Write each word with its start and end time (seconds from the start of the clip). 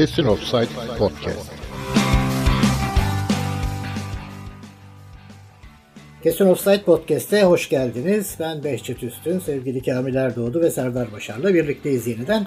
Kesin 0.00 0.24
Offside 0.24 0.96
Podcast. 0.98 1.52
Kesin 6.22 6.46
Offside 6.46 6.82
Podcast'e 6.82 7.42
hoş 7.42 7.68
geldiniz. 7.68 8.36
Ben 8.40 8.64
Behçet 8.64 9.02
Üstün, 9.02 9.38
sevgili 9.38 9.82
Kamil 9.82 10.14
Erdoğdu 10.14 10.60
ve 10.60 10.70
Serdar 10.70 11.12
Başar'la 11.12 11.54
birlikteyiz 11.54 12.06
yeniden. 12.06 12.46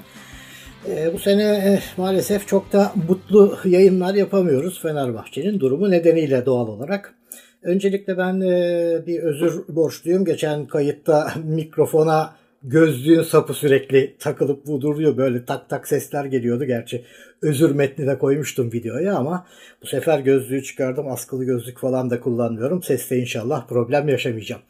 Ee, 0.89 1.13
bu 1.13 1.20
sene 1.20 1.43
e, 1.43 1.79
maalesef 1.97 2.47
çok 2.47 2.73
da 2.73 2.93
mutlu 3.09 3.57
yayınlar 3.65 4.15
yapamıyoruz 4.15 4.81
Fenerbahçe'nin 4.81 5.59
durumu 5.59 5.91
nedeniyle 5.91 6.45
doğal 6.45 6.67
olarak. 6.67 7.15
Öncelikle 7.63 8.17
ben 8.17 8.41
e, 8.41 9.07
bir 9.07 9.20
özür 9.20 9.63
borçluyum. 9.67 10.25
Geçen 10.25 10.65
kayıtta 10.65 11.33
mikrofona 11.43 12.35
gözlüğün 12.64 13.21
sapı 13.21 13.54
sürekli 13.54 14.16
takılıp 14.20 14.68
vuduruyor. 14.68 15.18
Böyle 15.18 15.46
tak 15.46 15.69
tak 15.69 15.87
sesler 15.87 16.25
geliyordu. 16.25 16.65
Gerçi 16.65 17.06
özür 17.42 17.75
metni 17.75 18.07
de 18.07 18.18
koymuştum 18.18 18.71
videoya 18.71 19.15
ama 19.15 19.47
bu 19.82 19.87
sefer 19.87 20.20
gözlüğü 20.20 20.64
çıkardım. 20.64 21.07
Askılı 21.07 21.46
gözlük 21.46 21.79
falan 21.79 22.10
da 22.10 22.20
kullanmıyorum. 22.20 22.84
Seste 22.84 23.18
inşallah 23.18 23.68
problem 23.68 24.10
yaşamayacağım. 24.10 24.61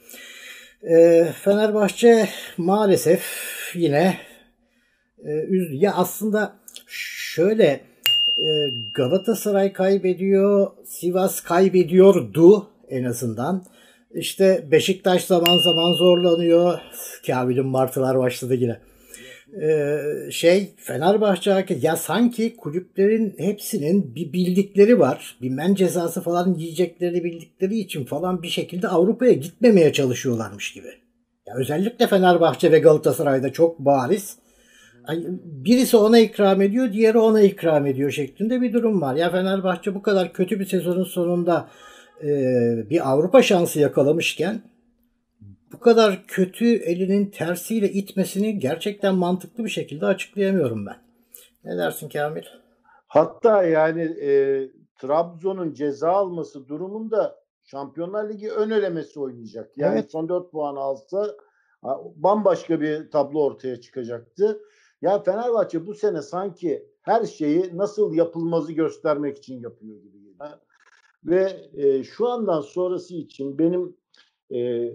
E, 0.83 1.25
Fenerbahçe 1.43 2.29
maalesef 2.57 3.23
yine 3.75 4.17
e, 5.25 5.47
ya 5.71 5.93
aslında 5.93 6.55
şöyle 6.87 7.81
e, 8.37 8.69
Galatasaray 8.93 9.73
kaybediyor, 9.73 10.71
Sivas 10.85 11.41
kaybediyordu 11.41 12.67
en 12.89 13.03
azından. 13.03 13.63
İşte 14.13 14.67
Beşiktaş 14.71 15.25
zaman 15.25 15.57
zaman 15.57 15.93
zorlanıyor. 15.93 16.79
Kamil'in 17.27 17.65
martılar 17.65 18.19
başladı 18.19 18.55
yine. 18.55 18.79
Ee, 19.61 19.99
şey 20.31 20.73
Fenerbahçe 20.77 21.65
ya 21.81 21.95
sanki 21.95 22.55
kulüplerin 22.57 23.35
hepsinin 23.37 24.15
bir 24.15 24.33
bildikleri 24.33 24.99
var. 24.99 25.37
Bir 25.41 25.49
men 25.49 25.75
cezası 25.75 26.21
falan 26.21 26.53
yiyeceklerini 26.53 27.23
bildikleri 27.23 27.79
için 27.79 28.05
falan 28.05 28.43
bir 28.43 28.47
şekilde 28.47 28.87
Avrupa'ya 28.87 29.33
gitmemeye 29.33 29.93
çalışıyorlarmış 29.93 30.73
gibi. 30.73 30.87
Ya 31.47 31.55
özellikle 31.55 32.07
Fenerbahçe 32.07 32.71
ve 32.71 32.79
Galatasaray'da 32.79 33.53
çok 33.53 33.79
bariz. 33.79 34.37
Birisi 35.43 35.97
ona 35.97 36.19
ikram 36.19 36.61
ediyor, 36.61 36.93
diğeri 36.93 37.17
ona 37.17 37.41
ikram 37.41 37.85
ediyor 37.85 38.11
şeklinde 38.11 38.61
bir 38.61 38.73
durum 38.73 39.01
var. 39.01 39.15
Ya 39.15 39.31
Fenerbahçe 39.31 39.95
bu 39.95 40.01
kadar 40.01 40.33
kötü 40.33 40.59
bir 40.59 40.65
sezonun 40.65 41.03
sonunda 41.03 41.69
bir 42.89 43.11
Avrupa 43.11 43.41
şansı 43.41 43.79
yakalamışken 43.79 44.61
bu 45.73 45.79
kadar 45.79 46.23
kötü 46.27 46.65
elinin 46.65 47.25
tersiyle 47.25 47.89
itmesini 47.91 48.59
gerçekten 48.59 49.15
mantıklı 49.15 49.63
bir 49.63 49.69
şekilde 49.69 50.05
açıklayamıyorum 50.05 50.85
ben. 50.85 50.95
Ne 51.63 51.77
dersin 51.77 52.09
Kamil? 52.09 52.43
Hatta 53.07 53.63
yani 53.63 54.01
e, 54.01 54.31
Trabzon'un 55.01 55.73
ceza 55.73 56.11
alması 56.11 56.67
durumunda 56.67 57.43
Şampiyonlar 57.63 58.29
Ligi 58.29 58.51
ön 58.51 58.69
elemesi 58.69 59.19
oynayacak. 59.19 59.77
Yani 59.77 59.99
evet. 59.99 60.11
son 60.11 60.29
4 60.29 60.51
puan 60.51 60.75
alsa 60.75 61.35
bambaşka 62.15 62.81
bir 62.81 63.11
tablo 63.11 63.43
ortaya 63.43 63.81
çıkacaktı. 63.81 64.61
Ya 65.01 65.23
Fenerbahçe 65.23 65.87
bu 65.87 65.93
sene 65.93 66.21
sanki 66.21 66.87
her 67.01 67.25
şeyi 67.25 67.77
nasıl 67.77 68.13
yapılmazı 68.13 68.73
göstermek 68.73 69.37
için 69.37 69.59
yapıyor 69.59 70.01
gibi. 70.01 70.22
Ve 71.25 71.69
e, 71.73 72.03
şu 72.03 72.27
andan 72.27 72.61
sonrası 72.61 73.15
için 73.15 73.59
benim 73.59 73.97
e, 74.53 74.91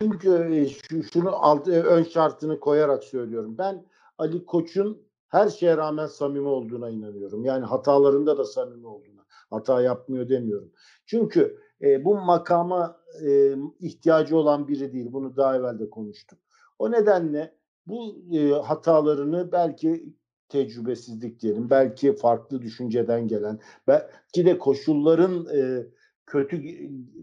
çünkü 0.00 0.48
e, 0.52 0.68
şu, 0.68 1.02
şunu 1.02 1.30
alt, 1.30 1.68
e, 1.68 1.82
ön 1.82 2.02
şartını 2.02 2.60
koyarak 2.60 3.04
söylüyorum. 3.04 3.58
Ben 3.58 3.86
Ali 4.18 4.44
Koç'un 4.44 5.02
her 5.28 5.48
şeye 5.48 5.76
rağmen 5.76 6.06
samimi 6.06 6.48
olduğuna 6.48 6.90
inanıyorum. 6.90 7.44
Yani 7.44 7.64
hatalarında 7.64 8.38
da 8.38 8.44
samimi 8.44 8.86
olduğuna. 8.86 9.24
Hata 9.50 9.82
yapmıyor 9.82 10.28
demiyorum. 10.28 10.72
Çünkü 11.06 11.58
e, 11.82 12.04
bu 12.04 12.14
makama 12.14 13.00
e, 13.26 13.54
ihtiyacı 13.80 14.36
olan 14.36 14.68
biri 14.68 14.92
değil. 14.92 15.12
Bunu 15.12 15.36
daha 15.36 15.56
evvel 15.56 15.78
de 15.78 15.90
konuştuk. 15.90 16.38
O 16.78 16.90
nedenle 16.90 17.54
bu 17.86 18.16
e, 18.32 18.50
hatalarını 18.50 19.52
belki 19.52 20.14
tecrübesizlik 20.48 21.40
diyelim, 21.40 21.70
belki 21.70 22.16
farklı 22.16 22.62
düşünceden 22.62 23.28
gelen, 23.28 23.60
belki 23.86 24.46
de 24.46 24.58
koşulların 24.58 25.46
e, 25.56 25.86
kötü 26.26 26.62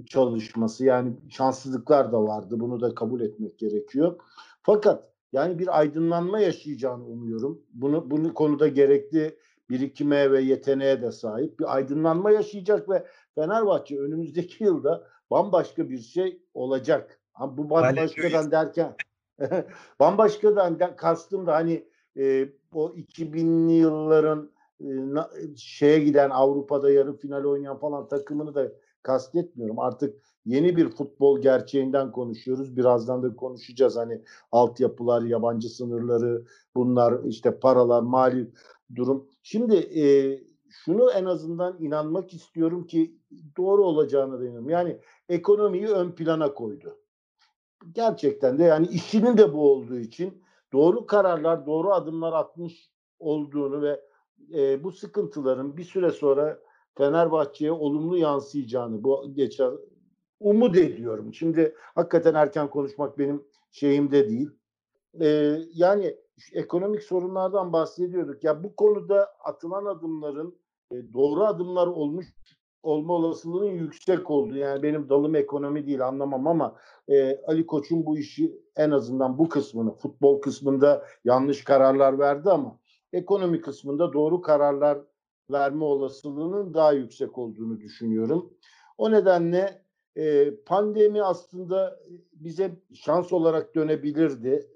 çalışması 0.06 0.86
yani 0.86 1.14
şanssızlıklar 1.30 2.12
da 2.12 2.24
vardı. 2.24 2.60
Bunu 2.60 2.82
da 2.82 2.96
kabul 2.96 3.22
etmek 3.22 3.60
gerekiyor. 3.60 4.20
Fakat 4.62 5.12
yani 5.34 5.60
bir 5.60 5.80
aydınlanma 5.80 6.40
yaşayacağını 6.40 7.06
umuyorum. 7.06 7.62
Bunu 7.74 8.12
bunu 8.12 8.34
konuda 8.34 8.68
gerekli 8.68 9.38
birikime 9.70 10.32
ve 10.32 10.42
yeteneğe 10.42 11.02
de 11.02 11.12
sahip 11.12 11.60
bir 11.60 11.76
aydınlanma 11.76 12.32
yaşayacak 12.32 12.90
ve 12.90 13.06
Fenerbahçe 13.36 14.00
önümüzdeki 14.00 14.64
yılda 14.64 15.08
bambaşka 15.32 15.90
bir 15.90 16.00
şey 16.00 16.42
olacak. 16.54 17.20
Ha, 17.34 17.58
bu 17.58 17.70
bambaşkadan 17.70 18.52
derken 18.52 18.96
bambaşkadan 20.00 20.80
de, 20.80 20.96
kastım 20.96 21.48
da 21.48 21.56
hani 21.56 21.88
e, 22.18 22.50
o 22.74 22.90
2000'li 22.90 23.74
yılların 23.74 24.52
e, 24.82 25.56
şeye 25.56 26.00
giden 26.00 26.30
Avrupa'da 26.30 26.92
yarı 26.92 27.18
final 27.18 27.44
oynayan 27.44 27.78
falan 27.78 28.08
takımını 28.08 28.56
da 28.56 28.72
kastetmiyorum. 29.04 29.80
Artık 29.80 30.16
yeni 30.46 30.78
bir 30.78 30.90
futbol 30.90 31.42
gerçeğinden 31.42 32.12
konuşuyoruz. 32.12 32.78
Birazdan 32.78 33.24
da 33.24 33.36
konuşacağız. 33.36 33.96
Hani 33.96 34.22
altyapılar, 34.52 35.22
yabancı 35.22 35.70
sınırları, 35.70 36.46
bunlar 36.76 37.24
işte 37.24 37.60
paralar, 37.60 38.02
mali 38.02 38.52
durum. 38.96 39.28
Şimdi 39.44 39.76
e, 39.76 40.04
şunu 40.70 41.12
en 41.12 41.26
azından 41.26 41.78
inanmak 41.80 42.34
istiyorum 42.34 42.88
ki 42.88 43.16
doğru 43.58 43.86
olacağına 43.86 44.40
da 44.40 44.44
inanıyorum. 44.44 44.70
Yani 44.70 44.98
ekonomiyi 45.30 45.88
ön 45.88 46.12
plana 46.12 46.54
koydu. 46.54 46.98
Gerçekten 47.92 48.60
de 48.60 48.64
yani 48.64 48.88
işinin 48.88 49.38
de 49.38 49.54
bu 49.54 49.72
olduğu 49.72 50.00
için 50.00 50.44
doğru 50.74 51.06
kararlar, 51.06 51.66
doğru 51.66 51.94
adımlar 51.94 52.34
atmış 52.34 52.92
olduğunu 53.20 53.82
ve 53.82 54.02
e, 54.54 54.84
bu 54.84 54.92
sıkıntıların 54.92 55.78
bir 55.78 55.84
süre 55.84 56.12
sonra 56.12 56.60
Fenerbahçe'ye 56.98 57.72
olumlu 57.72 58.18
yansıyacağını 58.18 59.04
bu 59.04 59.34
geçen 59.34 59.72
umut 60.40 60.78
ediyorum. 60.78 61.34
Şimdi 61.34 61.76
hakikaten 61.96 62.34
erken 62.34 62.70
konuşmak 62.70 63.20
benim 63.20 63.44
şeyimde 63.72 64.30
değil. 64.30 64.50
Ee, 65.22 65.58
yani 65.74 66.18
ekonomik 66.54 67.04
sorunlardan 67.04 67.74
bahsediyorduk. 67.74 68.44
Ya 68.44 68.64
bu 68.64 68.76
konuda 68.76 69.24
atılan 69.44 69.86
adımların 69.86 70.60
e, 70.92 71.14
doğru 71.14 71.44
adımlar 71.44 71.88
olmuş 71.88 72.28
olma 72.84 73.14
olasılığının 73.14 73.72
yüksek 73.72 74.32
olduğu. 74.32 74.56
Yani 74.56 74.84
benim 74.84 75.10
dalım 75.10 75.36
ekonomi 75.36 75.88
değil 75.88 76.08
anlamam 76.08 76.48
ama 76.48 76.76
e, 77.08 77.42
Ali 77.48 77.66
Koç'un 77.66 78.06
bu 78.06 78.18
işi 78.18 78.62
en 78.76 78.92
azından 78.92 79.38
bu 79.38 79.50
kısmını 79.50 79.94
futbol 79.94 80.42
kısmında 80.42 81.06
yanlış 81.26 81.64
kararlar 81.64 82.20
verdi 82.20 82.50
ama 82.50 82.80
ekonomi 83.14 83.62
kısmında 83.62 84.14
doğru 84.14 84.42
kararlar 84.42 85.00
verme 85.52 85.84
olasılığının 85.84 86.74
daha 86.74 86.92
yüksek 86.92 87.38
olduğunu 87.38 87.80
düşünüyorum. 87.80 88.54
O 88.98 89.12
nedenle 89.12 89.86
e, 90.16 90.56
pandemi 90.56 91.24
aslında 91.24 92.00
bize 92.34 92.80
şans 92.94 93.34
olarak 93.34 93.76
dönebilirdi 93.76 94.68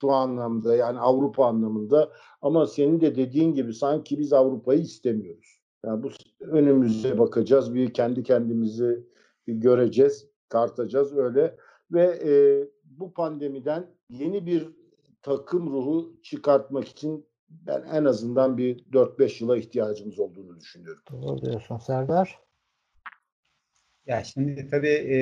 şu 0.00 0.10
anlamda 0.10 0.76
yani 0.76 0.98
Avrupa 0.98 1.46
anlamında 1.46 2.12
ama 2.42 2.66
senin 2.66 3.00
de 3.00 3.16
dediğin 3.16 3.54
gibi 3.54 3.74
sanki 3.74 4.18
biz 4.18 4.32
Avrupa'yı 4.32 4.80
istemiyoruz. 4.80 5.60
Yani 5.86 6.02
bu 6.02 6.10
önümüze 6.40 7.18
bakacağız, 7.18 7.74
bir 7.74 7.92
kendi 7.92 8.22
kendimizi 8.22 9.06
göreceğiz, 9.46 10.26
tartacağız 10.48 11.16
öyle 11.16 11.56
ve 11.92 12.04
e, 12.04 12.32
bu 12.84 13.14
pandemiden 13.14 13.86
yeni 14.10 14.46
bir 14.46 14.68
takım 15.22 15.72
ruhu 15.72 16.20
çıkartmak 16.22 16.88
için 16.88 17.26
ben 17.48 17.82
en 17.92 18.04
azından 18.04 18.58
bir 18.58 18.78
4-5 18.78 19.44
yıla 19.44 19.56
ihtiyacımız 19.56 20.18
olduğunu 20.18 20.60
düşünüyorum. 20.60 21.02
Doğru 21.10 21.42
diyorsun 21.42 21.78
Serdar. 21.78 22.38
Ya 24.06 24.24
şimdi 24.24 24.68
tabii 24.70 24.88
e, 24.88 25.18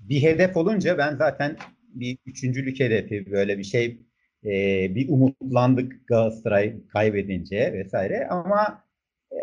bir 0.00 0.22
hedef 0.22 0.56
olunca 0.56 0.98
ben 0.98 1.16
zaten 1.16 1.56
bir 1.88 2.18
üçüncülük 2.26 2.80
hedefi 2.80 3.30
böyle 3.30 3.58
bir 3.58 3.64
şey 3.64 4.02
e, 4.44 4.50
bir 4.94 5.08
umutlandık 5.08 6.08
Galatasaray 6.08 6.86
kaybedince 6.88 7.72
vesaire 7.72 8.28
ama 8.28 8.87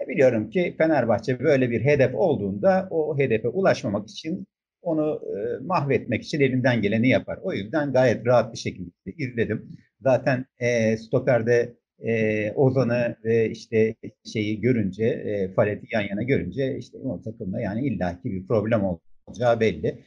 biliyorum 0.07 0.49
ki 0.49 0.75
Fenerbahçe 0.77 1.39
böyle 1.39 1.71
bir 1.71 1.81
hedef 1.81 2.15
olduğunda 2.15 2.87
o 2.91 3.17
hedefe 3.17 3.47
ulaşmamak 3.47 4.09
için 4.09 4.47
onu 4.81 5.21
e, 5.25 5.63
mahvetmek 5.65 6.23
için 6.23 6.41
elinden 6.41 6.81
geleni 6.81 7.09
yapar. 7.09 7.39
O 7.43 7.53
yüzden 7.53 7.93
gayet 7.93 8.25
rahat 8.25 8.53
bir 8.53 8.57
şekilde 8.57 8.91
izledim. 9.17 9.77
Zaten 10.01 10.45
e, 10.59 10.97
stoperde 10.97 11.73
e, 11.99 12.51
Ozan'ı 12.51 13.15
ve 13.23 13.49
işte 13.49 13.95
şeyi 14.33 14.61
görünce, 14.61 15.05
e, 15.05 15.53
Falet'i 15.53 15.88
yan 15.91 16.01
yana 16.01 16.23
görünce 16.23 16.77
işte 16.77 16.97
o 16.97 17.21
takımda 17.21 17.59
yani 17.59 17.88
illaki 17.88 18.31
bir 18.31 18.47
problem 18.47 18.83
olacağı 19.27 19.59
belli. 19.59 20.03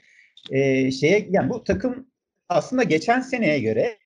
E, 0.51 0.91
şeye 0.91 1.27
yani 1.31 1.51
bu 1.51 1.65
takım 1.65 2.09
aslında 2.49 2.83
geçen 2.83 3.21
seneye 3.21 3.61
göre 3.61 3.99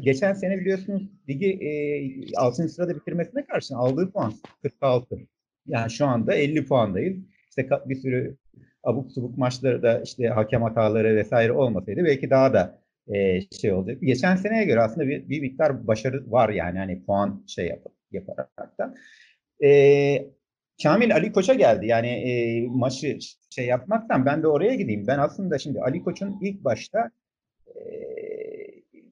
geçen 0.00 0.32
sene 0.32 0.58
biliyorsunuz 0.58 1.02
ligi 1.28 1.46
e, 1.46 2.36
6. 2.36 2.68
sırada 2.68 2.96
bitirmesine 2.96 3.46
karşın 3.46 3.74
aldığı 3.74 4.10
puan 4.10 4.32
46. 4.62 5.18
Yani 5.66 5.90
şu 5.90 6.06
anda 6.06 6.34
50 6.34 6.66
puandayız. 6.66 7.16
İşte 7.48 7.68
bir 7.86 7.96
sürü 7.96 8.36
abuk 8.84 9.12
subuk 9.12 9.38
maçları 9.38 10.02
işte 10.04 10.28
hakem 10.28 10.62
hataları 10.62 11.16
vesaire 11.16 11.52
olmasaydı 11.52 12.04
belki 12.04 12.30
daha 12.30 12.52
da 12.54 12.78
e, 13.14 13.40
şey 13.40 13.72
olacak. 13.72 13.98
Geçen 14.02 14.36
seneye 14.36 14.64
göre 14.64 14.80
aslında 14.80 15.08
bir, 15.08 15.28
bir 15.28 15.40
miktar 15.40 15.86
başarı 15.86 16.30
var 16.30 16.48
yani 16.48 16.78
hani 16.78 17.04
puan 17.04 17.44
şey 17.46 17.66
yap, 17.66 17.82
yaparak 18.12 18.78
da. 18.78 18.94
E, 19.66 20.30
Kamil 20.82 21.14
Ali 21.14 21.32
Koç'a 21.32 21.54
geldi. 21.54 21.86
Yani 21.86 22.08
e, 22.08 22.60
maçı 22.68 23.18
şey 23.50 23.66
yapmaktan 23.66 24.26
ben 24.26 24.42
de 24.42 24.48
oraya 24.48 24.74
gideyim. 24.74 25.06
Ben 25.06 25.18
aslında 25.18 25.58
şimdi 25.58 25.80
Ali 25.80 26.02
Koç'un 26.02 26.38
ilk 26.42 26.64
başta 26.64 27.10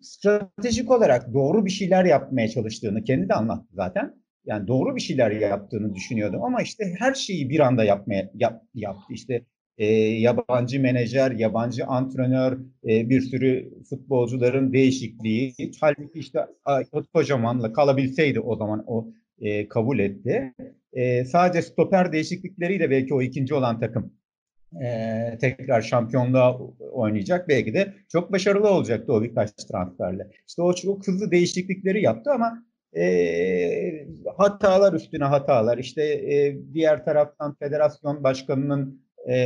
stratejik 0.00 0.91
olarak 0.91 1.35
doğru 1.35 1.64
bir 1.64 1.70
şeyler 1.70 2.05
yapmaya 2.05 2.49
çalıştığını 2.49 3.05
kendi 3.05 3.29
de 3.29 3.35
anlattı 3.35 3.69
zaten. 3.73 4.14
Yani 4.44 4.67
doğru 4.67 4.96
bir 4.96 5.00
şeyler 5.00 5.31
yaptığını 5.31 5.94
düşünüyordum 5.94 6.43
ama 6.43 6.62
işte 6.62 6.94
her 6.99 7.14
şeyi 7.14 7.50
bir 7.50 7.61
anda 7.61 7.85
yapmaya 7.85 8.31
yap, 8.35 8.62
yaptı. 8.75 9.12
İşte 9.12 9.44
e, 9.79 9.87
yabancı 9.96 10.81
menajer, 10.81 11.31
yabancı 11.31 11.87
antrenör, 11.87 12.58
e, 12.88 13.08
bir 13.08 13.20
sürü 13.20 13.70
futbolcuların 13.91 14.73
değişikliği. 14.73 15.55
Halbuki 15.81 16.19
işte 16.19 16.46
Kocaman'la 17.14 17.73
kalabilseydi 17.73 18.41
o 18.41 18.56
zaman 18.56 18.85
o 18.87 19.08
e, 19.38 19.69
kabul 19.69 19.99
etti. 19.99 20.55
E, 20.93 21.25
sadece 21.25 21.62
stoper 21.62 22.12
değişiklikleriyle 22.12 22.91
belki 22.91 23.14
o 23.14 23.23
ikinci 23.23 23.55
olan 23.55 23.81
takım 23.81 24.12
e, 24.82 25.38
tekrar 25.40 25.82
şampiyonluğa 25.82 26.58
oynayacak. 26.92 27.48
Belki 27.48 27.74
de 27.74 27.94
çok 28.08 28.32
başarılı 28.32 28.70
olacaktı 28.70 29.12
o 29.12 29.22
birkaç 29.22 29.50
transferle. 29.54 30.30
İşte 30.48 30.62
o 30.62 30.74
çok 30.74 31.06
hızlı 31.06 31.30
değişiklikleri 31.30 32.02
yaptı 32.02 32.30
ama 32.30 32.64
e, 32.96 34.06
hatalar 34.36 34.92
üstüne 34.92 35.24
hatalar. 35.24 35.78
İşte 35.78 36.02
e, 36.02 36.58
diğer 36.74 37.04
taraftan 37.04 37.54
federasyon 37.54 38.24
başkanının 38.24 39.04
e, 39.28 39.36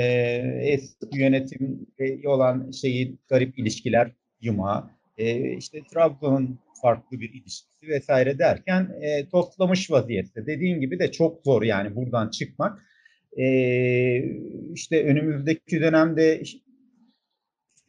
eski 0.61 1.19
yönetim 1.19 1.87
olan 2.27 2.71
şeyi 2.71 3.19
garip 3.29 3.59
ilişkiler 3.59 4.13
yuma. 4.41 4.91
E, 5.19 5.57
işte 5.57 5.83
Trabzon'un 5.93 6.59
farklı 6.83 7.21
bir 7.21 7.31
ilişkisi 7.31 7.89
vesaire 7.89 8.39
derken 8.39 8.91
e, 9.01 9.29
toslamış 9.29 9.91
vaziyette. 9.91 10.47
Dediğin 10.47 10.81
gibi 10.81 10.99
de 10.99 11.13
çok 11.13 11.45
zor 11.45 11.63
yani 11.63 11.97
buradan 11.97 12.29
çıkmak. 12.31 12.79
İşte 14.75 15.05
önümüzdeki 15.05 15.81
dönemde 15.81 16.41
işte 16.41 16.61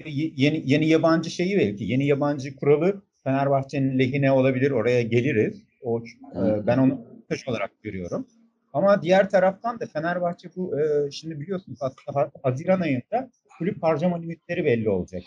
yeni, 0.06 0.62
yeni 0.66 0.88
yabancı 0.88 1.30
şeyi 1.30 1.58
belki, 1.58 1.84
yeni 1.84 2.06
yabancı 2.06 2.56
kuralı 2.56 3.02
Fenerbahçe'nin 3.24 4.00
lehine 4.00 4.32
olabilir. 4.32 4.72
Oraya 4.72 5.02
geliriz. 5.02 5.64
O, 5.82 6.00
e, 6.00 6.68
ben 6.68 6.78
onu 6.78 7.06
taş 7.30 7.48
olarak 7.48 7.84
görüyorum. 7.84 8.28
Ama 8.74 9.02
diğer 9.02 9.30
taraftan 9.30 9.80
da 9.80 9.86
Fenerbahçe 9.86 10.50
bu 10.56 10.80
e, 10.80 11.12
şimdi 11.12 11.40
biliyorsunuz 11.40 11.80
aslında 11.82 12.32
Haziran 12.44 12.82
ayında 12.82 13.32
kulüp 13.58 13.84
harcama 13.84 14.18
limitleri 14.18 14.66
belli 14.66 14.90
olacak. 14.90 15.22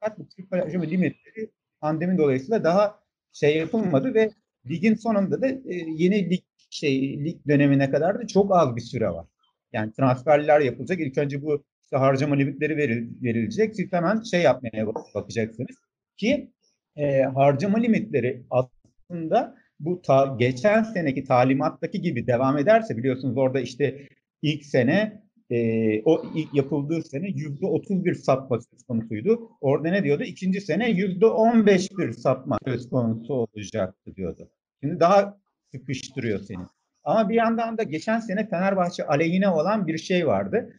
Fakat 0.00 0.18
bu 0.18 0.28
kulüp 0.36 0.52
harcama 0.52 0.84
limitleri 0.84 1.50
pandemi 1.80 2.18
dolayısıyla 2.18 2.64
daha 2.64 3.00
şey 3.32 3.56
yapılmadı 3.56 4.14
ve 4.14 4.30
ligin 4.68 4.94
sonunda 4.94 5.42
da 5.42 5.48
e, 5.48 5.74
yeni 5.96 6.30
lig 6.30 6.42
şey 6.70 7.24
lig 7.24 7.48
dönemine 7.48 7.90
kadar 7.90 8.18
da 8.18 8.26
çok 8.26 8.56
az 8.56 8.76
bir 8.76 8.80
süre 8.80 9.08
var. 9.08 9.26
Yani 9.72 9.92
transferler 9.92 10.60
yapılacak. 10.60 11.00
İlk 11.00 11.18
önce 11.18 11.42
bu 11.42 11.64
işte 11.82 11.96
harcama 11.96 12.34
limitleri 12.34 12.76
veril, 12.76 13.08
verilecek. 13.22 13.76
Siz 13.76 13.92
hemen 13.92 14.22
şey 14.22 14.42
yapmaya 14.42 14.86
bakacaksınız 15.14 15.76
ki 16.16 16.52
e, 16.96 17.22
harcama 17.22 17.78
limitleri 17.78 18.42
aslında 18.50 19.56
bu 19.80 20.02
ta, 20.02 20.36
geçen 20.38 20.82
seneki 20.82 21.24
talimattaki 21.24 22.00
gibi 22.00 22.26
devam 22.26 22.58
ederse 22.58 22.96
biliyorsunuz 22.96 23.36
orada 23.36 23.60
işte 23.60 24.08
ilk 24.42 24.64
sene 24.64 25.22
e, 25.50 26.02
o 26.04 26.22
yapıldığı 26.52 27.02
sene 27.02 27.28
yüzde 27.28 27.66
otuz 27.66 28.04
bir 28.04 28.14
sapma 28.14 28.58
söz 28.60 28.82
konusuydu. 28.82 29.50
Orada 29.60 29.90
ne 29.90 30.04
diyordu? 30.04 30.22
İkinci 30.22 30.60
sene 30.60 30.90
yüzde 30.90 31.26
on 31.26 31.66
beş 31.66 31.90
bir 31.98 32.12
sapma 32.12 32.58
söz 32.64 32.90
konusu 32.90 33.34
olacaktı 33.34 34.16
diyordu. 34.16 34.50
Şimdi 34.82 35.00
daha 35.00 35.40
sıkıştırıyor 35.72 36.40
seni. 36.40 36.64
Ama 37.04 37.28
bir 37.28 37.34
yandan 37.34 37.78
da 37.78 37.82
geçen 37.82 38.20
sene 38.20 38.48
Fenerbahçe 38.48 39.06
aleyhine 39.06 39.48
olan 39.48 39.86
bir 39.86 39.98
şey 39.98 40.26
vardı. 40.26 40.74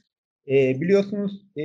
E, 0.48 0.82
biliyorsunuz 0.82 1.46
e, 1.56 1.64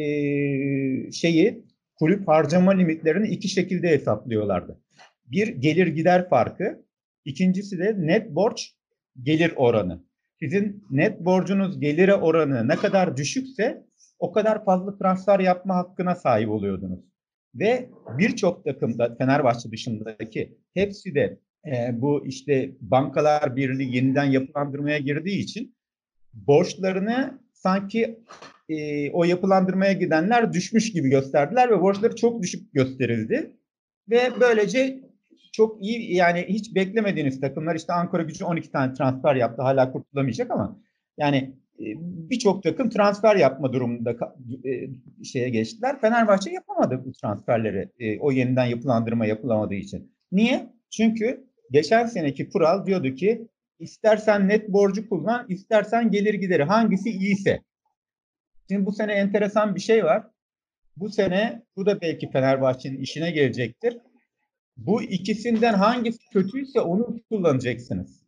şeyi 1.13 1.65
kulüp 1.99 2.29
harcama 2.29 2.73
limitlerini 2.73 3.29
iki 3.29 3.49
şekilde 3.49 3.89
hesaplıyorlardı. 3.89 4.81
Bir 5.27 5.49
gelir 5.49 5.87
gider 5.87 6.29
farkı, 6.29 6.85
ikincisi 7.25 7.79
de 7.79 7.95
net 7.99 8.31
borç 8.31 8.73
gelir 9.23 9.53
oranı. 9.57 10.06
Sizin 10.43 10.85
net 10.91 11.21
borcunuz 11.21 11.81
gelire 11.81 12.15
oranı 12.15 12.69
ne 12.69 12.77
kadar 12.77 13.17
düşükse 13.17 13.87
o 14.19 14.33
kadar 14.33 14.65
fazla 14.65 14.99
transfer 14.99 15.41
yapma 15.41 15.77
hakkına 15.77 16.15
sahip 16.15 16.51
oluyordunuz. 16.51 17.01
Ve 17.55 17.91
birçok 18.19 18.65
takımda 18.65 19.17
Fenerbahçe 19.19 19.71
dışındaki 19.71 20.59
hepsi 20.75 21.15
de 21.15 21.41
e, 21.67 22.01
bu 22.01 22.27
işte 22.27 22.71
bankalar 22.81 23.57
birliği 23.57 23.97
yeniden 23.97 24.25
yapılandırmaya 24.25 24.99
girdiği 24.99 25.39
için 25.39 25.77
borçlarını 26.33 27.41
sanki 27.53 28.19
e, 28.69 29.11
o 29.11 29.25
yapılandırmaya 29.25 29.93
gidenler 29.93 30.53
düşmüş 30.53 30.93
gibi 30.93 31.09
gösterdiler 31.09 31.71
ve 31.71 31.81
borçları 31.81 32.17
çok 32.17 32.43
düşük 32.43 32.73
gösterildi. 32.75 33.53
Ve 34.11 34.31
böylece 34.41 35.01
çok 35.57 35.83
iyi 35.85 36.15
yani 36.15 36.45
hiç 36.49 36.75
beklemediğiniz 36.75 37.41
takımlar 37.41 37.75
işte 37.75 37.93
Ankara 37.93 38.23
gücü 38.23 38.45
12 38.45 38.71
tane 38.71 38.95
transfer 38.95 39.35
yaptı 39.37 39.63
hala 39.63 39.93
kurtulamayacak 39.93 40.51
ama 40.51 40.81
yani 41.19 41.37
e, 41.81 41.87
birçok 42.31 42.63
takım 42.63 42.91
transfer 42.91 43.37
yapma 43.37 43.73
durumunda 43.73 44.17
e, 44.65 44.89
şeye 45.25 45.49
geçtiler. 45.49 46.01
Fenerbahçe 46.01 46.51
yapamadı 46.51 47.03
bu 47.05 47.13
transferleri 47.13 47.89
e, 47.99 48.19
o 48.19 48.33
yeniden 48.33 48.65
yapılandırma 48.65 49.27
yapılamadığı 49.27 49.75
için. 49.75 50.13
Niye? 50.33 50.67
Çünkü 50.91 51.47
geçen 51.71 52.07
seneki 52.07 52.49
kural 52.49 52.87
diyordu 52.87 53.15
ki 53.15 53.49
istersen 53.79 54.49
net 54.49 54.69
borcu 54.69 55.09
kullan, 55.09 55.47
istersen 55.49 56.11
gelir 56.11 56.35
gideri 56.35 56.65
hangisi 56.65 57.11
iyiyse. 57.11 57.63
Şimdi 58.71 58.87
bu 58.87 58.93
sene 58.93 59.13
enteresan 59.13 59.75
bir 59.75 59.81
şey 59.81 60.05
var. 60.05 60.27
Bu 60.97 61.09
sene 61.09 61.63
bu 61.77 61.87
da 61.87 62.01
belki 62.01 62.31
Fenerbahçe'nin 62.31 63.01
işine 63.01 63.31
gelecektir. 63.31 63.99
Bu 64.77 65.03
ikisinden 65.03 65.75
hangisi 65.75 66.19
kötüyse 66.33 66.81
onu 66.81 67.21
kullanacaksınız. 67.31 68.27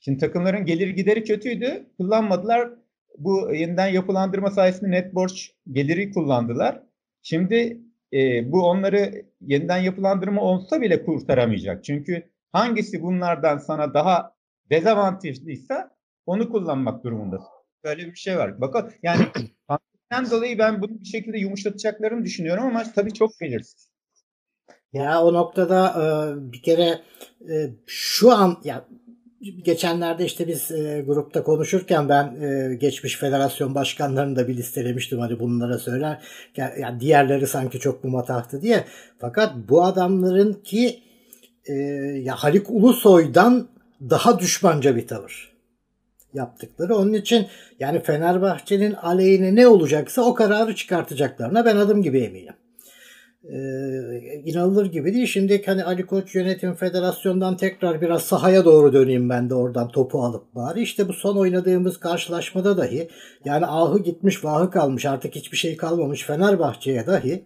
Şimdi 0.00 0.18
takımların 0.18 0.66
gelir 0.66 0.88
gideri 0.88 1.24
kötüydü. 1.24 1.86
Kullanmadılar. 1.98 2.70
Bu 3.18 3.54
yeniden 3.54 3.88
yapılandırma 3.88 4.50
sayesinde 4.50 4.90
net 4.90 5.14
borç 5.14 5.50
geliri 5.72 6.12
kullandılar. 6.12 6.82
Şimdi 7.22 7.80
e, 8.12 8.52
bu 8.52 8.62
onları 8.62 9.24
yeniden 9.40 9.78
yapılandırma 9.78 10.42
olsa 10.42 10.80
bile 10.80 11.04
kurtaramayacak. 11.04 11.84
Çünkü 11.84 12.22
hangisi 12.52 13.02
bunlardan 13.02 13.58
sana 13.58 13.94
daha 13.94 14.34
dezavantajlıysa 14.70 15.90
onu 16.26 16.50
kullanmak 16.50 17.04
durumundasın. 17.04 17.48
Böyle 17.84 18.06
bir 18.06 18.16
şey 18.16 18.36
var. 18.36 18.60
Bakın 18.60 18.92
yani 19.02 19.22
pandemiden 19.68 20.36
dolayı 20.36 20.58
ben 20.58 20.82
bunu 20.82 21.00
bir 21.00 21.04
şekilde 21.04 21.38
yumuşatacaklarını 21.38 22.24
düşünüyorum 22.24 22.64
ama 22.64 22.84
tabii 22.94 23.12
çok 23.12 23.30
belirsiz. 23.40 23.93
Ya 24.94 25.22
o 25.22 25.32
noktada 25.32 25.88
e, 25.88 26.52
bir 26.52 26.62
kere 26.62 27.00
e, 27.50 27.70
şu 27.86 28.32
an 28.32 28.56
ya 28.64 28.84
geçenlerde 29.64 30.24
işte 30.24 30.48
biz 30.48 30.70
e, 30.70 31.04
grupta 31.06 31.42
konuşurken 31.42 32.08
ben 32.08 32.40
e, 32.40 32.74
geçmiş 32.74 33.16
federasyon 33.16 33.74
başkanlarını 33.74 34.36
da 34.36 34.48
bir 34.48 34.56
listelemiştim 34.56 35.18
hani 35.18 35.40
bunlara 35.40 35.78
söyler. 35.78 36.22
Yani 36.56 37.00
diğerleri 37.00 37.46
sanki 37.46 37.78
çok 37.78 38.04
mu 38.04 38.10
matahtı 38.10 38.62
diye. 38.62 38.84
Fakat 39.18 39.54
bu 39.68 39.84
adamların 39.84 40.52
ki 40.52 41.02
e, 41.66 41.72
ya 42.22 42.34
Halik 42.36 42.70
Ulusoy'dan 42.70 43.68
daha 44.00 44.38
düşmanca 44.38 44.96
bir 44.96 45.06
tavır 45.06 45.54
yaptıkları. 46.34 46.96
Onun 46.96 47.12
için 47.12 47.46
yani 47.80 48.00
Fenerbahçe'nin 48.00 48.92
aleyhine 48.92 49.54
ne 49.54 49.66
olacaksa 49.66 50.22
o 50.22 50.34
kararı 50.34 50.74
çıkartacaklarına 50.74 51.64
ben 51.64 51.76
adım 51.76 52.02
gibi 52.02 52.20
eminim 52.20 52.54
e, 53.48 53.58
inanılır 54.44 54.86
gibi 54.86 55.14
değil. 55.14 55.26
Şimdi 55.26 55.62
hani 55.66 55.84
Ali 55.84 56.06
Koç 56.06 56.34
yönetim 56.34 56.74
federasyondan 56.74 57.56
tekrar 57.56 58.00
biraz 58.00 58.22
sahaya 58.22 58.64
doğru 58.64 58.92
döneyim 58.92 59.28
ben 59.28 59.50
de 59.50 59.54
oradan 59.54 59.88
topu 59.88 60.22
alıp 60.22 60.54
bari. 60.54 60.82
İşte 60.82 61.08
bu 61.08 61.12
son 61.12 61.36
oynadığımız 61.36 62.00
karşılaşmada 62.00 62.76
dahi 62.76 63.08
yani 63.44 63.66
ahı 63.66 63.98
gitmiş 63.98 64.44
vahı 64.44 64.70
kalmış 64.70 65.06
artık 65.06 65.34
hiçbir 65.34 65.56
şey 65.56 65.76
kalmamış 65.76 66.22
Fenerbahçe'ye 66.22 67.06
dahi 67.06 67.44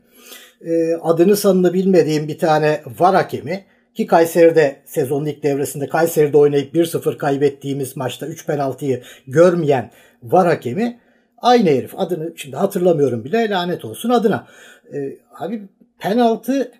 e, 0.61 0.95
adını 0.95 1.37
sanını 1.37 1.75
bilmediğim 1.75 2.29
bir 2.29 2.39
tane 2.39 2.83
var 2.99 3.15
hakemi 3.15 3.65
ki 3.95 4.07
Kayseri'de 4.07 4.77
sezonun 4.85 5.27
ilk 5.27 5.43
devresinde 5.43 5.89
Kayseri'de 5.89 6.39
oynayıp 6.39 6.75
1-0 6.75 7.17
kaybettiğimiz 7.17 7.97
maçta 7.97 8.27
3 8.27 8.47
penaltıyı 8.47 9.03
görmeyen 9.27 9.91
var 10.23 10.47
hakemi 10.47 11.01
aynı 11.39 11.69
herif 11.69 11.93
adını 11.97 12.33
şimdi 12.37 12.57
hatırlamıyorum 12.57 13.25
bile 13.25 13.51
lanet 13.51 13.85
olsun 13.85 14.11
adına. 14.11 14.47
E, 14.95 15.19
abi 15.39 15.69
penaltı 15.99 16.73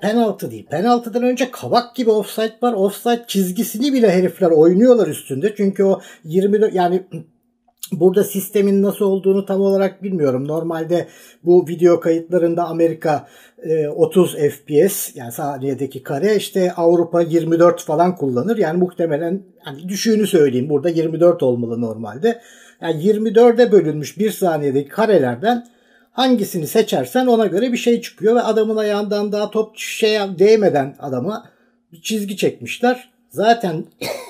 penaltı 0.00 0.50
değil. 0.50 0.66
Penaltıdan 0.66 1.22
önce 1.22 1.50
kabak 1.50 1.96
gibi 1.96 2.10
offside 2.10 2.56
var. 2.62 2.72
Offside 2.72 3.24
çizgisini 3.26 3.92
bile 3.92 4.10
herifler 4.10 4.50
oynuyorlar 4.50 5.06
üstünde. 5.06 5.54
Çünkü 5.56 5.84
o 5.84 6.00
24 6.24 6.74
yani 6.74 7.02
Burada 7.92 8.24
sistemin 8.24 8.82
nasıl 8.82 9.04
olduğunu 9.04 9.46
tam 9.46 9.60
olarak 9.60 10.02
bilmiyorum. 10.02 10.48
Normalde 10.48 11.06
bu 11.44 11.68
video 11.68 12.00
kayıtlarında 12.00 12.64
Amerika 12.64 13.28
30 13.96 14.34
e, 14.34 14.50
FPS 14.50 15.16
yani 15.16 15.32
saniyedeki 15.32 16.02
kare 16.02 16.36
işte 16.36 16.72
Avrupa 16.72 17.20
24 17.20 17.82
falan 17.82 18.16
kullanır. 18.16 18.56
Yani 18.56 18.78
muhtemelen 18.78 19.42
hani 19.58 19.88
düşüğünü 19.88 20.26
söyleyeyim 20.26 20.68
burada 20.68 20.88
24 20.88 21.42
olmalı 21.42 21.80
normalde. 21.80 22.40
Yani 22.82 23.02
24'e 23.02 23.72
bölünmüş 23.72 24.18
bir 24.18 24.30
saniyedeki 24.30 24.88
karelerden 24.88 25.66
hangisini 26.12 26.66
seçersen 26.66 27.26
ona 27.26 27.46
göre 27.46 27.72
bir 27.72 27.78
şey 27.78 28.00
çıkıyor 28.00 28.34
ve 28.34 28.40
adamın 28.40 28.76
ayağından 28.76 29.32
daha 29.32 29.50
top 29.50 29.78
şey 29.78 30.18
değmeden 30.38 30.96
adama 30.98 31.50
bir 31.92 32.02
çizgi 32.02 32.36
çekmişler. 32.36 33.10
Zaten 33.30 33.84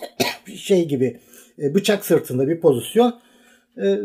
şey 0.56 0.88
gibi 0.88 1.20
e, 1.58 1.74
bıçak 1.74 2.06
sırtında 2.06 2.48
bir 2.48 2.60
pozisyon 2.60 3.20
e, 3.82 3.98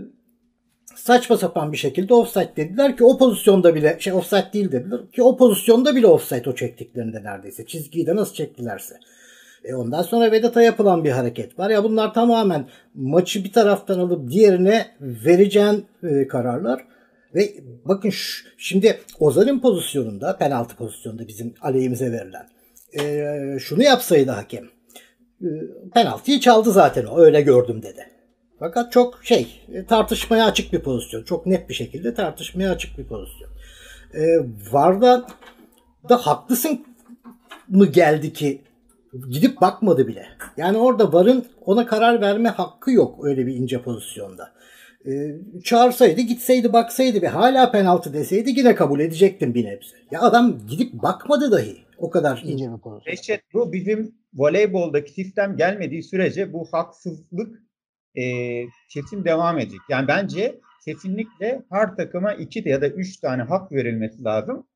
saçma 0.95 1.37
sapan 1.37 1.71
bir 1.71 1.77
şekilde 1.77 2.13
offside 2.13 2.51
dediler 2.57 2.97
ki 2.97 3.03
o 3.03 3.17
pozisyonda 3.17 3.75
bile 3.75 3.97
şey 3.99 4.13
offside 4.13 4.49
değil 4.53 4.71
dediler 4.71 4.99
ki 5.11 5.23
o 5.23 5.37
pozisyonda 5.37 5.95
bile 5.95 6.07
offside 6.07 6.49
o 6.49 6.55
çektiklerinde 6.55 7.23
neredeyse 7.23 7.65
çizgiyi 7.65 8.07
de 8.07 8.15
nasıl 8.15 8.33
çektilerse. 8.33 8.99
E 9.63 9.75
ondan 9.75 10.01
sonra 10.01 10.31
Vedat'a 10.31 10.61
yapılan 10.61 11.03
bir 11.03 11.11
hareket 11.11 11.59
var. 11.59 11.69
Ya 11.69 11.83
bunlar 11.83 12.13
tamamen 12.13 12.65
maçı 12.95 13.43
bir 13.43 13.51
taraftan 13.51 13.99
alıp 13.99 14.31
diğerine 14.31 14.87
vereceğin 15.01 15.85
e, 16.03 16.27
kararlar. 16.27 16.85
Ve 17.35 17.53
bakın 17.85 18.09
şu, 18.09 18.45
şimdi 18.57 18.99
Ozan'ın 19.19 19.59
pozisyonunda 19.59 20.37
penaltı 20.37 20.75
pozisyonunda 20.75 21.27
bizim 21.27 21.53
aleyhimize 21.61 22.11
verilen 22.11 22.49
e, 22.99 23.59
şunu 23.59 23.83
yapsaydı 23.83 24.31
hakem 24.31 24.65
e, 25.41 25.47
penaltıyı 25.93 26.39
çaldı 26.39 26.71
zaten 26.71 27.05
o 27.05 27.19
öyle 27.19 27.41
gördüm 27.41 27.81
dedi. 27.83 28.07
Fakat 28.59 28.91
çok 28.91 29.19
şey 29.23 29.61
e, 29.73 29.85
tartışmaya 29.85 30.45
açık 30.45 30.73
bir 30.73 30.79
pozisyon. 30.79 31.23
Çok 31.23 31.45
net 31.45 31.69
bir 31.69 31.73
şekilde 31.73 32.13
tartışmaya 32.13 32.71
açık 32.71 32.97
bir 32.97 33.07
pozisyon. 33.07 33.49
Ee, 34.13 34.39
Varda 34.71 35.27
da 36.09 36.17
haklısın 36.17 36.85
mı 37.67 37.85
geldi 37.85 38.33
ki 38.33 38.61
gidip 39.29 39.61
bakmadı 39.61 40.07
bile. 40.07 40.25
Yani 40.57 40.77
orada 40.77 41.13
Var'ın 41.13 41.45
ona 41.65 41.85
karar 41.85 42.21
verme 42.21 42.49
hakkı 42.49 42.91
yok 42.91 43.25
öyle 43.25 43.47
bir 43.47 43.55
ince 43.55 43.81
pozisyonda. 43.81 44.53
Ee, 45.07 45.35
çağırsaydı 45.63 46.21
gitseydi 46.21 46.73
baksaydı 46.73 47.21
ve 47.21 47.27
hala 47.27 47.71
penaltı 47.71 48.13
deseydi 48.13 48.49
yine 48.49 48.75
kabul 48.75 48.99
edecektim 48.99 49.53
bir 49.53 49.65
nebze. 49.65 49.95
Ya 50.11 50.21
adam 50.21 50.67
gidip 50.67 50.93
bakmadı 50.93 51.51
dahi. 51.51 51.77
O 51.97 52.09
kadar 52.09 52.41
ince 52.45 52.71
bir 52.71 52.77
pozisyon. 52.77 53.11
Reşet 53.11 53.41
bu 53.53 53.73
bizim 53.73 54.15
voleyboldaki 54.33 55.11
sistem 55.11 55.57
gelmediği 55.57 56.03
sürece 56.03 56.53
bu 56.53 56.67
haksızlık 56.71 57.63
e, 58.15 58.23
kesin 58.89 59.25
devam 59.25 59.59
edecek. 59.59 59.79
Yani 59.89 60.07
bence 60.07 60.59
kesinlikle 60.85 61.61
her 61.69 61.95
takıma 61.95 62.33
iki 62.33 62.69
ya 62.69 62.81
da 62.81 62.87
üç 62.87 63.17
tane 63.17 63.43
hak 63.43 63.71
verilmesi 63.71 64.23
lazım. 64.23 64.67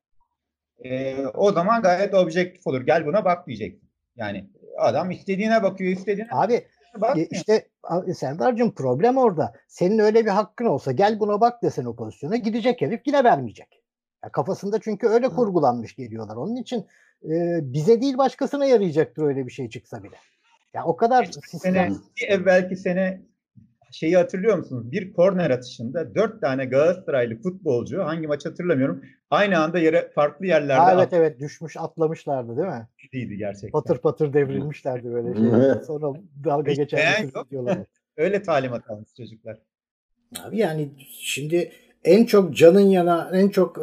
E, 0.84 1.16
o 1.26 1.52
zaman 1.52 1.82
gayet 1.82 2.14
objektif 2.14 2.66
olur. 2.66 2.80
Gel 2.80 3.06
buna 3.06 3.24
bak 3.24 3.46
diyeceksin. 3.46 3.88
Yani 4.16 4.50
adam 4.78 5.10
istediğine 5.10 5.62
bakıyor, 5.62 5.92
istediğine 5.92 6.30
Abi 6.32 6.64
bakmıyor. 7.00 7.28
işte 7.30 7.68
Serdar'cığım 8.14 8.74
problem 8.74 9.16
orada. 9.16 9.52
Senin 9.68 9.98
öyle 9.98 10.24
bir 10.24 10.30
hakkın 10.30 10.64
olsa 10.64 10.92
gel 10.92 11.20
buna 11.20 11.40
bak 11.40 11.62
desen 11.62 11.84
o 11.84 11.96
pozisyona 11.96 12.36
gidecek 12.36 12.80
herif 12.80 13.00
yine 13.06 13.24
vermeyecek. 13.24 13.82
Ya 14.24 14.32
kafasında 14.32 14.78
çünkü 14.80 15.06
öyle 15.08 15.28
kurgulanmış 15.28 15.96
geliyorlar. 15.96 16.36
Onun 16.36 16.56
için 16.56 16.86
e, 17.24 17.58
bize 17.62 18.00
değil 18.00 18.18
başkasına 18.18 18.64
yarayacaktır 18.64 19.22
öyle 19.22 19.46
bir 19.46 19.52
şey 19.52 19.68
çıksa 19.68 20.04
bile. 20.04 20.16
Ya 20.74 20.84
o 20.84 20.96
kadar 20.96 21.24
sistem... 21.24 21.58
sene, 21.58 21.92
evvelki 22.26 22.76
sene 22.76 23.22
şeyi 23.92 24.16
hatırlıyor 24.16 24.58
musunuz? 24.58 24.92
Bir 24.92 25.12
korner 25.12 25.50
atışında 25.50 26.14
dört 26.14 26.40
tane 26.40 26.64
Galatasaraylı 26.64 27.42
futbolcu 27.42 28.04
hangi 28.04 28.26
maç 28.26 28.46
hatırlamıyorum. 28.46 29.02
Aynı 29.30 29.58
anda 29.58 29.78
yere 29.78 30.10
farklı 30.14 30.46
yerlerde 30.46 30.80
ha, 30.80 30.94
evet 30.94 31.12
evet 31.12 31.40
düşmüş 31.40 31.76
atlamışlardı 31.76 32.56
değil 32.56 32.68
mi? 32.68 32.88
İyiydi 33.12 33.36
gerçekten. 33.36 33.70
Patır 33.70 33.98
patır 33.98 34.32
devrilmişlerdi 34.32 35.12
böyle 35.12 35.34
şey. 35.34 35.84
Sonra 35.84 36.20
dalga 36.44 36.72
geçen 36.72 37.30
diyorlar. 37.50 37.78
Öyle 38.16 38.42
talimat 38.42 38.90
almış 38.90 39.14
çocuklar. 39.16 39.58
Abi 40.44 40.58
yani 40.58 40.90
şimdi 41.10 41.72
en 42.04 42.24
çok 42.24 42.56
canın 42.56 42.80
yana, 42.80 43.30
en 43.32 43.48
çok 43.48 43.78
e, 43.78 43.82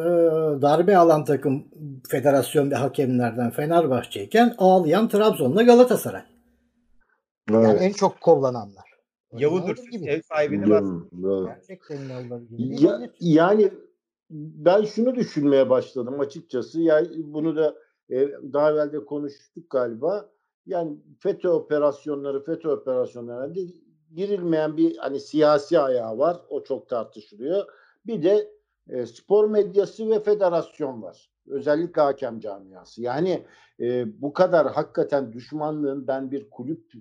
darbe 0.61 0.97
alan 0.97 1.25
takım 1.25 1.67
federasyon 2.09 2.71
ve 2.71 2.75
hakemlerden 2.75 3.51
Fenerbahçe'yken 3.51 4.55
ağlayan 4.57 5.09
Trabzon'la 5.09 5.63
Galatasaray. 5.63 6.21
Evet. 7.51 7.63
Yani 7.63 7.79
en 7.79 7.91
çok 7.91 8.21
kullananlar. 8.21 8.85
Yavudur 9.33 9.75
gibi. 9.91 10.05
ev 10.05 10.21
sahibini 10.21 10.69
bas. 10.69 10.83
Gerçekten 11.45 11.97
ya, 12.57 13.09
yani 13.19 13.71
ben 14.36 14.84
şunu 14.84 15.15
düşünmeye 15.15 15.70
başladım 15.70 16.20
açıkçası. 16.20 16.82
Yani 16.82 17.08
bunu 17.18 17.56
da 17.56 17.75
e, 18.10 18.30
daha 18.54 18.72
evvel 18.72 18.92
de 18.92 19.06
konuştuk 19.06 19.70
galiba. 19.70 20.30
Yani 20.65 20.98
FETÖ 21.20 21.50
operasyonları, 21.50 22.44
FETÖ 22.44 22.70
operasyonlarında 22.70 23.60
girilmeyen 24.15 24.77
bir 24.77 24.98
hani 24.98 25.20
siyasi 25.20 25.80
ayağı 25.80 26.18
var. 26.18 26.38
O 26.50 26.63
çok 26.63 26.89
tartışılıyor. 26.89 27.65
Bir 28.06 28.24
de 28.24 28.51
e, 28.89 29.06
spor 29.06 29.50
medyası 29.50 30.10
ve 30.10 30.20
federasyon 30.20 31.01
var. 31.01 31.32
Özellikle 31.48 32.01
hakem 32.01 32.39
camiası. 32.39 33.01
Yani 33.01 33.46
e, 33.80 34.22
bu 34.22 34.34
kadar 34.34 34.72
hakikaten 34.72 35.34
düşmanlığın 35.34 36.08
ben 36.08 36.32
bir 36.32 36.50
kulüp 36.50 36.92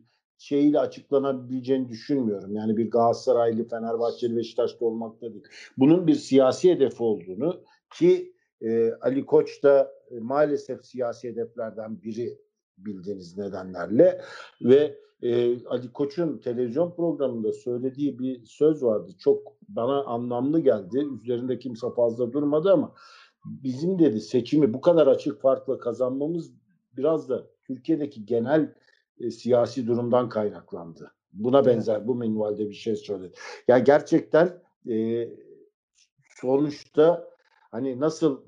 şeyiyle 0.44 0.80
açıklanabileceğini 0.80 1.88
düşünmüyorum. 1.88 2.56
Yani 2.56 2.76
bir 2.76 2.90
Galatasaraylı, 2.90 3.68
Fenerbahçeli, 3.68 4.36
Beşiktaşlı 4.36 4.86
olmakta 4.86 5.32
değil. 5.32 5.44
Bunun 5.78 6.06
bir 6.06 6.14
siyasi 6.14 6.70
hedefi 6.70 7.02
olduğunu 7.02 7.62
ki 7.94 8.34
e, 8.60 8.92
Ali 8.92 9.26
Koç 9.26 9.62
da 9.62 9.92
e, 10.10 10.20
maalesef 10.20 10.84
siyasi 10.84 11.28
hedeflerden 11.28 12.02
biri 12.02 12.38
bildiğiniz 12.78 13.38
nedenlerle 13.38 14.20
ve 14.62 14.98
e, 15.22 15.64
Ali 15.66 15.92
Koç'un 15.92 16.38
televizyon 16.38 16.94
programında 16.94 17.52
söylediği 17.52 18.18
bir 18.18 18.44
söz 18.44 18.82
vardı. 18.82 19.12
Çok 19.18 19.52
bana 19.68 20.04
anlamlı 20.04 20.60
geldi. 20.60 21.06
Üzerinde 21.22 21.58
kimse 21.58 21.86
fazla 21.96 22.32
durmadı 22.32 22.72
ama 22.72 22.94
bizim 23.44 23.98
dedi 23.98 24.20
seçimi 24.20 24.74
bu 24.74 24.80
kadar 24.80 25.06
açık 25.06 25.40
farkla 25.40 25.78
kazanmamız 25.78 26.52
biraz 26.96 27.28
da 27.28 27.46
Türkiye'deki 27.66 28.26
genel 28.26 28.74
e, 29.20 29.30
siyasi 29.30 29.86
durumdan 29.86 30.28
kaynaklandı. 30.28 31.14
Buna 31.32 31.66
benzer 31.66 32.06
bu 32.08 32.14
minvalde 32.14 32.68
bir 32.68 32.74
şey 32.74 32.96
söyledi. 32.96 33.32
Ya 33.68 33.76
yani 33.76 33.84
gerçekten 33.84 34.62
e, 34.88 35.28
sonuçta 36.40 37.28
hani 37.70 38.00
nasıl 38.00 38.42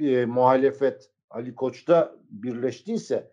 e, 0.00 0.24
muhalefet 0.24 1.10
Ali 1.30 1.54
Koç'ta 1.54 2.16
birleştiyse 2.30 3.30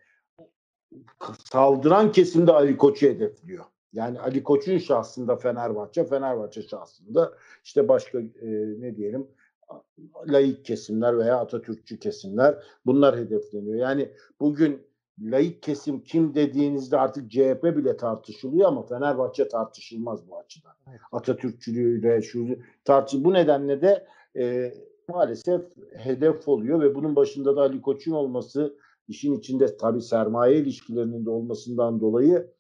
saldıran 1.52 2.12
kesimde 2.12 2.52
Ali 2.52 2.78
Koç'u 2.78 3.06
hedefliyor. 3.06 3.66
Yani 3.94 4.20
Ali 4.20 4.44
Koç'un 4.44 4.78
şahsında 4.78 5.36
Fenerbahçe, 5.36 6.06
Fenerbahçe 6.06 6.62
şahsında 6.62 7.34
işte 7.63 7.88
başka 7.88 8.20
e, 8.20 8.50
ne 8.80 8.96
diyelim 8.96 9.28
laik 10.28 10.66
kesimler 10.66 11.18
veya 11.18 11.40
Atatürkçü 11.40 12.00
kesimler 12.00 12.63
bunlar 12.86 13.18
hedefleniyor. 13.18 13.75
Yani 13.75 14.12
bugün 14.40 14.88
laik 15.22 15.63
kesim 15.63 16.03
kim 16.03 16.36
dediğinizde 16.36 16.98
artık 16.98 17.32
CHP 17.32 17.63
bile 17.63 17.98
tartışılıyor 17.98 18.67
ama 18.67 18.86
Fenerbahçe 18.86 19.48
tartışılmaz 19.48 20.29
bu 20.29 20.38
açıdan. 20.38 20.74
Evet. 20.89 21.00
Atatürkçülüğüyle 21.12 22.22
şu 22.22 22.48
tartış 22.86 23.24
bu 23.24 23.34
nedenle 23.34 23.82
de 23.82 24.08
e, 24.38 24.74
maalesef 25.10 25.62
hedef 25.98 26.48
oluyor 26.48 26.82
ve 26.82 26.96
bunun 26.96 27.15
başında 27.15 27.55
da 27.55 27.62
Ali 27.62 27.82
Koç'un 27.82 28.12
olması 28.12 28.77
işin 29.08 29.34
içinde 29.34 29.77
tabi 29.77 30.01
sermaye 30.01 30.58
ilişkilerinin 30.58 31.25
de 31.25 31.29
olmasından 31.29 32.00
dolayı 32.00 32.53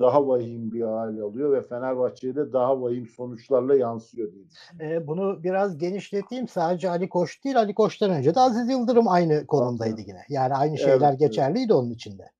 daha 0.00 0.28
vahim 0.28 0.72
bir 0.72 0.80
hal 0.80 1.18
alıyor 1.18 1.52
ve 1.52 1.68
Fenerbahçe'de 1.68 2.52
daha 2.52 2.82
vahim 2.82 3.06
sonuçlarla 3.06 3.76
yansıyor 3.76 4.32
diye 4.32 4.44
e, 4.90 5.06
Bunu 5.06 5.44
biraz 5.44 5.78
genişleteyim. 5.78 6.48
Sadece 6.48 6.90
Ali 6.90 7.08
Koç 7.08 7.44
değil, 7.44 7.58
Ali 7.58 7.74
Koç'tan 7.74 8.10
önce 8.10 8.34
de 8.34 8.40
Aziz 8.40 8.70
Yıldırım 8.70 9.08
aynı 9.08 9.46
konumdaydı 9.46 10.00
yine. 10.00 10.22
Yani 10.28 10.54
aynı 10.54 10.78
şeyler 10.78 11.08
evet, 11.08 11.18
geçerliydi 11.18 11.72
evet. 11.72 11.72
onun 11.72 11.90
içinde. 11.90 12.30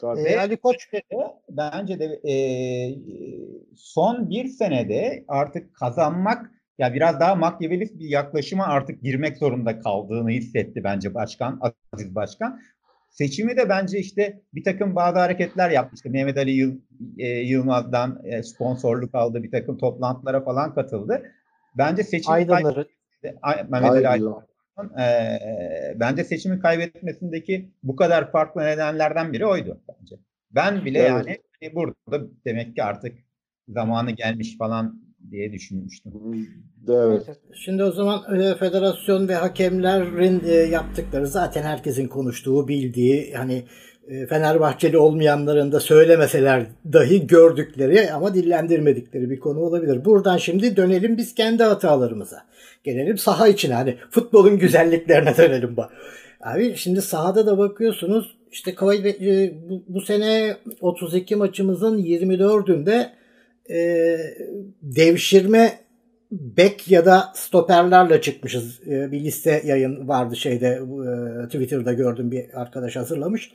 Tabii. 0.00 0.20
E, 0.20 0.38
Ali 0.38 0.56
Koç 0.56 0.92
de, 0.92 1.02
bence 1.50 1.98
de 1.98 2.04
e, 2.04 2.34
son 3.76 4.30
bir 4.30 4.48
senede 4.48 5.24
artık 5.28 5.74
kazanmak 5.74 6.50
ya 6.78 6.94
biraz 6.94 7.20
daha 7.20 7.34
makyavelist 7.34 7.98
bir 7.98 8.08
yaklaşıma 8.08 8.64
artık 8.64 9.02
girmek 9.02 9.38
zorunda 9.38 9.78
kaldığını 9.78 10.30
hissetti 10.30 10.84
bence 10.84 11.14
başkan, 11.14 11.60
Aziz 11.92 12.14
Başkan. 12.14 12.60
Seçimi 13.18 13.56
de 13.56 13.68
bence 13.68 13.98
işte 13.98 14.40
bir 14.54 14.64
takım 14.64 14.96
bazı 14.96 15.18
hareketler 15.18 15.70
yapmıştı. 15.70 16.10
Mehmet 16.10 16.38
Ali 16.38 16.50
Yıl, 16.50 16.80
e, 17.18 17.26
Yılmaz'dan 17.28 18.20
e, 18.24 18.42
sponsorluk 18.42 19.14
aldı, 19.14 19.42
bir 19.42 19.50
takım 19.50 19.78
toplantılara 19.78 20.44
falan 20.44 20.74
katıldı. 20.74 21.22
Bence 21.78 22.02
seçim 22.02 22.32
Aydınları. 22.32 22.88
Mehmet 23.68 23.90
Ali 23.90 24.08
Aydın. 24.08 24.34
e, 25.00 25.38
bence 25.96 26.24
seçimi 26.24 26.60
kaybetmesindeki 26.60 27.70
bu 27.82 27.96
kadar 27.96 28.32
farklı 28.32 28.60
nedenlerden 28.60 29.32
biri 29.32 29.46
oydu 29.46 29.80
bence. 29.88 30.16
Ben 30.50 30.84
bile 30.84 30.98
evet. 30.98 31.10
yani 31.10 31.38
hani 31.60 31.74
burada 31.74 32.26
demek 32.44 32.74
ki 32.76 32.82
artık 32.82 33.18
zamanı 33.68 34.10
gelmiş 34.10 34.58
falan 34.58 35.05
diye 35.30 35.52
düşünmüştüm. 35.52 36.12
Evet. 36.88 37.22
Şimdi 37.54 37.84
o 37.84 37.92
zaman 37.92 38.40
e, 38.40 38.54
federasyon 38.54 39.28
ve 39.28 39.34
hakemlerin 39.34 40.42
e, 40.48 40.52
yaptıkları 40.52 41.26
zaten 41.26 41.62
herkesin 41.62 42.08
konuştuğu, 42.08 42.68
bildiği 42.68 43.34
hani 43.34 43.64
e, 44.08 44.26
Fenerbahçeli 44.26 44.98
olmayanların 44.98 45.72
da 45.72 45.80
söylemeseler 45.80 46.66
dahi 46.92 47.26
gördükleri 47.26 48.12
ama 48.12 48.34
dillendirmedikleri 48.34 49.30
bir 49.30 49.40
konu 49.40 49.60
olabilir. 49.60 50.04
Buradan 50.04 50.36
şimdi 50.36 50.76
dönelim 50.76 51.16
biz 51.16 51.34
kendi 51.34 51.62
hatalarımıza. 51.62 52.42
Gelelim 52.84 53.18
saha 53.18 53.48
için 53.48 53.70
hani 53.70 53.96
futbolun 54.10 54.58
güzelliklerine 54.58 55.36
dönelim. 55.36 55.76
Abi 56.40 56.76
şimdi 56.76 57.02
sahada 57.02 57.46
da 57.46 57.58
bakıyorsunuz 57.58 58.36
işte 58.52 58.74
bu, 59.68 59.82
bu 59.88 60.00
sene 60.00 60.56
32 60.80 61.36
maçımızın 61.36 61.98
24'ünde 61.98 63.06
e, 63.70 64.18
devşirme 64.82 65.78
bek 66.32 66.90
ya 66.90 67.06
da 67.06 67.32
stoperlerle 67.34 68.20
çıkmışız. 68.20 68.80
E, 68.86 69.12
bir 69.12 69.20
liste 69.20 69.62
yayın 69.64 70.08
vardı 70.08 70.36
şeyde 70.36 70.82
e, 71.44 71.46
Twitter'da 71.46 71.92
gördüm 71.92 72.30
bir 72.30 72.60
arkadaş 72.60 72.96
hazırlamış. 72.96 73.52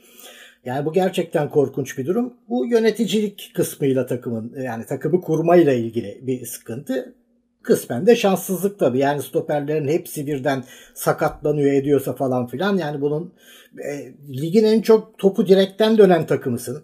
Yani 0.64 0.86
bu 0.86 0.92
gerçekten 0.92 1.50
korkunç 1.50 1.98
bir 1.98 2.06
durum. 2.06 2.34
Bu 2.48 2.66
yöneticilik 2.66 3.52
kısmıyla 3.54 4.06
takımın 4.06 4.54
yani 4.62 4.86
takımı 4.86 5.20
kurmayla 5.20 5.72
ilgili 5.72 6.20
bir 6.22 6.46
sıkıntı. 6.46 7.14
Kısmen 7.62 8.06
de 8.06 8.16
şanssızlık 8.16 8.78
tabii. 8.78 8.98
Yani 8.98 9.22
stoperlerin 9.22 9.88
hepsi 9.88 10.26
birden 10.26 10.64
sakatlanıyor 10.94 11.72
ediyorsa 11.72 12.12
falan 12.12 12.46
filan. 12.46 12.76
Yani 12.76 13.00
bunun 13.00 13.32
e, 13.78 14.12
ligin 14.28 14.64
en 14.64 14.82
çok 14.82 15.18
topu 15.18 15.46
direkten 15.46 15.98
dönen 15.98 16.26
takımısın. 16.26 16.82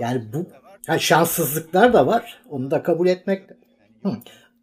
Yani 0.00 0.24
bu 0.32 0.46
ha, 0.86 0.98
şanssızlıklar 0.98 1.92
da 1.92 2.06
var. 2.06 2.42
Onu 2.50 2.70
da 2.70 2.82
kabul 2.82 3.06
etmek. 3.06 3.42
Hı. 4.02 4.12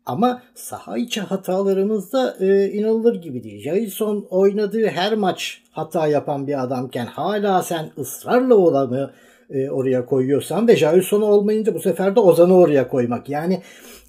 Ama 0.06 0.42
saha 0.56 0.98
içi 0.98 1.22
hatalarımız 1.22 2.14
da 2.14 2.36
e, 2.40 2.70
inanılır 2.72 3.22
gibi 3.22 3.44
değil. 3.44 3.64
Jailson 3.64 4.28
oynadığı 4.30 4.88
her 4.88 5.14
maç 5.14 5.62
hata 5.72 6.08
yapan 6.08 6.48
bir 6.48 6.64
adamken 6.64 7.06
hala 7.06 7.64
sen 7.64 7.92
ısrarla 7.98 8.56
olanı 8.56 9.14
e, 9.50 9.70
oraya 9.70 10.06
koyuyorsan 10.06 10.68
ve 10.68 10.76
Jailson 10.76 11.22
olmayınca 11.22 11.74
bu 11.74 11.80
sefer 11.80 12.16
de 12.16 12.20
Ozan'ı 12.20 12.58
oraya 12.58 12.88
koymak. 12.88 13.30
Yani 13.30 13.62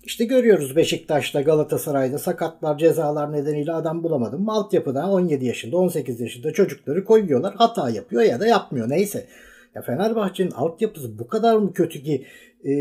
işte 0.05 0.25
görüyoruz 0.25 0.77
Beşiktaş'ta, 0.77 1.41
Galatasaray'da 1.41 2.19
sakatlar, 2.19 2.79
cezalar 2.79 3.33
nedeniyle 3.33 3.73
adam 3.73 4.03
bulamadım. 4.03 4.49
Altyapıdan 4.49 5.11
17 5.11 5.45
yaşında, 5.45 5.77
18 5.77 6.21
yaşında 6.21 6.53
çocukları 6.53 7.05
koyuyorlar. 7.05 7.55
Hata 7.55 7.91
yapıyor 7.91 8.23
ya 8.23 8.41
da 8.41 8.47
yapmıyor 8.47 8.91
neyse. 8.91 9.27
Ya 9.75 9.83
Fenerbahçe'nin 9.83 10.51
altyapısı 10.51 11.19
bu 11.19 11.27
kadar 11.27 11.57
mı 11.57 11.73
kötü 11.73 12.03
ki 12.03 12.27
e, 12.65 12.73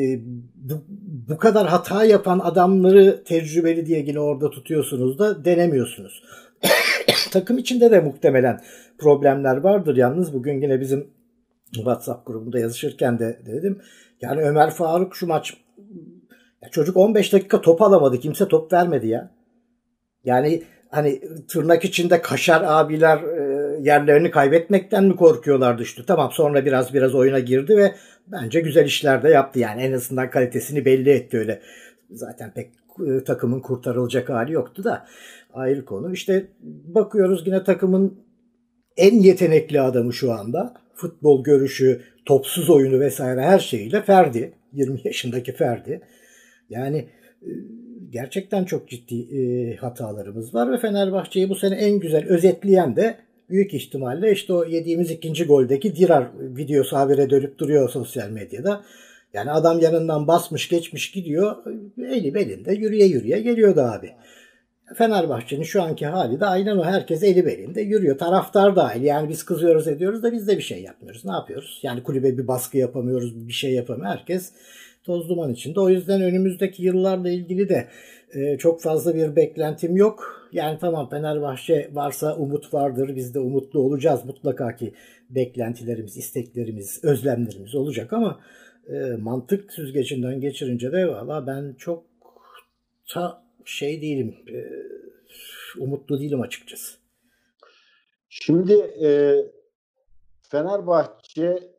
bu, 0.56 0.74
bu 1.30 1.38
kadar 1.38 1.68
hata 1.68 2.06
yapan 2.06 2.40
adamları 2.40 3.24
tecrübeli 3.24 3.86
diye 3.86 4.00
yine 4.00 4.20
orada 4.20 4.50
tutuyorsunuz 4.50 5.20
da 5.20 5.46
denemiyorsunuz. 5.46 6.24
Takım 7.32 7.58
içinde 7.58 7.92
de 7.92 8.00
muhtemelen 8.00 8.62
problemler 8.98 9.58
vardır. 9.58 9.96
Yalnız 9.96 10.34
bugün 10.34 10.62
yine 10.62 10.82
bizim 10.82 11.08
WhatsApp 11.72 12.28
grubunda 12.28 12.60
yazışırken 12.60 13.20
de 13.20 13.40
dedim. 13.46 13.82
Yani 14.22 14.42
Ömer 14.42 14.70
Faruk 14.70 15.16
şu 15.16 15.28
maç 15.28 15.54
ya 16.62 16.70
çocuk 16.70 16.98
15 16.98 17.34
dakika 17.34 17.62
top 17.62 17.82
alamadı. 17.82 18.20
Kimse 18.20 18.48
top 18.48 18.74
vermedi 18.74 19.08
ya. 19.08 19.32
Yani 20.24 20.64
hani 20.90 21.22
tırnak 21.48 21.86
içinde 21.86 22.22
kaşar 22.22 22.64
abiler 22.66 23.18
e, 23.18 23.53
yerlerini 23.84 24.32
kaybetmekten 24.32 25.04
mi 25.04 25.16
korkuyorlar 25.16 25.78
düştü? 25.78 26.04
Tamam 26.08 26.32
sonra 26.32 26.66
biraz 26.66 26.94
biraz 26.94 27.16
oyuna 27.16 27.40
girdi 27.40 27.78
ve 27.78 27.96
bence 28.28 28.60
güzel 28.60 28.86
işler 28.86 29.24
de 29.24 29.30
yaptı. 29.30 29.60
Yani 29.60 29.82
en 29.82 29.94
azından 29.94 30.30
kalitesini 30.30 30.86
belli 30.86 31.10
etti 31.10 31.38
öyle. 31.38 31.62
Zaten 32.12 32.54
pek 32.54 32.72
e, 33.08 33.24
takımın 33.24 33.60
kurtarılacak 33.60 34.30
hali 34.30 34.54
yoktu 34.54 34.84
da 34.84 35.06
ayrı 35.54 35.86
konu. 35.86 36.14
İşte 36.14 36.48
bakıyoruz 36.86 37.48
yine 37.48 37.64
takımın 37.64 38.20
en 38.98 39.16
yetenekli 39.16 39.82
adamı 39.82 40.14
şu 40.14 40.32
anda. 40.32 40.74
Futbol 40.96 41.44
görüşü, 41.44 42.02
topsuz 42.26 42.70
oyunu 42.70 43.00
vesaire 43.00 43.42
her 43.42 43.60
şeyiyle 43.60 44.02
Ferdi. 44.02 44.54
20 44.74 45.00
yaşındaki 45.04 45.52
Ferdi. 45.52 46.02
Yani 46.70 46.98
e, 47.42 47.50
gerçekten 48.10 48.66
çok 48.66 48.90
ciddi 48.90 49.38
e, 49.38 49.76
hatalarımız 49.76 50.54
var 50.54 50.72
ve 50.72 50.78
Fenerbahçe'yi 50.78 51.50
bu 51.50 51.56
sene 51.56 51.76
en 51.76 52.00
güzel 52.00 52.28
özetleyen 52.28 52.96
de 52.96 53.18
büyük 53.50 53.74
ihtimalle 53.74 54.32
işte 54.32 54.54
o 54.54 54.66
yediğimiz 54.66 55.12
ikinci 55.12 55.46
goldeki 55.46 55.96
Dirar 55.96 56.28
videosu 56.40 56.98
habire 56.98 57.30
dönüp 57.30 57.58
duruyor 57.60 57.90
sosyal 57.90 58.30
medyada. 58.30 58.84
Yani 59.34 59.52
adam 59.52 59.80
yanından 59.80 60.28
basmış 60.28 60.70
geçmiş 60.70 61.12
gidiyor 61.12 61.56
eli 61.98 62.34
belinde 62.34 62.74
yürüye 62.74 63.06
yürüye 63.06 63.40
geliyordu 63.40 63.82
abi. 63.82 64.12
Fenerbahçe'nin 64.96 65.64
şu 65.64 65.84
anki 65.84 66.06
hali 66.06 66.40
de 66.40 66.46
aynen 66.46 66.78
o. 66.78 66.84
Herkes 66.84 67.24
eli 67.24 67.46
belinde 67.46 67.82
yürüyor. 67.82 68.18
Taraftar 68.18 68.76
dahil. 68.76 69.04
Yani 69.04 69.30
biz 69.30 69.44
kızıyoruz 69.44 69.88
ediyoruz 69.88 70.24
da 70.24 70.32
biz 70.32 70.48
de 70.48 70.58
bir 70.58 70.64
şey 70.64 70.82
yapmıyoruz. 70.82 71.26
Ne 71.26 71.32
yapıyoruz? 71.32 71.80
Yani 71.84 72.04
kulübe 72.04 72.38
bir 72.38 72.48
baskı 72.48 72.78
yapamıyoruz. 72.78 73.48
Bir 73.48 73.54
şey 73.54 73.74
yapamıyor. 73.74 74.12
Herkes 74.12 74.52
toz 75.04 75.30
duman 75.30 75.54
içinde. 75.54 75.80
O 75.80 75.90
yüzden 75.90 76.22
önümüzdeki 76.22 76.84
yıllarla 76.84 77.30
ilgili 77.30 77.70
de 77.70 77.88
e, 78.34 78.58
çok 78.58 78.82
fazla 78.82 79.16
bir 79.16 79.36
beklentim 79.36 79.98
yok. 79.98 80.43
Yani 80.54 80.78
tamam 80.80 81.10
Fenerbahçe 81.10 81.90
varsa 81.94 82.36
umut 82.38 82.74
vardır. 82.74 83.16
Biz 83.16 83.34
de 83.34 83.40
umutlu 83.40 83.80
olacağız. 83.80 84.26
Mutlaka 84.26 84.76
ki 84.76 84.94
beklentilerimiz, 85.30 86.18
isteklerimiz, 86.18 87.04
özlemlerimiz 87.04 87.76
olacak 87.76 88.14
ama 88.14 88.40
e, 88.88 88.94
mantık 89.20 89.74
süzgecinden 89.74 90.42
geçirince 90.42 90.92
de 90.92 91.08
valla 91.08 91.48
ben 91.48 91.76
çok 91.78 92.06
ta 93.10 93.44
şey 93.66 94.02
değilim. 94.02 94.36
E, 94.54 94.58
umutlu 95.80 96.20
değilim 96.20 96.42
açıkçası. 96.42 96.98
Şimdi 98.30 98.74
e, 99.04 99.36
Fenerbahçe 100.42 101.74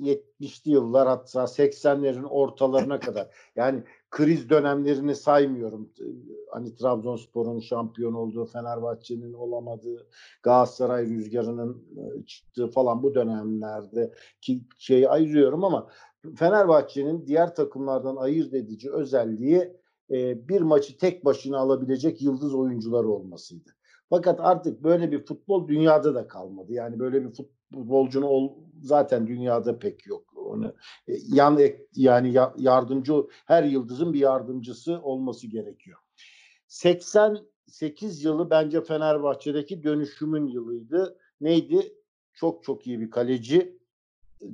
70'li 0.00 0.70
yıllar 0.70 1.08
hatta 1.08 1.40
80'lerin 1.40 2.26
ortalarına 2.26 3.00
kadar 3.00 3.28
yani 3.56 3.82
kriz 4.10 4.50
dönemlerini 4.50 5.14
saymıyorum. 5.14 5.92
Hani 6.50 6.74
Trabzonspor'un 6.74 7.60
şampiyon 7.60 8.14
olduğu, 8.14 8.44
Fenerbahçe'nin 8.44 9.32
olamadığı, 9.32 10.08
Galatasaray 10.42 11.06
rüzgarının 11.06 11.84
e, 11.96 12.26
çıktığı 12.26 12.68
falan 12.68 13.02
bu 13.02 13.14
dönemlerde 13.14 14.12
ki 14.40 14.64
şeyi 14.78 15.08
ayırıyorum 15.08 15.64
ama 15.64 15.88
Fenerbahçe'nin 16.36 17.26
diğer 17.26 17.54
takımlardan 17.54 18.16
ayırt 18.16 18.54
edici 18.54 18.92
özelliği 18.92 19.72
e, 20.10 20.48
bir 20.48 20.60
maçı 20.60 20.98
tek 20.98 21.24
başına 21.24 21.58
alabilecek 21.58 22.22
yıldız 22.22 22.54
oyuncular 22.54 23.04
olmasıydı. 23.04 23.70
Fakat 24.10 24.40
artık 24.40 24.82
böyle 24.82 25.12
bir 25.12 25.24
futbol 25.24 25.68
dünyada 25.68 26.14
da 26.14 26.28
kalmadı. 26.28 26.72
Yani 26.72 26.98
böyle 26.98 27.24
bir 27.24 27.32
futbolcunun 27.74 28.26
ol, 28.26 28.52
zaten 28.82 29.26
dünyada 29.26 29.78
pek 29.78 30.06
yok. 30.06 30.24
Onu 30.36 30.74
e, 31.08 31.12
yan 31.28 31.60
yani 31.94 32.34
yardımcı 32.56 33.14
her 33.46 33.64
yıldızın 33.64 34.12
bir 34.12 34.18
yardımcısı 34.18 35.00
olması 35.02 35.46
gerekiyor. 35.46 35.98
88 36.68 38.24
yılı 38.24 38.50
bence 38.50 38.80
Fenerbahçe'deki 38.84 39.82
dönüşümün 39.82 40.46
yılıydı. 40.46 41.18
Neydi? 41.40 41.94
Çok 42.34 42.64
çok 42.64 42.86
iyi 42.86 43.00
bir 43.00 43.10
kaleci. 43.10 43.78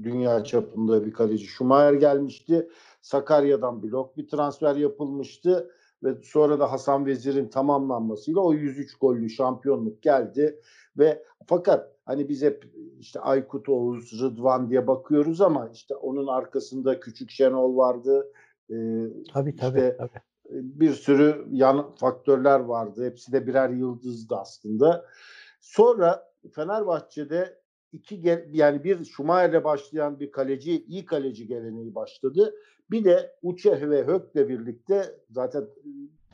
Dünya 0.02 0.44
çapında 0.44 1.06
bir 1.06 1.12
kaleci. 1.12 1.46
Schumacher 1.46 1.92
gelmişti. 1.92 2.68
Sakarya'dan 3.02 3.82
blok 3.82 4.16
bir 4.16 4.28
transfer 4.28 4.76
yapılmıştı 4.76 5.70
ve 6.02 6.14
sonra 6.22 6.60
da 6.60 6.72
Hasan 6.72 7.06
Vezir'in 7.06 7.48
tamamlanmasıyla 7.48 8.40
o 8.40 8.52
103 8.52 8.94
gollü 8.98 9.30
şampiyonluk 9.30 10.02
geldi 10.02 10.60
ve 10.98 11.24
fakat 11.46 11.92
hani 12.04 12.28
biz 12.28 12.42
hep 12.42 12.64
işte 12.98 13.20
Aykut 13.20 13.68
Oğuz, 13.68 14.20
Rıdvan 14.22 14.70
diye 14.70 14.86
bakıyoruz 14.86 15.40
ama 15.40 15.68
işte 15.72 15.94
onun 15.94 16.26
arkasında 16.26 17.00
Küçük 17.00 17.30
Şenol 17.30 17.76
vardı. 17.76 18.32
Ee, 18.70 18.74
tabii 19.32 19.56
tabii. 19.56 19.78
Işte, 19.78 19.96
tabii. 19.98 20.22
Bir 20.50 20.92
sürü 20.92 21.46
yan 21.50 21.94
faktörler 21.94 22.60
vardı. 22.60 23.04
Hepsi 23.04 23.32
de 23.32 23.46
birer 23.46 23.70
yıldızdı 23.70 24.36
aslında. 24.36 25.06
Sonra 25.60 26.32
Fenerbahçe'de 26.52 27.58
iki 27.92 28.22
yani 28.52 28.84
bir 28.84 29.04
Schumacher'le 29.04 29.64
başlayan 29.64 30.20
bir 30.20 30.30
kaleci, 30.30 30.84
iyi 30.84 31.04
kaleci 31.04 31.46
geleneği 31.46 31.94
başladı. 31.94 32.54
Bir 32.92 33.04
de 33.04 33.36
Uçeh 33.42 33.80
ve 33.80 34.06
Hök'le 34.06 34.48
birlikte 34.48 35.16
zaten 35.30 35.68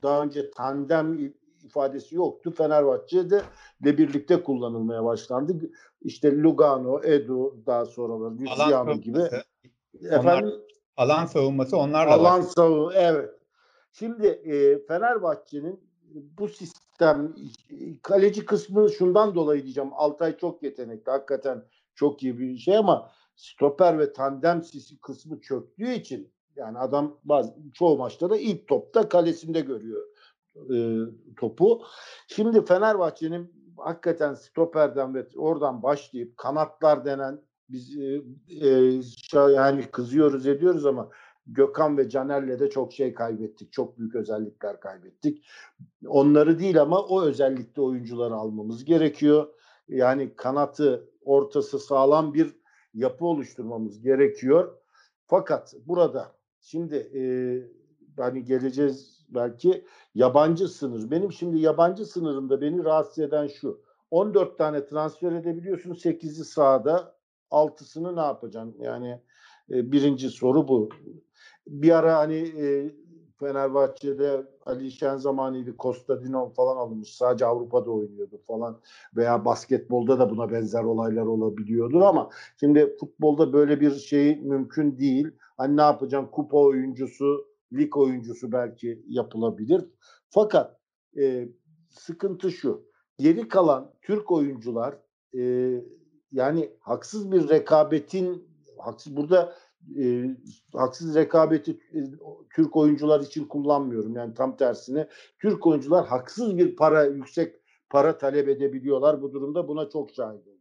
daha 0.03 0.23
önce 0.23 0.51
tandem 0.51 1.33
ifadesi 1.65 2.15
yoktu. 2.15 2.51
Fenerbahçe'de 2.51 3.43
de 3.85 3.99
birlikte 3.99 4.43
kullanılmaya 4.43 5.05
başlandı. 5.05 5.71
İşte 6.03 6.37
Lugano, 6.43 7.01
Edu 7.03 7.67
daha 7.67 7.87
sonraları 7.87 8.39
Luciano 8.39 8.95
gibi. 8.95 9.19
Efendim 10.11 10.53
alan 10.97 11.27
savunması 11.27 11.77
onlar 11.77 12.09
da 12.09 12.13
alan 12.13 12.41
savunması 12.41 12.99
evet. 12.99 13.31
Şimdi 13.93 14.27
e, 14.27 14.87
Fenerbahçe'nin 14.87 15.81
bu 16.39 16.49
sistem 16.49 17.35
kaleci 18.03 18.45
kısmı 18.45 18.91
şundan 18.91 19.35
dolayı 19.35 19.63
diyeceğim. 19.63 19.91
Altay 19.93 20.37
çok 20.37 20.63
yetenekli. 20.63 21.11
Hakikaten 21.11 21.65
çok 21.95 22.23
iyi 22.23 22.39
bir 22.39 22.57
şey 22.57 22.77
ama 22.77 23.11
stoper 23.37 23.99
ve 23.99 24.13
tandem 24.13 24.63
sisi 24.63 25.01
kısmı 25.01 25.41
çöktüğü 25.41 25.93
için 25.93 26.33
yani 26.59 26.79
adam 26.79 27.19
bazı 27.25 27.55
çoğu 27.75 27.99
maçta 27.99 28.31
da 28.31 28.37
ilk 28.37 28.69
topta 28.69 29.09
kalesinde 29.09 29.61
görüyor 29.61 30.03
e, 30.75 30.77
topu. 31.37 31.83
Şimdi 32.27 32.65
Fenerbahçe'nin 32.65 33.53
hakikaten 33.77 34.35
stoperden 34.35 35.15
ve 35.15 35.27
oradan 35.37 35.83
başlayıp 35.83 36.37
kanatlar 36.37 37.05
denen 37.05 37.41
biz 37.69 37.99
e, 37.99 38.23
e, 38.61 39.41
yani 39.55 39.83
kızıyoruz 39.91 40.47
ediyoruz 40.47 40.87
ama 40.87 41.11
Gökhan 41.47 41.99
ve 41.99 42.09
Caner'le 42.09 42.61
de 42.61 42.71
çok 42.71 42.93
şey 42.93 43.15
kaybettik. 43.15 43.73
Çok 43.73 43.99
büyük 43.99 44.15
özellikler 44.15 44.81
kaybettik. 44.81 45.47
Onları 46.07 46.59
değil 46.59 46.83
ama 46.83 47.03
o 47.03 47.23
özellikte 47.23 47.81
oyuncuları 47.81 48.35
almamız 48.35 48.85
gerekiyor. 48.85 49.49
Yani 49.89 50.37
kanatı, 50.37 51.11
ortası 51.25 51.79
sağlam 51.79 52.35
bir 52.35 52.57
yapı 52.95 53.25
oluşturmamız 53.25 54.01
gerekiyor. 54.01 54.79
Fakat 55.27 55.75
burada 55.87 56.38
şimdi 56.61 56.95
e, 56.97 57.23
hani 58.23 58.45
geleceğiz 58.45 59.27
belki 59.29 59.85
yabancı 60.15 60.69
sınır. 60.69 61.11
Benim 61.11 61.33
şimdi 61.33 61.59
yabancı 61.59 62.07
sınırında 62.07 62.61
beni 62.61 62.85
rahatsız 62.85 63.19
eden 63.19 63.47
şu. 63.47 63.81
14 64.11 64.59
tane 64.59 64.87
transfer 64.87 65.33
edebiliyorsun. 65.33 65.95
8'i 65.95 66.45
sahada, 66.45 67.15
6'sını 67.51 68.17
ne 68.17 68.21
yapacaksın? 68.21 68.77
Yani 68.81 69.21
e, 69.71 69.93
birinci 69.93 70.31
soru 70.31 70.69
bu. 70.69 70.89
Bir 71.67 71.99
ara 71.99 72.19
hani 72.19 72.37
e, 72.37 72.95
Fenerbahçe'de 73.41 74.47
Ali 74.67 74.91
Şen 74.91 75.17
zamanıydı 75.17 75.77
Kostadinov 75.77 76.51
falan 76.51 76.77
alınmış. 76.77 77.17
Sadece 77.17 77.47
Avrupa'da 77.47 77.91
oynuyordu 77.91 78.41
falan. 78.47 78.81
Veya 79.17 79.45
basketbolda 79.45 80.19
da 80.19 80.31
buna 80.31 80.51
benzer 80.51 80.85
olaylar 80.85 81.23
olabiliyordu 81.23 82.05
ama 82.05 82.31
şimdi 82.61 82.97
futbolda 83.01 83.53
böyle 83.53 83.81
bir 83.81 83.95
şey 83.95 84.41
mümkün 84.41 84.99
değil. 84.99 85.29
Hani 85.59 85.77
ne 85.77 85.81
yapacaksın? 85.81 86.31
Kupa 86.31 86.59
oyuncusu, 86.59 87.47
lig 87.73 87.97
oyuncusu 87.97 88.53
belki 88.53 89.05
yapılabilir. 89.09 89.85
Fakat 90.31 90.81
e, 91.21 91.49
sıkıntı 91.91 92.51
şu. 92.51 92.89
Geri 93.19 93.49
kalan 93.49 93.93
Türk 94.03 94.33
oyuncular 94.33 94.99
e, 95.39 95.75
yani 96.33 96.71
haksız 96.81 97.33
bir 97.33 97.49
rekabetin 97.49 98.49
haksız 98.79 99.17
burada 99.17 99.55
e, 100.01 100.25
haksız 100.73 101.15
rekabeti 101.15 101.71
e, 101.71 101.99
Türk 102.55 102.77
oyuncular 102.77 103.21
için 103.21 103.45
kullanmıyorum. 103.45 104.17
Yani 104.17 104.35
tam 104.35 104.57
tersine 104.57 105.09
Türk 105.39 105.67
oyuncular 105.67 106.07
haksız 106.07 106.59
bir 106.59 106.77
para, 106.77 107.05
yüksek 107.05 107.55
para 107.91 108.19
talep 108.19 108.49
edebiliyorlar. 108.49 109.23
Bu 109.23 109.33
durumda 109.33 109.69
buna 109.69 109.89
çok 109.89 110.11
şahit. 110.11 110.58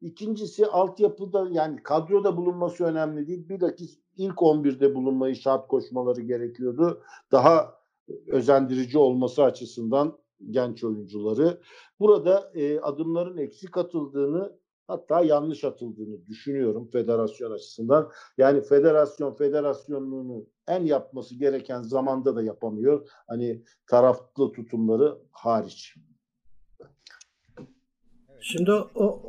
İkincisi 0.00 0.66
altyapıda 0.66 1.48
yani 1.50 1.82
kadroda 1.82 2.36
bulunması 2.36 2.84
önemli 2.84 3.26
değil. 3.26 3.48
Bilakis 3.48 3.98
ilk 4.16 4.34
11'de 4.34 4.94
bulunmayı 4.94 5.36
şart 5.36 5.68
koşmaları 5.68 6.20
gerekiyordu. 6.20 7.02
Daha 7.32 7.74
özendirici 8.26 8.98
olması 8.98 9.44
açısından 9.44 10.18
genç 10.50 10.84
oyuncuları. 10.84 11.60
Burada 12.00 12.52
e, 12.54 12.80
adımların 12.80 13.36
eksik 13.36 13.76
atıldığını 13.76 14.58
hatta 14.86 15.20
yanlış 15.20 15.64
atıldığını 15.64 16.26
düşünüyorum 16.26 16.88
federasyon 16.92 17.50
açısından. 17.50 18.10
Yani 18.38 18.60
federasyon 18.60 19.34
federasyonluğunu 19.34 20.46
en 20.68 20.84
yapması 20.84 21.34
gereken 21.34 21.82
zamanda 21.82 22.36
da 22.36 22.42
yapamıyor. 22.42 23.08
Hani 23.26 23.62
taraflı 23.86 24.52
tutumları 24.52 25.18
hariç. 25.30 25.94
Şimdi 28.40 28.72
o, 28.72 29.20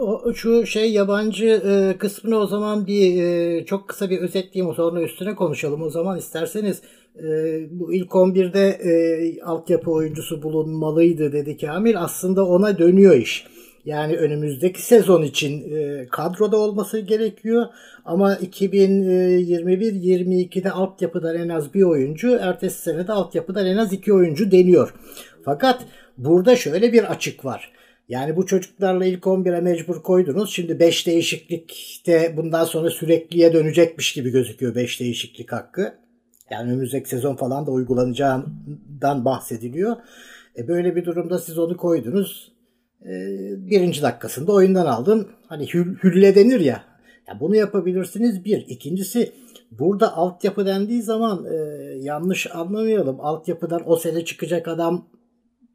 o, 0.00 0.32
şu 0.34 0.66
şey 0.66 0.92
yabancı 0.92 1.46
e, 1.46 1.98
kısmını 1.98 2.38
o 2.38 2.46
zaman 2.46 2.86
bir 2.86 3.22
e, 3.22 3.64
çok 3.64 3.88
kısa 3.88 4.10
bir 4.10 4.18
özetleyeyim 4.18 4.74
sonra 4.74 5.02
üstüne 5.02 5.34
konuşalım 5.34 5.82
o 5.82 5.90
zaman 5.90 6.18
isterseniz 6.18 6.82
e, 7.16 7.22
bu 7.70 7.94
ilk 7.94 8.10
11'de 8.10 8.68
e, 8.68 9.42
altyapı 9.42 9.90
oyuncusu 9.90 10.42
bulunmalıydı 10.42 11.32
dedi 11.32 11.56
Kamil 11.56 12.00
aslında 12.00 12.46
ona 12.46 12.78
dönüyor 12.78 13.14
iş. 13.14 13.46
Yani 13.84 14.16
önümüzdeki 14.16 14.82
sezon 14.82 15.22
için 15.22 15.74
e, 15.74 16.06
kadroda 16.10 16.56
olması 16.56 16.98
gerekiyor. 16.98 17.66
Ama 18.04 18.34
2021-22'de 18.34 20.70
altyapıdan 20.70 21.36
en 21.36 21.48
az 21.48 21.74
bir 21.74 21.82
oyuncu, 21.82 22.38
ertesi 22.40 22.82
sene 22.82 23.08
de 23.08 23.12
altyapıdan 23.12 23.66
en 23.66 23.76
az 23.76 23.92
iki 23.92 24.12
oyuncu 24.12 24.50
deniyor. 24.50 24.94
Fakat 25.44 25.86
burada 26.18 26.56
şöyle 26.56 26.92
bir 26.92 27.10
açık 27.10 27.44
var. 27.44 27.72
Yani 28.08 28.36
bu 28.36 28.46
çocuklarla 28.46 29.04
ilk 29.04 29.24
11'e 29.24 29.60
mecbur 29.60 30.02
koydunuz. 30.02 30.50
Şimdi 30.50 30.80
5 30.80 31.06
değişiklikte 31.06 32.36
bundan 32.36 32.64
sonra 32.64 32.90
sürekliye 32.90 33.52
dönecekmiş 33.52 34.12
gibi 34.12 34.30
gözüküyor 34.30 34.74
5 34.74 35.00
değişiklik 35.00 35.52
hakkı. 35.52 35.94
Yani 36.50 36.72
önümüzdeki 36.72 37.08
sezon 37.08 37.36
falan 37.36 37.66
da 37.66 37.70
uygulanacağından 37.70 39.24
bahsediliyor. 39.24 39.96
E 40.56 40.68
böyle 40.68 40.96
bir 40.96 41.04
durumda 41.04 41.38
siz 41.38 41.58
onu 41.58 41.76
koydunuz. 41.76 42.52
E, 43.04 43.10
birinci 43.70 44.02
dakikasında 44.02 44.52
oyundan 44.52 44.86
aldın. 44.86 45.28
Hani 45.46 45.74
hül, 45.74 45.96
hülle 46.02 46.34
denir 46.34 46.60
ya. 46.60 46.84
ya. 47.28 47.40
Bunu 47.40 47.56
yapabilirsiniz 47.56 48.44
bir. 48.44 48.66
İkincisi 48.68 49.32
burada 49.70 50.16
altyapı 50.16 50.66
dendiği 50.66 51.02
zaman 51.02 51.44
e, 51.44 51.56
yanlış 51.98 52.54
anlamayalım. 52.54 53.20
Altyapıdan 53.20 53.82
o 53.86 53.96
sene 53.96 54.24
çıkacak 54.24 54.68
adam 54.68 55.06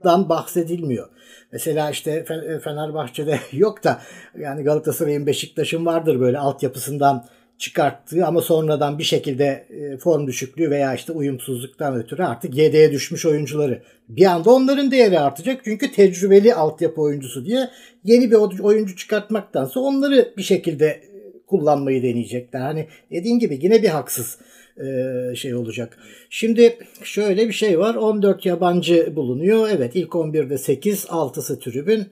dan 0.04 0.30
bahsedilmiyor. 0.30 1.10
Mesela 1.52 1.90
işte 1.90 2.26
Fenerbahçe'de 2.64 3.40
yok 3.52 3.84
da 3.84 4.02
yani 4.40 4.64
Galatasaray'ın 4.64 5.28
Beşiktaş'ın 5.28 5.86
vardır 5.86 6.20
böyle 6.20 6.38
altyapısından 6.38 7.26
çıkarttığı 7.58 8.26
ama 8.26 8.42
sonradan 8.42 9.00
bir 9.00 9.04
şekilde 9.04 9.68
e, 9.70 9.98
form 9.98 10.28
düşüklüğü 10.28 10.70
veya 10.70 10.96
işte 10.96 11.12
uyumsuzluktan 11.14 11.96
ötürü 11.96 12.24
artık 12.24 12.56
yedeğe 12.56 12.92
düşmüş 12.92 13.26
oyuncuları. 13.26 13.82
Bir 14.10 14.26
anda 14.26 14.52
onların 14.52 14.92
değeri 14.92 15.20
artacak 15.20 15.62
çünkü 15.64 15.92
tecrübeli 15.92 16.56
altyapı 16.56 17.02
oyuncusu 17.02 17.46
diye 17.46 17.70
yeni 18.04 18.32
bir 18.32 18.36
oyuncu 18.64 18.96
çıkartmaktansa 18.96 19.80
onları 19.80 20.34
bir 20.38 20.44
şekilde 20.44 20.86
e, 20.86 21.02
kullanmayı 21.48 22.04
deneyecekler. 22.04 22.60
Hani 22.60 22.88
dediğin 23.12 23.40
gibi 23.40 23.60
yine 23.62 23.84
bir 23.84 23.90
haksız 23.90 24.38
şey 25.36 25.56
olacak. 25.56 25.98
Şimdi 26.30 26.78
şöyle 27.04 27.48
bir 27.48 27.54
şey 27.54 27.80
var. 27.80 27.96
14 27.96 28.46
yabancı 28.46 29.16
bulunuyor. 29.16 29.70
Evet 29.70 29.96
ilk 29.96 30.10
11'de 30.10 30.58
8, 30.58 31.06
6'sı 31.06 31.60
tribün. 31.60 32.08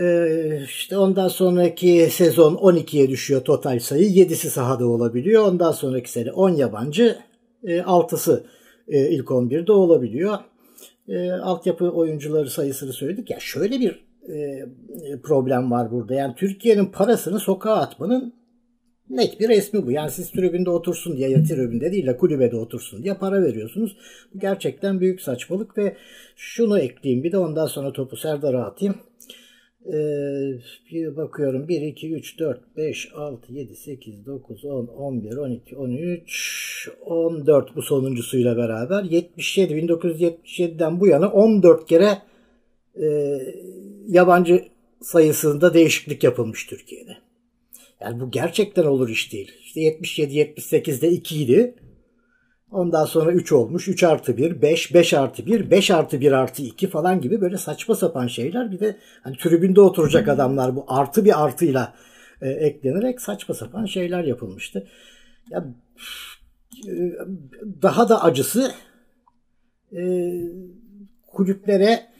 Ee, 0.00 0.62
işte 0.64 0.98
ondan 0.98 1.28
sonraki 1.28 2.08
sezon 2.10 2.54
12'ye 2.54 3.08
düşüyor 3.08 3.40
total 3.40 3.78
sayı. 3.78 4.04
7'si 4.04 4.48
sahada 4.48 4.86
olabiliyor. 4.86 5.44
Ondan 5.44 5.72
sonraki 5.72 6.10
sene 6.10 6.32
10 6.32 6.50
yabancı, 6.50 7.18
6'sı 7.64 8.44
e, 8.88 9.08
ilk 9.08 9.26
11'de 9.26 9.72
olabiliyor. 9.72 10.38
E, 11.08 11.30
altyapı 11.32 11.90
oyuncuları 11.90 12.50
sayısını 12.50 12.92
söyledik. 12.92 13.30
Ya 13.30 13.40
şöyle 13.40 13.80
bir 13.80 14.04
e, 14.28 14.66
problem 15.22 15.70
var 15.70 15.90
burada. 15.90 16.14
Yani 16.14 16.34
Türkiye'nin 16.34 16.86
parasını 16.86 17.40
sokağa 17.40 17.76
atmanın 17.76 18.34
net 19.10 19.40
bir 19.40 19.48
resmi 19.48 19.86
bu. 19.86 19.90
Yani 19.90 20.10
siz 20.10 20.30
tribünde 20.30 20.70
otursun 20.70 21.16
diye 21.16 21.28
ya 21.28 21.44
tribünde 21.44 21.92
değil 21.92 22.06
de 22.06 22.16
kulübede 22.16 22.56
otursun 22.56 23.02
diye 23.02 23.14
para 23.14 23.42
veriyorsunuz. 23.42 23.96
Bu 24.34 24.38
gerçekten 24.38 25.00
büyük 25.00 25.20
saçmalık 25.20 25.78
ve 25.78 25.96
şunu 26.36 26.78
ekleyeyim 26.78 27.24
bir 27.24 27.32
de 27.32 27.38
ondan 27.38 27.66
sonra 27.66 27.92
topu 27.92 28.16
Serdar'a 28.16 28.64
atayım. 28.64 28.94
Ee, 29.86 29.92
bir 30.92 31.16
bakıyorum 31.16 31.68
1, 31.68 31.82
2, 31.82 32.14
3, 32.14 32.38
4, 32.38 32.76
5, 32.76 33.12
6, 33.14 33.52
7, 33.52 33.76
8, 33.76 34.26
9, 34.26 34.64
10, 34.64 34.86
11, 34.86 35.36
12, 35.36 35.76
13, 35.76 36.90
14 37.04 37.76
bu 37.76 37.82
sonuncusuyla 37.82 38.56
beraber 38.56 39.02
77, 39.02 39.74
1977'den 39.74 41.00
bu 41.00 41.06
yana 41.06 41.28
14 41.28 41.86
kere 41.86 42.18
e, 43.02 43.38
yabancı 44.08 44.64
sayısında 45.00 45.74
değişiklik 45.74 46.24
yapılmış 46.24 46.66
Türkiye'de. 46.66 47.16
Yani 48.02 48.20
bu 48.20 48.30
gerçekten 48.30 48.84
olur 48.84 49.08
iş 49.08 49.32
değil. 49.32 49.52
İşte 49.60 49.80
77-78'de 49.80 51.08
2 51.10 51.42
idi. 51.42 51.74
Ondan 52.70 53.04
sonra 53.04 53.32
3 53.32 53.52
olmuş. 53.52 53.88
3 53.88 54.02
artı 54.02 54.36
1, 54.36 54.62
5, 54.62 54.94
5 54.94 55.14
artı 55.14 55.46
1, 55.46 55.70
5 55.70 55.90
artı 55.90 56.20
1 56.20 56.32
artı 56.32 56.62
2 56.62 56.88
falan 56.88 57.20
gibi 57.20 57.40
böyle 57.40 57.58
saçma 57.58 57.94
sapan 57.94 58.26
şeyler. 58.26 58.72
Bir 58.72 58.80
de 58.80 58.96
hani 59.22 59.36
tribünde 59.36 59.80
oturacak 59.80 60.28
adamlar 60.28 60.76
bu 60.76 60.84
artı 60.88 61.24
bir 61.24 61.44
artıyla 61.44 61.94
e, 62.42 62.48
eklenerek 62.50 63.20
saçma 63.20 63.54
sapan 63.54 63.86
şeyler 63.86 64.24
yapılmıştı. 64.24 64.88
Ya 65.50 65.64
e, 66.88 66.94
daha 67.82 68.08
da 68.08 68.24
acısı 68.24 68.72
e, 69.96 70.02
kulüplere 71.26 72.11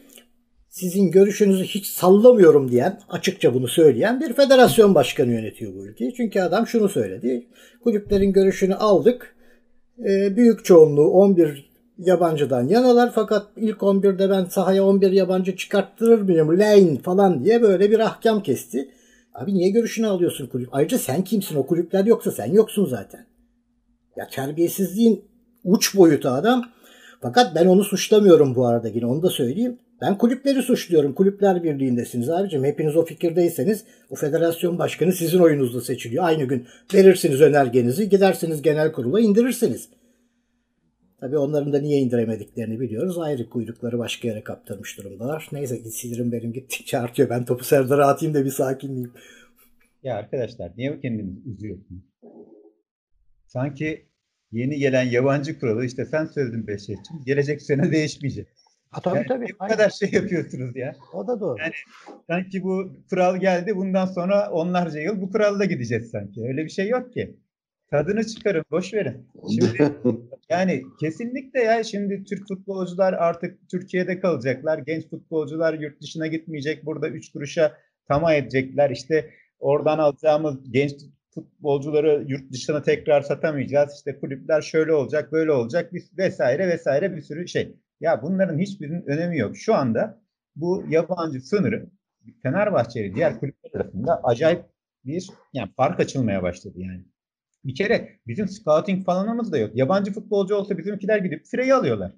sizin 0.73 1.11
görüşünüzü 1.11 1.63
hiç 1.63 1.87
sallamıyorum 1.87 2.71
diyen, 2.71 2.99
açıkça 3.09 3.53
bunu 3.53 3.67
söyleyen 3.67 4.21
bir 4.21 4.33
federasyon 4.33 4.95
başkanı 4.95 5.31
yönetiyor 5.31 5.75
bu 5.75 5.85
ülkeyi. 5.85 6.13
Çünkü 6.13 6.39
adam 6.39 6.67
şunu 6.67 6.89
söyledi. 6.89 7.47
Kulüplerin 7.83 8.33
görüşünü 8.33 8.75
aldık. 8.75 9.35
E, 9.99 10.35
büyük 10.35 10.65
çoğunluğu 10.65 11.09
11 11.09 11.71
yabancıdan 11.97 12.67
yanalar 12.67 13.11
fakat 13.15 13.47
ilk 13.55 13.77
11'de 13.77 14.29
ben 14.29 14.45
sahaya 14.45 14.83
11 14.85 15.11
yabancı 15.11 15.55
çıkarttırır 15.55 16.21
mıyım 16.21 16.59
lane 16.59 16.97
falan 16.97 17.43
diye 17.43 17.61
böyle 17.61 17.91
bir 17.91 17.99
ahkam 17.99 18.43
kesti. 18.43 18.89
Abi 19.33 19.53
niye 19.53 19.69
görüşünü 19.69 20.07
alıyorsun 20.07 20.47
kulüp? 20.47 20.69
Ayrıca 20.71 20.97
sen 20.97 21.23
kimsin? 21.23 21.55
O 21.55 21.65
kulüpler 21.65 22.05
yoksa 22.05 22.31
sen 22.31 22.53
yoksun 22.53 22.85
zaten. 22.85 23.25
Ya 24.15 24.27
terbiyesizliğin 24.27 25.25
uç 25.63 25.95
boyutu 25.95 26.29
adam. 26.29 26.65
Fakat 27.21 27.55
ben 27.55 27.65
onu 27.65 27.83
suçlamıyorum 27.83 28.55
bu 28.55 28.67
arada 28.67 28.87
yine 28.87 29.05
onu 29.05 29.23
da 29.23 29.29
söyleyeyim. 29.29 29.79
Ben 30.01 30.17
kulüpleri 30.17 30.61
suçluyorum. 30.61 31.13
Kulüpler 31.13 31.63
birliğindesiniz 31.63 32.29
abicim. 32.29 32.63
Hepiniz 32.63 32.95
o 32.95 33.05
fikirdeyseniz 33.05 33.85
o 34.09 34.15
federasyon 34.15 34.79
başkanı 34.79 35.11
sizin 35.11 35.39
oyunuzda 35.39 35.81
seçiliyor. 35.81 36.23
Aynı 36.23 36.43
gün 36.43 36.67
verirsiniz 36.93 37.41
önergenizi 37.41 38.09
gidersiniz 38.09 38.61
genel 38.61 38.91
kurula 38.91 39.19
indirirsiniz. 39.19 39.89
Tabii 41.19 41.37
onların 41.37 41.73
da 41.73 41.79
niye 41.79 41.99
indiremediklerini 41.99 42.79
biliyoruz. 42.79 43.17
Ayrı 43.17 43.49
kuyrukları 43.49 43.99
başka 43.99 44.27
yere 44.27 44.43
kaptırmış 44.43 44.97
durumdalar. 44.97 45.49
Neyse 45.51 45.77
sinirim 45.77 46.31
benim 46.31 46.53
gittikçe 46.53 46.97
artıyor. 46.97 47.29
Ben 47.29 47.45
topu 47.45 47.63
Serdar'a 47.63 48.07
atayım 48.07 48.35
da 48.35 48.45
bir 48.45 48.49
sakinleyeyim. 48.49 49.13
Ya 50.03 50.15
arkadaşlar 50.15 50.71
niye 50.77 50.99
kendinizi 50.99 51.49
üzüyorsunuz? 51.49 52.03
Sanki 53.47 54.05
yeni 54.51 54.77
gelen 54.77 55.03
yabancı 55.03 55.59
kuralı 55.59 55.85
işte 55.85 56.05
sen 56.05 56.25
söyledin 56.25 56.67
Beşiktaş'ın 56.67 57.23
gelecek 57.25 57.61
sene 57.61 57.91
değişmeyecek. 57.91 58.47
Ha, 58.93 59.01
tabii 59.01 59.17
yani 59.17 59.27
tabii. 59.27 59.47
Bu 59.61 59.67
kadar 59.67 59.89
şey 59.89 60.09
yapıyorsunuz 60.11 60.75
ya. 60.75 60.95
O 61.13 61.27
da 61.27 61.39
doğru. 61.39 61.59
Yani 61.59 61.73
sanki 62.27 62.63
bu 62.63 62.93
kural 63.09 63.37
geldi 63.37 63.75
bundan 63.75 64.05
sonra 64.05 64.51
onlarca 64.51 64.99
yıl 64.99 65.21
bu 65.21 65.31
kuralla 65.31 65.65
gideceğiz 65.65 66.09
sanki. 66.11 66.41
Öyle 66.47 66.65
bir 66.65 66.69
şey 66.69 66.89
yok 66.89 67.13
ki. 67.13 67.37
Tadını 67.91 68.23
çıkarın, 68.23 68.65
boş 68.71 68.93
verin. 68.93 69.27
Şimdi 69.51 69.91
yani 70.49 70.83
kesinlikle 70.99 71.59
ya 71.59 71.83
şimdi 71.83 72.23
Türk 72.23 72.47
futbolcular 72.47 73.13
artık 73.13 73.69
Türkiye'de 73.71 74.19
kalacaklar. 74.19 74.77
Genç 74.77 75.09
futbolcular 75.09 75.73
yurt 75.73 76.01
dışına 76.01 76.27
gitmeyecek. 76.27 76.85
Burada 76.85 77.09
üç 77.09 77.31
kuruşa 77.31 77.77
tamam 78.07 78.31
edecekler. 78.31 78.89
İşte 78.89 79.29
oradan 79.59 79.99
alacağımız 79.99 80.71
genç 80.71 80.93
futbolcuları 81.33 82.23
yurt 82.27 82.51
dışına 82.51 82.81
tekrar 82.81 83.21
satamayacağız. 83.21 83.93
İşte 83.95 84.19
kulüpler 84.19 84.61
şöyle 84.61 84.93
olacak, 84.93 85.31
böyle 85.31 85.51
olacak 85.51 85.91
vesaire 86.17 86.67
vesaire 86.67 87.15
bir 87.15 87.21
sürü 87.21 87.47
şey. 87.47 87.75
Ya 88.03 88.21
bunların 88.21 88.59
hiçbirinin 88.59 89.05
önemi 89.07 89.37
yok. 89.37 89.57
Şu 89.57 89.75
anda 89.75 90.21
bu 90.55 90.85
yabancı 90.89 91.41
sınırı 91.41 91.89
Fenerbahçe 92.43 93.05
ile 93.05 93.15
diğer 93.15 93.39
kulüpler 93.39 93.81
arasında 93.81 94.23
acayip 94.23 94.65
bir 95.05 95.29
yani 95.53 95.71
fark 95.77 95.99
açılmaya 95.99 96.43
başladı 96.43 96.73
yani. 96.79 97.05
Bir 97.65 97.75
kere 97.75 98.19
bizim 98.27 98.47
scouting 98.47 99.05
falanımız 99.05 99.51
da 99.51 99.57
yok. 99.57 99.71
Yabancı 99.75 100.13
futbolcu 100.13 100.55
olsa 100.55 100.77
bizimkiler 100.77 101.17
gidip 101.17 101.45
Frey'i 101.45 101.73
alıyorlar. 101.73 102.11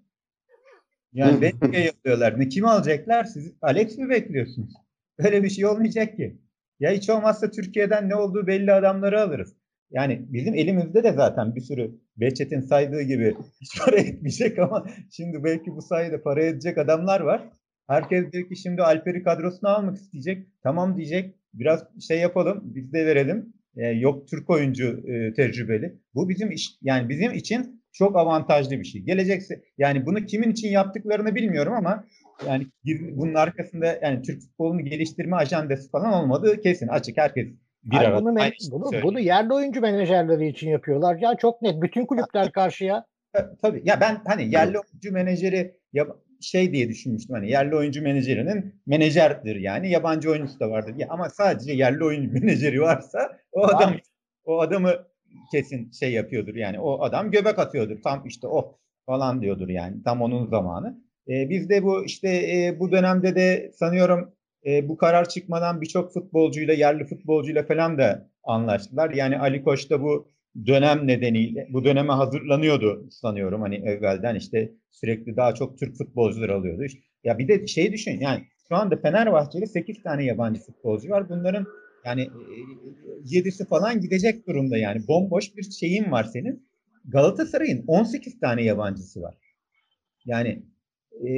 Yani 1.14 1.42
Benfica'yı 1.42 1.92
alıyorlar. 2.04 2.40
Ne 2.40 2.50
kimi 2.50 2.70
alacaklar? 2.70 3.24
Siz 3.24 3.54
Alex 3.62 3.98
mi 3.98 4.10
bekliyorsunuz? 4.10 4.74
Öyle 5.18 5.44
bir 5.44 5.50
şey 5.50 5.66
olmayacak 5.66 6.18
ki. 6.18 6.42
Ya 6.80 6.92
hiç 6.92 7.10
olmazsa 7.10 7.52
Türkiye'den 7.52 8.10
ne 8.10 8.16
olduğu 8.16 8.48
belli 8.48 8.74
adamları 8.74 9.22
alırız. 9.22 9.54
Yani 9.92 10.26
bizim 10.30 10.54
elimizde 10.54 11.04
de 11.04 11.12
zaten 11.14 11.56
bir 11.56 11.62
sürü 11.62 11.92
Behçet'in 12.18 12.62
saydığı 12.62 13.02
gibi 13.02 13.36
hiç 13.62 13.80
para 13.86 13.98
etmeyecek 13.98 14.60
ama 14.60 14.86
şimdi 15.12 15.44
belki 15.44 15.76
bu 15.76 15.82
sayede 15.82 16.22
para 16.22 16.44
edecek 16.44 16.78
adamlar 16.78 17.20
var. 17.22 17.50
Herkes 17.88 18.32
diyor 18.32 18.50
ki 18.50 18.56
şimdi 18.56 18.82
Alper'i 18.82 19.24
kadrosuna 19.24 19.70
almak 19.70 19.98
isteyecek. 19.98 20.48
Tamam 20.64 20.98
diyecek. 20.98 21.36
Biraz 21.54 21.84
şey 22.08 22.20
yapalım. 22.20 22.62
Biz 22.64 22.94
de 22.94 23.06
verelim. 23.06 23.54
Ee, 23.78 23.88
yok 23.88 24.28
Türk 24.28 24.50
oyuncu 24.50 25.04
e, 25.08 25.34
tecrübeli. 25.34 26.00
Bu 26.16 26.30
bizim 26.30 26.52
iş 26.52 26.70
yani 26.82 27.10
bizim 27.10 27.34
için 27.34 27.84
çok 27.94 28.16
avantajlı 28.16 28.80
bir 28.80 28.84
şey. 28.84 29.02
Gelecekse 29.02 29.62
yani 29.78 30.06
bunu 30.06 30.26
kimin 30.26 30.52
için 30.52 30.70
yaptıklarını 30.70 31.36
bilmiyorum 31.36 31.74
ama 31.74 32.06
yani 32.48 32.66
bunun 33.12 33.34
arkasında 33.34 34.00
yani 34.02 34.22
Türk 34.22 34.42
futbolunu 34.42 34.82
geliştirme 34.82 35.36
ajandası 35.36 35.92
falan 35.92 36.14
olmadığı 36.14 36.62
kesin 36.62 36.88
açık 36.88 37.18
herkes 37.18 37.48
bir 37.86 37.96
Hayır, 37.96 38.16
bunu, 38.16 38.32
men- 38.32 38.52
bunu, 38.72 39.04
bunu 39.04 39.20
yerli 39.20 39.54
oyuncu 39.54 39.82
menajerleri 39.82 40.48
için 40.48 40.70
yapıyorlar. 40.70 41.18
Ya 41.22 41.36
çok 41.36 41.62
net. 41.62 41.82
Bütün 41.82 42.06
kulüpler 42.06 42.52
karşıya. 42.52 43.06
Tabii. 43.62 43.82
Ya 43.86 44.02
ben 44.02 44.22
hani 44.28 44.52
yerli 44.52 44.80
oyuncu 44.80 45.12
menajeri 45.12 45.78
ya 45.94 46.08
şey 46.42 46.74
diye 46.74 46.90
düşünmüştüm. 46.90 47.36
Hani 47.36 47.50
yerli 47.50 47.76
oyuncu 47.76 48.02
menajerinin 48.02 48.82
menajerdir 48.88 49.56
yani. 49.56 49.90
Yabancı 49.90 50.32
oyuncusu 50.32 50.60
da 50.60 50.70
vardır. 50.70 50.96
Ya 50.98 51.08
ama 51.10 51.30
sadece 51.30 51.74
yerli 51.74 52.04
oyuncu 52.04 52.34
menajeri 52.40 52.82
varsa 52.82 53.38
o 53.52 53.64
adam 53.64 53.90
Abi. 53.90 54.02
o 54.46 54.60
adamı 54.62 54.92
kesin 55.52 55.92
şey 55.92 56.12
yapıyordur. 56.12 56.56
Yani 56.56 56.80
o 56.80 57.02
adam 57.02 57.32
göbek 57.32 57.60
atıyordur. 57.60 58.02
Tam 58.02 58.28
işte 58.28 58.48
o 58.48 58.78
falan 59.06 59.42
diyordur 59.42 59.70
yani. 59.70 60.04
Tam 60.04 60.22
onun 60.22 60.48
zamanı. 60.48 61.02
E, 61.28 61.50
biz 61.50 61.70
de 61.70 61.84
bu 61.84 62.06
işte 62.06 62.30
e, 62.30 62.80
bu 62.80 62.92
dönemde 62.92 63.36
de 63.36 63.72
sanıyorum 63.76 64.36
e, 64.66 64.90
bu 64.90 64.98
karar 64.98 65.30
çıkmadan 65.30 65.82
birçok 65.82 66.14
futbolcuyla, 66.14 66.74
yerli 66.74 67.06
futbolcuyla 67.06 67.64
falan 67.64 67.98
da 67.98 68.30
anlaştılar. 68.44 69.10
Yani 69.10 69.40
Ali 69.40 69.64
Koç 69.64 69.90
da 69.90 70.02
bu 70.02 70.32
dönem 70.68 71.08
nedeniyle, 71.08 71.68
bu 71.70 71.86
döneme 71.86 72.14
hazırlanıyordu 72.14 73.08
sanıyorum. 73.12 73.62
Hani 73.62 73.76
evvelden 73.76 74.36
işte 74.36 74.72
sürekli 74.92 75.36
daha 75.36 75.54
çok 75.54 75.80
Türk 75.80 75.98
futbolcular 75.98 76.50
alıyordu. 76.50 76.84
Ya 77.24 77.38
bir 77.38 77.48
de 77.48 77.68
şey 77.68 77.94
düşün 77.94 78.20
yani 78.20 78.44
şu 78.70 78.76
anda 78.76 78.98
Fenerbahçe'de 78.98 79.66
8 79.66 80.04
tane 80.04 80.26
yabancı 80.26 80.62
futbolcu 80.62 81.10
var. 81.10 81.30
Bunların 81.30 81.66
yani 82.06 82.30
7'si 83.26 83.64
e, 83.64 83.66
falan 83.66 84.02
gidecek 84.02 84.48
durumda 84.48 84.78
yani. 84.78 85.08
Bomboş 85.08 85.56
bir 85.56 85.64
şeyin 85.64 86.12
var 86.12 86.24
senin. 86.24 86.68
Galatasaray'ın 87.06 87.84
18 87.88 88.40
tane 88.40 88.64
yabancısı 88.64 89.22
var. 89.22 89.36
Yani 90.26 90.64
e, 91.28 91.30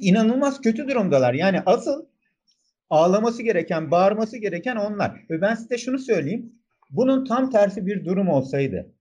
inanılmaz 0.00 0.60
kötü 0.60 0.88
durumdalar. 0.88 1.34
Yani 1.34 1.60
asıl 1.66 2.06
ağlaması 2.92 3.42
gereken, 3.42 3.90
bağırması 3.90 4.38
gereken 4.38 4.76
onlar. 4.76 5.26
Ve 5.30 5.40
ben 5.40 5.54
size 5.54 5.78
şunu 5.78 5.98
söyleyeyim. 5.98 6.52
Bunun 6.90 7.24
tam 7.24 7.50
tersi 7.50 7.86
bir 7.86 8.04
durum 8.04 8.28
olsaydı 8.28 8.92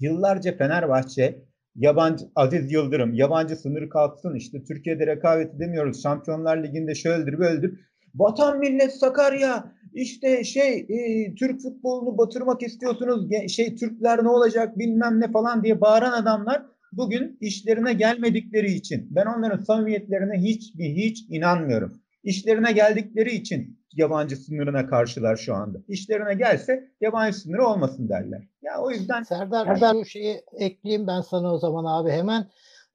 yıllarca 0.00 0.56
Fenerbahçe 0.56 1.44
yabancı 1.76 2.24
Aziz 2.36 2.72
Yıldırım 2.72 3.14
yabancı 3.14 3.56
sınırı 3.56 3.88
kalksın 3.88 4.34
işte 4.34 4.64
Türkiye'de 4.64 5.06
rekabet 5.06 5.54
edemiyoruz. 5.54 6.02
Şampiyonlar 6.02 6.64
Ligi'nde 6.64 6.94
şöyledir 6.94 7.38
böyledir. 7.38 7.80
Vatan 8.14 8.58
millet 8.58 8.92
Sakarya 8.92 9.72
işte 9.94 10.44
şey 10.44 10.78
e, 10.78 11.34
Türk 11.34 11.60
futbolunu 11.60 12.18
batırmak 12.18 12.62
istiyorsunuz 12.62 13.28
şey 13.48 13.76
Türkler 13.76 14.24
ne 14.24 14.28
olacak 14.28 14.78
bilmem 14.78 15.20
ne 15.20 15.32
falan 15.32 15.64
diye 15.64 15.80
bağıran 15.80 16.12
adamlar 16.12 16.62
bugün 16.92 17.38
işlerine 17.40 17.92
gelmedikleri 17.92 18.72
için 18.72 19.08
ben 19.10 19.26
onların 19.26 19.64
samimiyetlerine 19.64 20.42
hiç 20.42 20.74
hiç 20.78 21.24
inanmıyorum. 21.28 22.03
İşlerine 22.24 22.72
geldikleri 22.72 23.34
için 23.34 23.78
yabancı 23.92 24.36
sınırına 24.36 24.86
karşılar 24.86 25.36
şu 25.36 25.54
anda. 25.54 25.78
İşlerine 25.88 26.34
gelse 26.34 26.90
yabancı 27.00 27.38
sınırı 27.38 27.66
olmasın 27.66 28.08
derler. 28.08 28.48
Ya 28.62 28.78
o 28.80 28.90
yüzden 28.90 29.22
Serdar 29.22 29.66
yani... 29.66 29.80
ben 29.80 30.02
şeyi 30.02 30.42
ekleyeyim 30.52 31.06
ben 31.06 31.20
sana 31.20 31.54
o 31.54 31.58
zaman 31.58 31.84
abi 31.84 32.10
hemen 32.10 32.46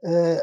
ee, 0.07 0.37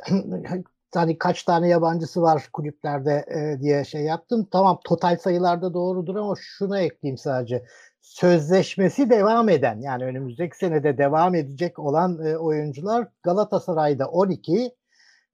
hani 0.95 1.19
kaç 1.19 1.43
tane 1.43 1.69
yabancısı 1.69 2.23
var 2.23 2.49
kulüplerde 2.53 3.25
e, 3.29 3.61
diye 3.61 3.85
şey 3.85 4.03
yaptım. 4.03 4.49
Tamam 4.51 4.81
total 4.85 5.17
sayılarda 5.17 5.75
doğrudur 5.75 6.17
ama 6.17 6.35
şunu 6.39 6.79
ekleyeyim 6.79 7.19
sadece. 7.19 7.65
Sözleşmesi 8.01 9.11
devam 9.11 9.49
eden 9.49 9.81
yani 9.81 10.05
önümüzdeki 10.05 10.57
senede 10.57 10.99
devam 10.99 11.35
edecek 11.35 11.79
olan 11.79 12.27
e, 12.27 12.37
oyuncular 12.37 13.09
Galatasaray'da 13.23 14.07
12, 14.09 14.53
ee, 14.53 14.71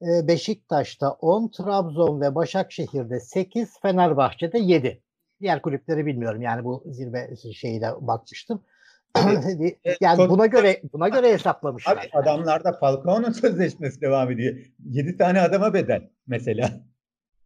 Beşiktaş'ta 0.02 1.10
10, 1.10 1.48
Trabzon 1.48 2.20
ve 2.20 2.34
Başakşehir'de 2.34 3.20
8, 3.20 3.80
Fenerbahçe'de 3.80 4.58
7. 4.58 5.02
Diğer 5.40 5.62
kulüpleri 5.62 6.06
bilmiyorum. 6.06 6.42
Yani 6.42 6.64
bu 6.64 6.84
zirve 6.86 7.36
şeyine 7.54 7.90
bakmıştım. 8.00 8.64
yani 10.00 10.28
buna 10.28 10.46
göre 10.46 10.82
buna 10.92 11.08
göre 11.08 11.32
hesaplamışlar. 11.32 11.96
Abi 11.96 12.08
adamlarda 12.12 12.72
Falcao'nun 12.72 13.30
sözleşmesi 13.32 14.00
devam 14.00 14.30
ediyor. 14.30 14.56
7 14.84 15.16
tane 15.16 15.40
adama 15.40 15.74
bedel 15.74 16.10
mesela. 16.26 16.70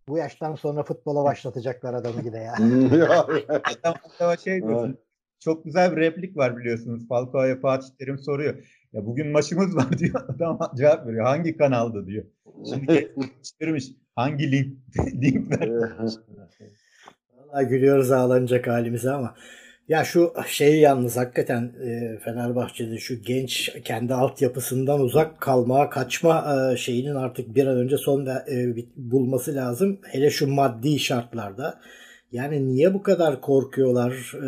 Bu 0.08 0.18
yaştan 0.18 0.54
sonra 0.54 0.82
futbola 0.82 1.24
başlatacaklar 1.24 1.94
adamı 1.94 2.22
yine 2.24 2.38
ya. 2.38 2.54
Adam 3.48 4.38
şey 4.44 4.62
diyorsun, 4.62 4.98
çok 5.40 5.64
güzel 5.64 5.96
bir 5.96 6.00
replik 6.00 6.36
var 6.36 6.56
biliyorsunuz. 6.56 7.08
Falcao'ya 7.08 7.60
Fatih 7.60 7.88
Terim 7.98 8.18
soruyor. 8.18 8.66
Ya 8.96 9.06
bugün 9.06 9.28
maçımız 9.28 9.76
var 9.76 9.86
diyor. 9.98 10.28
Adam 10.28 10.58
cevap 10.76 11.06
veriyor. 11.06 11.24
Hangi 11.24 11.56
kanalda 11.56 12.06
diyor. 12.06 12.24
Şimdi 12.70 13.14
çıkırmış. 13.42 13.84
Hangi 14.14 14.52
link, 14.52 14.74
link 15.22 15.60
vermiş. 15.60 16.12
Valla 17.36 17.62
gülüyoruz 17.62 18.10
ağlanacak 18.12 18.66
halimize 18.66 19.10
ama 19.10 19.34
ya 19.88 20.04
şu 20.04 20.32
şeyi 20.46 20.80
yalnız 20.80 21.16
hakikaten 21.16 21.62
e, 21.62 22.18
Fenerbahçe'de 22.24 22.98
şu 22.98 23.22
genç 23.22 23.70
kendi 23.84 24.14
altyapısından 24.14 25.00
uzak 25.00 25.40
kalmaya 25.40 25.90
kaçma 25.90 26.56
e, 26.72 26.76
şeyinin 26.76 27.14
artık 27.14 27.54
bir 27.54 27.66
an 27.66 27.76
önce 27.76 27.96
son 27.96 28.26
e, 28.26 28.74
bulması 28.96 29.54
lazım. 29.54 29.98
Hele 30.02 30.30
şu 30.30 30.48
maddi 30.48 30.98
şartlarda. 30.98 31.80
Yani 32.32 32.68
niye 32.68 32.94
bu 32.94 33.02
kadar 33.02 33.40
korkuyorlar? 33.40 34.32
E, 34.34 34.46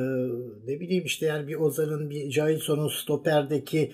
ne 0.66 0.80
bileyim 0.80 1.04
işte 1.04 1.26
yani 1.26 1.48
bir 1.48 1.54
Ozan'ın 1.54 2.10
bir 2.10 2.30
Jailson'un 2.30 2.88
stoperdeki 2.88 3.92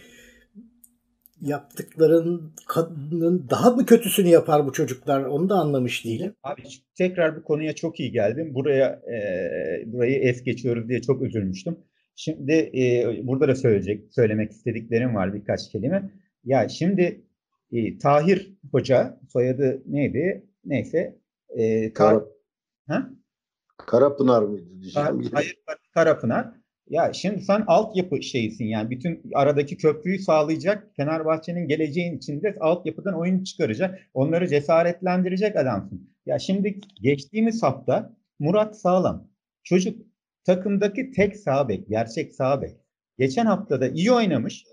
yaptıklarının 1.45 3.47
daha 3.51 3.71
mı 3.71 3.87
kötüsünü 3.87 4.29
yapar 4.29 4.67
bu 4.67 4.73
çocuklar? 4.73 5.25
Onu 5.25 5.49
da 5.49 5.55
anlamış 5.55 6.05
değilim. 6.05 6.35
Abi 6.43 6.63
tekrar 6.99 7.37
bu 7.37 7.43
konuya 7.43 7.75
çok 7.75 8.01
iyi 8.01 8.13
geldim. 8.13 8.55
Buraya 8.55 8.87
e, 8.87 9.93
burayı 9.93 10.19
es 10.19 10.43
geçiyoruz 10.43 10.89
diye 10.89 11.03
çok 11.03 11.23
üzülmüştüm. 11.23 11.79
Şimdi 12.17 12.53
e, 12.53 13.05
burada 13.27 13.49
da 13.49 13.55
söyleyecek 13.55 14.15
söylemek 14.15 14.51
istediklerim 14.51 15.15
var 15.15 15.35
birkaç 15.35 15.73
kelime. 15.73 16.11
Ya 16.45 16.69
şimdi 16.69 17.25
e, 17.73 17.99
Tahir 17.99 18.55
Hoca 18.73 19.21
soyadı 19.29 19.83
neydi? 19.87 20.47
Neyse. 20.65 21.19
E, 21.49 21.93
Kar 21.93 22.23
ha? 22.89 23.11
Karapınar 23.77 24.43
mıydı 24.43 24.81
diyeceğim. 24.81 25.23
Kar, 25.23 25.33
hayır 25.33 25.57
Karapınar. 25.95 26.64
Ya 26.89 27.13
şimdi 27.13 27.41
sen 27.45 27.65
altyapı 27.67 28.23
şeysin 28.23 28.65
yani 28.65 28.91
bütün 28.91 29.23
aradaki 29.35 29.77
köprüyü 29.77 30.19
sağlayacak 30.19 30.91
Fenerbahçe'nin 30.97 31.69
geleceğin 31.69 32.17
içinde 32.17 32.57
altyapıdan 32.61 33.19
oyun 33.19 33.45
çıkaracak. 33.45 34.01
Onları 34.15 34.49
cesaretlendirecek 34.49 35.57
adamsın. 35.57 36.11
Ya 36.27 36.39
şimdi 36.39 36.81
geçtiğimiz 37.03 37.63
hafta 37.63 38.17
Murat 38.39 38.81
Sağlam 38.81 39.29
çocuk 39.65 40.07
takımdaki 40.45 41.11
tek 41.11 41.37
sağ 41.37 41.69
bek, 41.69 41.89
gerçek 41.89 42.35
sağ 42.35 42.63
bek. 42.63 42.77
Geçen 43.19 43.47
hafta 43.47 43.81
da 43.81 43.89
iyi 43.89 44.13
oynamış. 44.13 44.65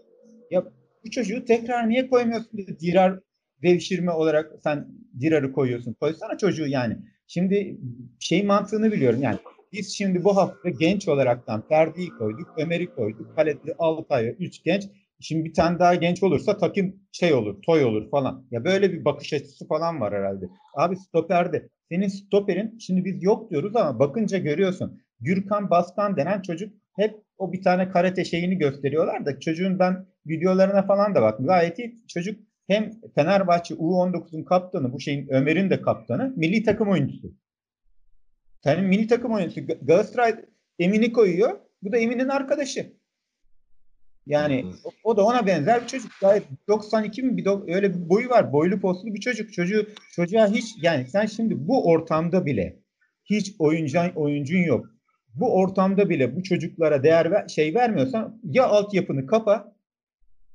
Ya 0.52 0.64
bu 1.06 1.12
çocuğu 1.12 1.46
tekrar 1.46 1.90
niye 1.90 2.10
koymuyorsun? 2.10 2.60
Dirar 2.80 3.20
devşirme 3.64 4.12
olarak 4.12 4.52
sen 4.64 4.88
Dirar'ı 5.20 5.54
koyuyorsun. 5.54 5.94
Koysana 5.94 6.38
çocuğu 6.38 6.68
yani. 6.68 6.98
Şimdi 7.28 7.78
şey 8.20 8.44
mantığını 8.44 8.92
biliyorum 8.92 9.20
yani. 9.22 9.38
Biz 9.74 9.94
şimdi 9.98 10.24
bu 10.24 10.38
hafta 10.38 10.70
genç 10.70 11.08
olaraktan 11.08 11.68
Ferdi'yi 11.68 12.10
koyduk, 12.10 12.48
Ömer'i 12.58 12.96
koyduk, 12.96 13.36
kalede 13.36 13.76
Altay'ı, 13.80 14.36
üç 14.40 14.64
genç. 14.64 14.84
Şimdi 15.20 15.46
bir 15.46 15.54
tane 15.54 15.80
daha 15.80 15.96
genç 15.96 16.24
olursa 16.24 16.58
takım 16.58 16.96
şey 17.12 17.34
olur, 17.34 17.62
toy 17.62 17.84
olur 17.86 18.10
falan. 18.10 18.48
Ya 18.52 18.64
böyle 18.66 18.94
bir 18.94 19.06
bakış 19.06 19.34
açısı 19.34 19.68
falan 19.68 20.02
var 20.02 20.14
herhalde. 20.14 20.46
Abi 20.74 20.96
stoperde. 20.96 21.70
Senin 21.90 22.08
stoperin 22.08 22.78
şimdi 22.80 23.06
biz 23.06 23.24
yok 23.24 23.52
diyoruz 23.52 23.76
ama 23.76 24.00
bakınca 24.00 24.38
görüyorsun. 24.38 25.02
Gürkan 25.20 25.70
Baskan 25.70 26.18
denen 26.18 26.42
çocuk 26.42 26.74
hep 26.96 27.16
o 27.38 27.54
bir 27.54 27.62
tane 27.62 27.90
karate 27.90 28.26
şeyini 28.26 28.58
gösteriyorlar 28.58 29.26
da 29.26 29.40
çocuğun 29.40 29.80
ben 29.80 30.06
videolarına 30.28 30.84
falan 30.86 31.16
da 31.16 31.22
baktım. 31.22 31.48
Gayet 31.48 31.80
iyi. 31.80 32.02
Çocuk 32.08 32.40
hem 32.68 32.92
Fenerbahçe 33.16 33.74
U19'un 33.74 34.44
kaptanı, 34.44 34.94
bu 34.94 35.00
şeyin 35.00 35.28
Ömer'in 35.30 35.70
de 35.70 35.82
kaptanı, 35.82 36.34
milli 36.36 36.64
takım 36.64 36.90
oyuncusu. 36.90 37.34
Senin 38.64 38.86
milli 38.86 39.08
takım 39.08 39.34
oyuncusu 39.34 39.62
Galatasaray 39.82 40.36
Emin'i 40.80 41.14
koyuyor. 41.14 41.60
Bu 41.82 41.92
da 41.92 41.98
Emin'in 41.98 42.28
arkadaşı. 42.28 42.94
Yani 44.26 44.66
o, 44.84 44.90
o 45.04 45.18
da 45.18 45.26
ona 45.26 45.48
benzer 45.48 45.82
bir 45.82 45.88
çocuk. 45.88 46.12
Gayet 46.22 46.44
92 46.68 47.24
mi 47.24 47.38
bir 47.38 47.46
do, 47.46 47.66
öyle 47.68 47.94
bir 47.94 48.10
boyu 48.10 48.30
var. 48.30 48.54
Boylu 48.54 48.80
postlu 48.80 49.14
bir 49.14 49.20
çocuk. 49.20 49.54
Çocuğu 49.54 49.88
çocuğa 50.12 50.48
hiç 50.48 50.76
yani 50.82 51.08
sen 51.08 51.26
şimdi 51.26 51.68
bu 51.68 51.90
ortamda 51.90 52.46
bile 52.46 52.80
hiç 53.26 53.56
oyuncun 53.60 54.10
oyuncun 54.16 54.58
yok. 54.58 54.86
Bu 55.36 55.56
ortamda 55.56 56.10
bile 56.10 56.36
bu 56.36 56.44
çocuklara 56.44 57.04
değer 57.04 57.32
ver, 57.32 57.48
şey 57.48 57.76
vermiyorsan 57.76 58.42
ya 58.44 58.68
altyapını 58.68 59.28
kapa 59.28 59.76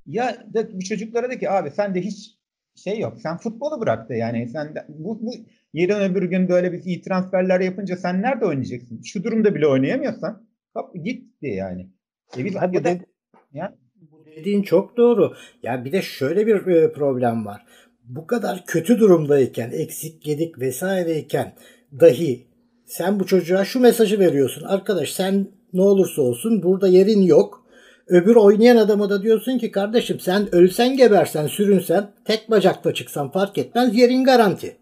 ya 0.06 0.46
da 0.54 0.72
bu 0.72 0.80
çocuklara 0.80 1.30
de 1.30 1.38
ki 1.38 1.50
abi 1.50 1.70
sen 1.70 1.94
de 1.94 2.00
hiç 2.00 2.36
şey 2.74 2.98
yok. 2.98 3.20
Sen 3.20 3.36
futbolu 3.36 3.80
bıraktı 3.80 4.14
yani. 4.14 4.48
Sen 4.48 4.74
de, 4.74 4.84
bu, 4.88 5.18
bu 5.22 5.32
yarın 5.76 6.12
öbür 6.12 6.22
gün 6.22 6.48
böyle 6.48 6.72
bir 6.72 6.82
iyi 6.82 7.02
transferler 7.02 7.60
yapınca 7.60 7.96
sen 7.96 8.22
nerede 8.22 8.46
oynayacaksın? 8.46 9.02
Şu 9.02 9.24
durumda 9.24 9.54
bile 9.54 9.66
oynayamıyorsan 9.66 10.48
kap, 10.74 10.94
git 11.04 11.42
diye 11.42 11.54
yani. 11.54 11.90
E 12.38 12.44
biz 12.44 12.56
Abi 12.56 12.84
de, 12.84 13.00
ya. 13.52 13.76
Bu 13.94 14.26
dediğin 14.26 14.62
çok 14.62 14.96
doğru. 14.96 15.34
Ya 15.62 15.84
bir 15.84 15.92
de 15.92 16.02
şöyle 16.02 16.46
bir 16.46 16.66
e, 16.66 16.92
problem 16.92 17.46
var. 17.46 17.66
Bu 18.04 18.26
kadar 18.26 18.64
kötü 18.66 18.98
durumdayken, 18.98 19.70
eksik 19.70 20.22
gedik 20.22 20.58
vesaireyken 20.58 21.54
dahi 22.00 22.46
sen 22.84 23.20
bu 23.20 23.26
çocuğa 23.26 23.64
şu 23.64 23.80
mesajı 23.80 24.18
veriyorsun. 24.18 24.62
Arkadaş 24.62 25.12
sen 25.12 25.46
ne 25.72 25.82
olursa 25.82 26.22
olsun 26.22 26.62
burada 26.62 26.88
yerin 26.88 27.22
yok 27.22 27.66
Öbür 28.06 28.36
oynayan 28.36 28.76
adama 28.76 29.10
da 29.10 29.22
diyorsun 29.22 29.58
ki 29.58 29.70
kardeşim 29.70 30.20
sen 30.20 30.54
ölsen 30.54 30.96
gebersen 30.96 31.46
sürünsen 31.46 32.10
tek 32.24 32.50
bacakla 32.50 32.94
çıksan 32.94 33.30
fark 33.30 33.58
etmez 33.58 33.96
yerin 33.96 34.24
garanti. 34.24 34.76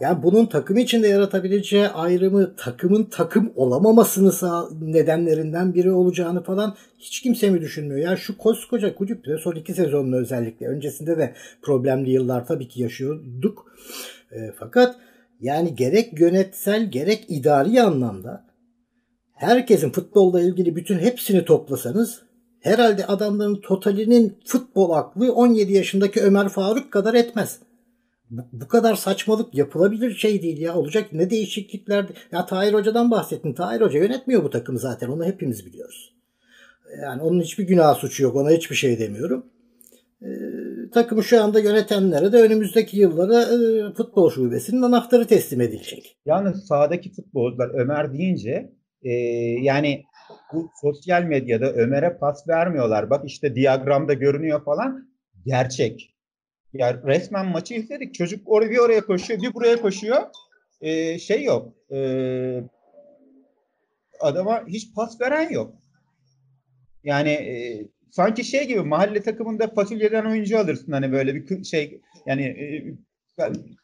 Yani 0.00 0.22
bunun 0.22 0.46
takım 0.46 0.76
içinde 0.76 1.08
yaratabileceği 1.08 1.88
ayrımı 1.88 2.56
takımın 2.56 3.04
takım 3.04 3.52
olamamasını 3.56 4.32
sağ 4.32 4.68
nedenlerinden 4.82 5.74
biri 5.74 5.90
olacağını 5.92 6.42
falan 6.42 6.74
hiç 6.98 7.20
kimse 7.22 7.50
mi 7.50 7.60
düşünmüyor? 7.60 8.00
Yani 8.00 8.18
şu 8.18 8.38
koskoca 8.38 8.94
kulüpte 8.94 9.38
son 9.38 9.54
iki 9.54 9.74
sezonun 9.74 10.12
özellikle 10.12 10.66
öncesinde 10.66 11.18
de 11.18 11.34
problemli 11.62 12.10
yıllar 12.10 12.46
tabii 12.46 12.68
ki 12.68 12.82
yaşıyorduk. 12.82 13.66
E, 14.32 14.52
fakat 14.58 14.96
yani 15.40 15.76
gerek 15.76 16.20
yönetsel 16.20 16.90
gerek 16.90 17.24
idari 17.28 17.82
anlamda 17.82 18.44
herkesin 19.32 19.90
futbolla 19.90 20.40
ilgili 20.40 20.76
bütün 20.76 20.98
hepsini 20.98 21.44
toplasanız 21.44 22.22
herhalde 22.60 23.06
adamların 23.06 23.60
totalinin 23.60 24.38
futbol 24.44 24.90
aklı 24.90 25.32
17 25.32 25.72
yaşındaki 25.72 26.22
Ömer 26.22 26.48
Faruk 26.48 26.92
kadar 26.92 27.14
etmez. 27.14 27.58
Bu, 28.30 28.42
bu 28.52 28.68
kadar 28.68 28.94
saçmalık 28.94 29.54
yapılabilir 29.54 30.14
şey 30.14 30.42
değil 30.42 30.60
ya. 30.60 30.74
Olacak 30.74 31.12
ne 31.12 31.30
değişiklikler. 31.30 32.06
Ya 32.32 32.46
Tahir 32.46 32.74
Hoca'dan 32.74 33.10
bahsettin. 33.10 33.52
Tahir 33.52 33.80
Hoca 33.80 33.98
yönetmiyor 33.98 34.44
bu 34.44 34.50
takımı 34.50 34.78
zaten. 34.78 35.08
Onu 35.08 35.24
hepimiz 35.24 35.66
biliyoruz. 35.66 36.14
Yani 37.02 37.22
onun 37.22 37.40
hiçbir 37.40 37.64
günah 37.64 37.94
suçu 37.94 38.22
yok. 38.22 38.36
Ona 38.36 38.50
hiçbir 38.50 38.76
şey 38.76 38.98
demiyorum. 38.98 39.46
Ee, 40.22 40.26
takımı 40.94 41.24
şu 41.24 41.42
anda 41.42 41.60
yönetenlere 41.60 42.32
de 42.32 42.42
önümüzdeki 42.42 42.98
yıllara 42.98 43.42
e, 43.42 43.92
futbol 43.92 44.30
şubesinin 44.30 44.82
anahtarı 44.82 45.26
teslim 45.26 45.60
edilecek. 45.60 46.16
Yalnız 46.26 46.66
sahadaki 46.66 47.12
futbolcular 47.12 47.70
Ömer 47.74 48.12
deyince 48.12 48.72
e, 49.02 49.10
yani 49.62 50.04
bu 50.52 50.70
sosyal 50.80 51.22
medyada 51.22 51.72
Ömer'e 51.72 52.18
pas 52.18 52.48
vermiyorlar. 52.48 53.10
Bak 53.10 53.24
işte 53.26 53.54
diyagramda 53.54 54.14
görünüyor 54.14 54.64
falan. 54.64 55.08
Gerçek. 55.46 56.13
Ya 56.74 57.02
resmen 57.02 57.46
maçı 57.46 57.74
izledik. 57.74 58.14
Çocuk 58.14 58.40
oraya 58.46 58.70
bir 58.70 58.78
oraya 58.78 59.06
koşuyor, 59.06 59.42
bir 59.42 59.54
buraya 59.54 59.80
koşuyor. 59.80 60.22
Ee, 60.80 61.18
şey 61.18 61.44
yok. 61.44 61.72
Ee, 61.92 62.62
adama 64.20 64.66
hiç 64.66 64.94
pas 64.94 65.20
veren 65.20 65.50
yok. 65.50 65.74
Yani 67.04 67.30
e, 67.30 67.86
sanki 68.10 68.44
şey 68.44 68.66
gibi 68.66 68.80
mahalle 68.80 69.22
takımında 69.22 69.68
fasulyeden 69.68 70.24
oyuncu 70.24 70.58
alırsın 70.58 70.92
hani 70.92 71.12
böyle 71.12 71.34
bir 71.34 71.64
şey 71.64 72.00
yani 72.26 72.42
e, 72.42 72.66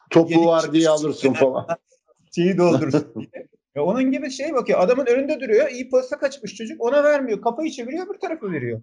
topu 0.09 0.45
var 0.45 0.73
diye 0.73 0.89
alırsın 0.89 1.33
falan. 1.33 1.67
Şeyi 2.35 2.57
doldurursun. 2.57 3.27
Ya 3.75 3.83
onun 3.83 4.11
gibi 4.11 4.31
şey 4.31 4.53
bakıyor. 4.53 4.79
Adamın 4.79 5.05
önünde 5.05 5.39
duruyor. 5.39 5.69
İyi 5.69 5.89
posta 5.89 6.19
kaçmış 6.19 6.55
çocuk. 6.55 6.81
Ona 6.81 7.03
vermiyor. 7.03 7.41
Kafayı 7.41 7.71
çeviriyor 7.71 8.13
bir 8.13 8.19
tarafı 8.19 8.51
veriyor. 8.51 8.81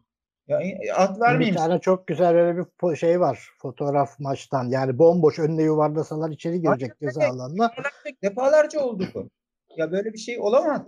Ya 0.49 0.61
at 0.97 1.21
vermeyeyim. 1.21 1.55
Bir 1.55 1.61
tane 1.61 1.79
çok 1.79 2.07
güzel 2.07 2.37
öyle 2.37 2.59
bir 2.83 2.97
şey 2.97 3.21
var. 3.21 3.49
Fotoğraf 3.59 4.21
maçtan. 4.21 4.65
Yani 4.69 4.99
bomboş 4.99 5.39
önüne 5.39 5.63
yuvarlasalar 5.63 6.31
içeri 6.31 6.61
girecek 6.61 6.93
ceza 7.01 7.25
alanına. 7.25 7.73
Defalarca 8.23 8.81
oldu 8.81 9.05
bu. 9.15 9.29
Ya 9.77 9.93
böyle 9.93 10.13
bir 10.13 10.19
şey 10.19 10.39
olamaz. 10.41 10.83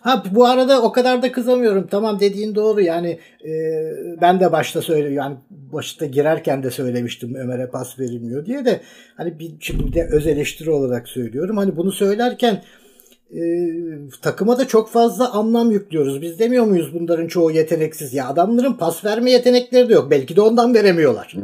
Ha 0.00 0.22
bu 0.30 0.46
arada 0.46 0.82
o 0.82 0.92
kadar 0.92 1.22
da 1.22 1.32
kızamıyorum. 1.32 1.86
Tamam 1.86 2.20
dediğin 2.20 2.54
doğru. 2.54 2.80
Yani 2.80 3.18
e, 3.44 3.50
ben 4.20 4.40
de 4.40 4.52
başta 4.52 4.82
söyle 4.82 5.14
yani 5.14 5.36
başta 5.50 6.06
girerken 6.06 6.62
de 6.62 6.70
söylemiştim 6.70 7.34
Ömer'e 7.34 7.70
pas 7.70 7.98
verilmiyor 7.98 8.46
diye 8.46 8.64
de 8.64 8.80
hani 9.16 9.38
bir 9.38 9.54
şimdi 9.60 9.92
de 9.92 10.08
öz 10.12 10.26
eleştiri 10.26 10.70
olarak 10.70 11.08
söylüyorum. 11.08 11.56
Hani 11.56 11.76
bunu 11.76 11.92
söylerken 11.92 12.62
e, 13.34 13.40
takıma 14.22 14.58
da 14.58 14.68
çok 14.68 14.88
fazla 14.88 15.32
anlam 15.32 15.70
yüklüyoruz. 15.70 16.22
Biz 16.22 16.38
demiyor 16.38 16.64
muyuz 16.64 16.94
bunların 16.94 17.26
çoğu 17.26 17.50
yeteneksiz? 17.50 18.14
Ya 18.14 18.28
adamların 18.28 18.72
pas 18.72 19.04
verme 19.04 19.30
yetenekleri 19.30 19.88
de 19.88 19.92
yok. 19.92 20.10
Belki 20.10 20.36
de 20.36 20.40
ondan 20.40 20.74
veremiyorlar. 20.74 21.34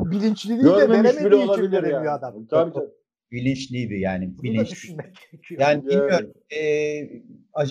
Bilinçli 0.00 0.50
değil 0.50 0.64
de 0.64 0.88
veremediği 0.88 1.44
için 1.44 1.72
veremiyor 1.72 2.04
yani. 2.04 2.10
adam. 2.10 2.46
Tabii 2.46 2.72
tabii 2.72 2.90
bilinçliydi 3.32 3.94
yani. 3.94 4.34
Bilinçli. 4.42 4.96
Yani 5.50 5.86
bilmiyorum. 5.86 6.32
E, 6.50 6.60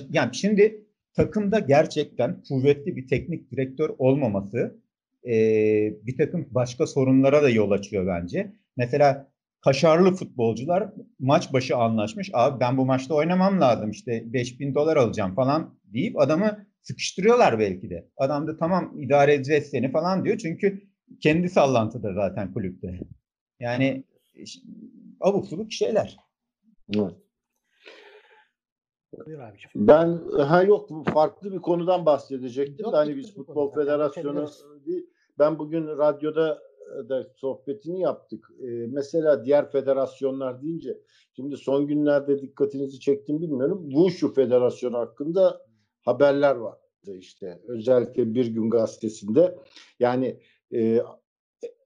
yani 0.09 0.35
şimdi 0.35 0.85
takımda 1.13 1.59
gerçekten 1.59 2.43
kuvvetli 2.47 2.95
bir 2.95 3.07
teknik 3.07 3.51
direktör 3.51 3.89
olmaması 3.97 4.77
e, 5.25 5.33
bir 6.05 6.17
takım 6.17 6.47
başka 6.51 6.87
sorunlara 6.87 7.43
da 7.43 7.49
yol 7.49 7.71
açıyor 7.71 8.07
bence. 8.07 8.51
Mesela 8.77 9.31
kaşarlı 9.67 10.11
futbolcular 10.11 10.93
maç 11.19 11.53
başı 11.53 11.77
anlaşmış. 11.77 12.29
Abi 12.33 12.59
ben 12.59 12.77
bu 12.77 12.85
maçta 12.85 13.13
oynamam 13.13 13.61
lazım 13.61 13.91
işte 13.91 14.23
5000 14.25 14.75
dolar 14.75 14.97
alacağım 14.97 15.35
falan 15.35 15.79
deyip 15.83 16.19
adamı 16.19 16.65
sıkıştırıyorlar 16.81 17.59
belki 17.59 17.89
de. 17.89 18.07
Adam 18.17 18.47
da 18.47 18.57
tamam 18.57 18.99
idare 18.99 19.33
edeceğiz 19.33 19.67
seni 19.69 19.91
falan 19.91 20.25
diyor. 20.25 20.37
Çünkü 20.37 20.81
kendi 21.21 21.49
sallantıda 21.49 22.13
zaten 22.13 22.53
kulüpte. 22.53 22.99
Yani 23.59 24.03
abuk 25.21 25.47
subuk 25.47 25.71
şeyler. 25.71 26.17
Evet. 26.95 27.15
Ben 29.75 30.19
ha 30.37 30.63
yok 30.63 30.89
farklı 31.13 31.53
bir 31.53 31.59
konudan 31.59 32.05
bahsedecektim. 32.05 32.85
Yok, 32.85 32.93
hani 32.93 33.17
biz 33.17 33.35
Futbol. 33.35 33.73
Federasyonu. 33.73 34.49
Ben 35.39 35.59
bugün 35.59 35.87
radyoda 35.87 36.66
da 37.09 37.27
sohbetini 37.35 38.01
yaptık. 38.01 38.51
Ee, 38.61 38.65
mesela 38.67 39.45
diğer 39.45 39.71
federasyonlar 39.71 40.61
deyince 40.61 40.97
şimdi 41.35 41.57
son 41.57 41.87
günlerde 41.87 42.41
dikkatinizi 42.41 42.99
çektim 42.99 43.41
bilmiyorum. 43.41 43.89
Wushu 43.89 44.33
Federasyonu 44.33 44.97
hakkında 44.97 45.61
haberler 46.01 46.55
vardı 46.55 47.17
işte. 47.17 47.61
Özellikle 47.67 48.33
Bir 48.33 48.47
Gün 48.47 48.69
Gazetesi'nde. 48.69 49.57
Yani 49.99 50.39
e, 50.71 50.79
e- 50.81 51.01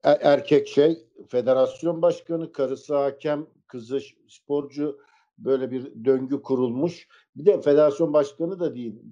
erkek 0.04 0.68
şey 0.68 0.98
federasyon 1.28 2.02
başkanı, 2.02 2.52
karısı 2.52 2.96
hakem, 2.96 3.46
kızı 3.66 3.98
sporcu 4.28 4.98
böyle 5.38 5.70
bir 5.70 6.04
döngü 6.04 6.42
kurulmuş. 6.42 7.08
Bir 7.36 7.46
de 7.46 7.60
federasyon 7.60 8.12
başkanı 8.12 8.60
da 8.60 8.74
değil. 8.74 9.02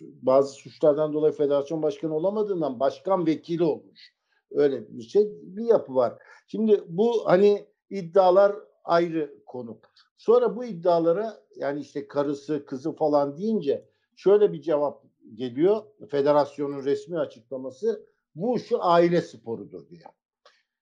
Bazı 0.00 0.52
suçlardan 0.52 1.12
dolayı 1.12 1.32
federasyon 1.32 1.82
başkanı 1.82 2.14
olamadığından 2.14 2.80
başkan 2.80 3.26
vekili 3.26 3.64
olmuş. 3.64 4.19
Öyle 4.52 4.98
bir 4.98 5.02
şey, 5.02 5.28
bir 5.42 5.64
yapı 5.64 5.94
var. 5.94 6.18
Şimdi 6.46 6.84
bu 6.88 7.22
hani 7.24 7.66
iddialar 7.90 8.56
ayrı 8.84 9.34
konu. 9.46 9.80
Sonra 10.18 10.56
bu 10.56 10.64
iddialara 10.64 11.40
yani 11.56 11.80
işte 11.80 12.08
karısı, 12.08 12.64
kızı 12.66 12.92
falan 12.92 13.36
deyince 13.36 13.88
şöyle 14.16 14.52
bir 14.52 14.62
cevap 14.62 15.04
geliyor. 15.34 15.82
Federasyonun 16.10 16.84
resmi 16.84 17.18
açıklaması 17.18 18.06
bu 18.34 18.58
şu 18.58 18.84
aile 18.84 19.22
sporudur 19.22 19.88
diye. 19.88 20.02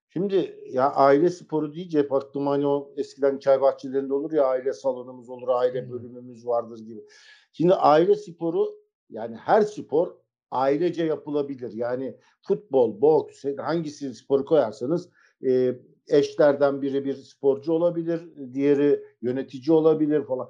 Şimdi 0.08 0.64
ya 0.70 0.92
aile 0.92 1.30
sporu 1.30 1.74
deyince 1.74 1.98
hep 1.98 2.12
aklıma 2.12 2.50
hani 2.50 2.66
o 2.66 2.92
eskiden 2.96 3.38
çay 3.38 3.60
bahçelerinde 3.60 4.14
olur 4.14 4.32
ya 4.32 4.44
aile 4.44 4.72
salonumuz 4.72 5.28
olur, 5.28 5.48
aile 5.48 5.90
bölümümüz 5.90 6.46
vardır 6.46 6.78
gibi. 6.78 7.04
Şimdi 7.52 7.74
aile 7.74 8.14
sporu 8.14 8.78
yani 9.10 9.36
her 9.36 9.62
spor 9.62 10.16
ailece 10.50 11.04
yapılabilir. 11.04 11.72
Yani 11.72 12.16
futbol, 12.42 13.00
boks 13.00 13.44
hangisi 13.58 14.14
sporu 14.14 14.44
koyarsanız 14.44 15.08
e, 15.46 15.78
eşlerden 16.08 16.82
biri 16.82 17.04
bir 17.04 17.14
sporcu 17.14 17.72
olabilir, 17.72 18.20
diğeri 18.52 19.04
yönetici 19.22 19.72
olabilir 19.76 20.24
falan. 20.24 20.48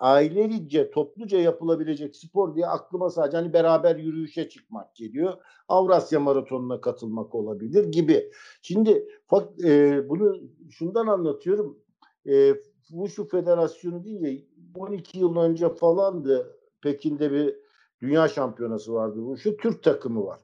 Ailelice, 0.00 0.90
topluca 0.90 1.38
yapılabilecek 1.38 2.16
spor 2.16 2.54
diye 2.54 2.66
aklıma 2.66 3.10
sadece 3.10 3.36
hani 3.36 3.52
beraber 3.52 3.96
yürüyüşe 3.96 4.48
çıkmak 4.48 4.94
geliyor. 4.94 5.34
Avrasya 5.68 6.20
Maratonu'na 6.20 6.80
katılmak 6.80 7.34
olabilir 7.34 7.84
gibi. 7.84 8.30
Şimdi 8.62 9.08
e, 9.64 10.08
bunu 10.08 10.40
şundan 10.70 11.06
anlatıyorum. 11.06 11.78
E, 12.26 12.54
Wushu 12.88 13.28
Federasyonu 13.28 14.04
deyince 14.04 14.46
12 14.74 15.18
yıl 15.18 15.36
önce 15.36 15.68
falandı 15.68 16.56
Pekin'de 16.82 17.32
bir 17.32 17.56
dünya 18.02 18.28
şampiyonası 18.28 18.92
vardı. 18.94 19.18
Wushu 19.18 19.56
Türk 19.56 19.82
takımı 19.82 20.26
var. 20.26 20.40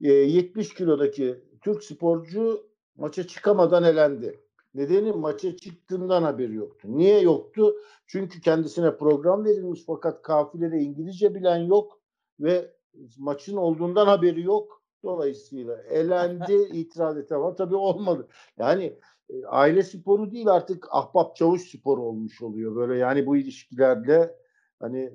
E, 0.00 0.12
70 0.12 0.74
kilodaki 0.74 1.44
Türk 1.60 1.84
sporcu 1.84 2.66
maça 2.96 3.26
çıkamadan 3.26 3.84
elendi. 3.84 4.40
Nedeni 4.74 5.12
maça 5.12 5.56
çıktığından 5.56 6.22
haberi 6.22 6.54
yoktu. 6.54 6.88
Niye 6.90 7.20
yoktu? 7.20 7.74
Çünkü 8.06 8.40
kendisine 8.40 8.96
program 8.96 9.44
verilmiş 9.44 9.84
fakat 9.86 10.22
kafilede 10.22 10.78
İngilizce 10.78 11.34
bilen 11.34 11.56
yok 11.56 12.00
ve 12.40 12.72
maçın 13.18 13.56
olduğundan 13.56 14.06
haberi 14.06 14.42
yok. 14.42 14.82
Dolayısıyla 15.04 15.82
elendi, 15.82 16.54
itiraz 16.72 17.18
etti 17.18 17.34
ama 17.34 17.54
tabii 17.54 17.76
olmadı. 17.76 18.28
Yani 18.58 18.98
e, 19.30 19.44
aile 19.46 19.82
sporu 19.82 20.30
değil 20.30 20.48
artık 20.48 20.86
ahbap 20.90 21.36
çavuş 21.36 21.70
sporu 21.70 22.02
olmuş 22.02 22.42
oluyor. 22.42 22.76
Böyle 22.76 22.98
yani 22.98 23.26
bu 23.26 23.36
ilişkilerde 23.36 24.38
hani 24.80 25.12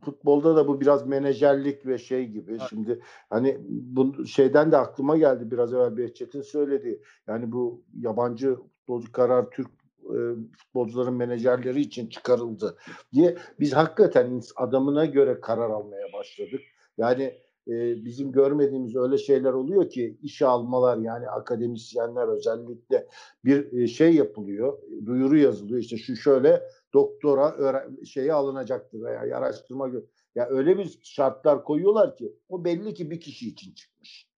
futbolda 0.00 0.56
da 0.56 0.68
bu 0.68 0.80
biraz 0.80 1.06
menajerlik 1.06 1.86
ve 1.86 1.98
şey 1.98 2.26
gibi. 2.26 2.58
Şimdi 2.68 3.00
hani 3.30 3.58
bu 3.68 4.26
şeyden 4.26 4.72
de 4.72 4.76
aklıma 4.76 5.16
geldi 5.16 5.50
biraz 5.50 5.74
evvel 5.74 5.96
Behçet'in 5.96 6.42
söylediği. 6.42 7.02
Yani 7.26 7.52
bu 7.52 7.84
yabancı 8.00 8.56
futbolcu 8.56 9.12
karar 9.12 9.50
Türk 9.50 9.70
e, 10.04 10.18
futbolcuların 10.56 11.14
menajerleri 11.14 11.80
için 11.80 12.06
çıkarıldı 12.06 12.76
diye 13.12 13.36
biz 13.60 13.72
hakikaten 13.72 14.40
adamına 14.56 15.04
göre 15.04 15.40
karar 15.40 15.70
almaya 15.70 16.12
başladık. 16.12 16.60
Yani 16.98 17.34
e, 17.68 18.04
bizim 18.04 18.32
görmediğimiz 18.32 18.96
öyle 18.96 19.18
şeyler 19.18 19.52
oluyor 19.52 19.88
ki 19.90 20.18
işe 20.22 20.46
almalar 20.46 20.98
yani 20.98 21.28
akademisyenler 21.28 22.28
özellikle 22.28 23.06
bir 23.44 23.72
e, 23.72 23.86
şey 23.86 24.14
yapılıyor, 24.14 24.78
duyuru 25.06 25.38
yazılıyor 25.38 25.80
işte 25.80 25.96
şu 25.96 26.16
şöyle 26.16 26.62
doktora 26.94 27.50
öğren- 27.50 28.04
şeyi 28.04 28.32
alınacaktır 28.32 29.02
veya 29.02 29.36
araştırma 29.38 29.90
ya 30.34 30.48
öyle 30.48 30.78
bir 30.78 30.98
şartlar 31.02 31.64
koyuyorlar 31.64 32.16
ki 32.16 32.32
o 32.48 32.64
belli 32.64 32.94
ki 32.94 33.10
bir 33.10 33.20
kişi 33.20 33.48
için 33.48 33.74
çıkmış. 33.74 34.30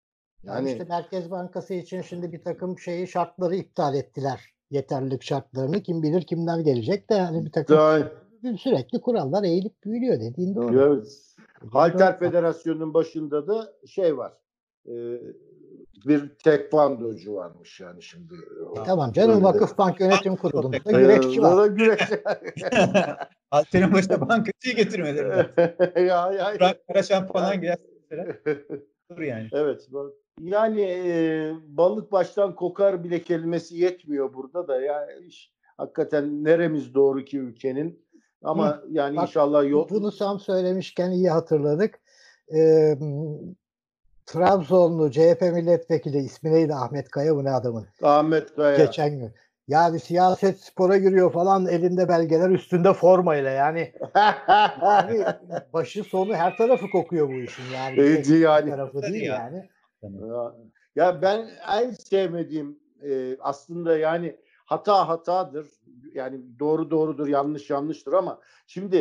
Yani 0.42 0.56
Yani 0.56 0.72
işte 0.72 0.84
Merkez 0.84 1.30
Bankası 1.30 1.74
için 1.74 2.02
şimdi 2.02 2.32
bir 2.32 2.42
takım 2.42 2.78
şeyi 2.78 3.08
şartları 3.08 3.56
iptal 3.56 3.94
ettiler. 3.94 4.40
Yeterlilik 4.70 5.22
şartlarını 5.22 5.82
kim 5.82 6.02
bilir 6.02 6.22
kimler 6.22 6.58
gelecek 6.60 7.10
de 7.10 7.20
hani 7.20 7.44
bir 7.44 7.52
takım 7.52 7.76
daha, 7.76 8.12
sürekli 8.58 9.00
kurallar 9.00 9.44
eğilip 9.44 9.84
büyülüyor 9.84 10.20
dediğin 10.20 10.54
doğru. 10.54 10.80
evet. 10.80 11.31
Halter. 11.72 12.18
Federasyonu'nun 12.18 12.94
başında 12.94 13.48
da 13.48 13.72
şey 13.86 14.16
var. 14.16 14.32
e, 14.86 14.92
bir 16.06 16.28
tekvandocu 16.28 17.34
varmış 17.34 17.80
yani 17.80 18.02
şimdi. 18.02 18.34
Tamam 18.86 19.12
canım 19.12 19.30
Öyle 19.30 19.40
de. 19.40 19.44
Vakıfbank 19.44 20.00
Yönetim 20.00 20.36
Kurulu'nda 20.36 20.76
güreşçi 20.90 21.42
var. 21.42 21.52
o 21.52 21.56
da 21.56 21.66
güreş. 21.66 22.00
Halterin 23.50 23.92
başına 23.92 24.28
bankacıyı 24.28 24.76
getirmeleri 24.76 25.28
lazım. 25.28 25.50
ya, 26.06 26.32
ya, 26.32 26.54
Burak 26.54 26.86
Karaşan 26.88 27.26
falan 27.26 27.60
gelsin. 27.60 27.86
Dur 29.10 29.18
yani. 29.20 29.48
Evet. 29.52 29.88
Yani 30.40 30.80
e, 30.82 31.52
balık 31.66 32.12
baştan 32.12 32.54
kokar 32.54 33.04
bile 33.04 33.22
kelimesi 33.22 33.76
yetmiyor 33.76 34.34
burada 34.34 34.68
da. 34.68 34.80
Yani 34.80 35.26
iş, 35.26 35.52
hakikaten 35.76 36.44
neremiz 36.44 36.94
doğru 36.94 37.24
ki 37.24 37.38
ülkenin. 37.38 38.02
Ama 38.44 38.82
yani 38.90 39.16
bak, 39.16 39.28
inşallah 39.28 39.70
yol. 39.70 39.88
Bunu 39.88 40.12
Sam 40.12 40.40
söylemişken 40.40 41.10
iyi 41.10 41.30
hatırladık. 41.30 42.00
Ee, 42.54 42.98
Trabzonlu 44.26 45.10
CHP 45.10 45.40
milletvekili 45.42 46.18
ismi 46.18 46.52
neydi 46.52 46.74
Ahmet 46.74 47.08
Kaya 47.10 47.36
bu 47.36 47.44
ne 47.44 47.50
adamın? 47.50 47.86
Ahmet 48.02 48.54
Kaya. 48.54 48.84
Geçen 48.84 49.18
gün. 49.18 49.32
Ya 49.68 49.94
bir 49.94 49.98
siyaset 49.98 50.60
spora 50.60 50.96
giriyor 50.96 51.32
falan 51.32 51.66
elinde 51.66 52.08
belgeler 52.08 52.50
üstünde 52.50 52.92
formayla 52.92 53.50
yani 53.50 53.92
Abi 54.80 55.24
başı 55.72 56.04
sonu 56.04 56.34
her 56.34 56.56
tarafı 56.56 56.90
kokuyor 56.90 57.28
bu 57.28 57.40
işin 57.40 57.62
yani. 57.74 58.00
Evet, 58.00 58.28
yani. 58.28 58.70
tarafı 58.70 59.02
değil 59.02 59.24
Ya. 59.24 59.34
yani. 59.36 59.68
Ya- 60.02 60.54
ya 60.96 61.22
ben 61.22 61.46
en 61.72 61.90
sevmediğim 61.90 62.78
e, 63.02 63.36
aslında 63.40 63.98
yani 63.98 64.36
hata 64.64 65.08
hatadır. 65.08 65.66
Yani 66.14 66.40
doğru 66.58 66.90
doğrudur, 66.90 67.28
yanlış 67.28 67.70
yanlıştır 67.70 68.12
ama 68.12 68.40
şimdi 68.66 68.96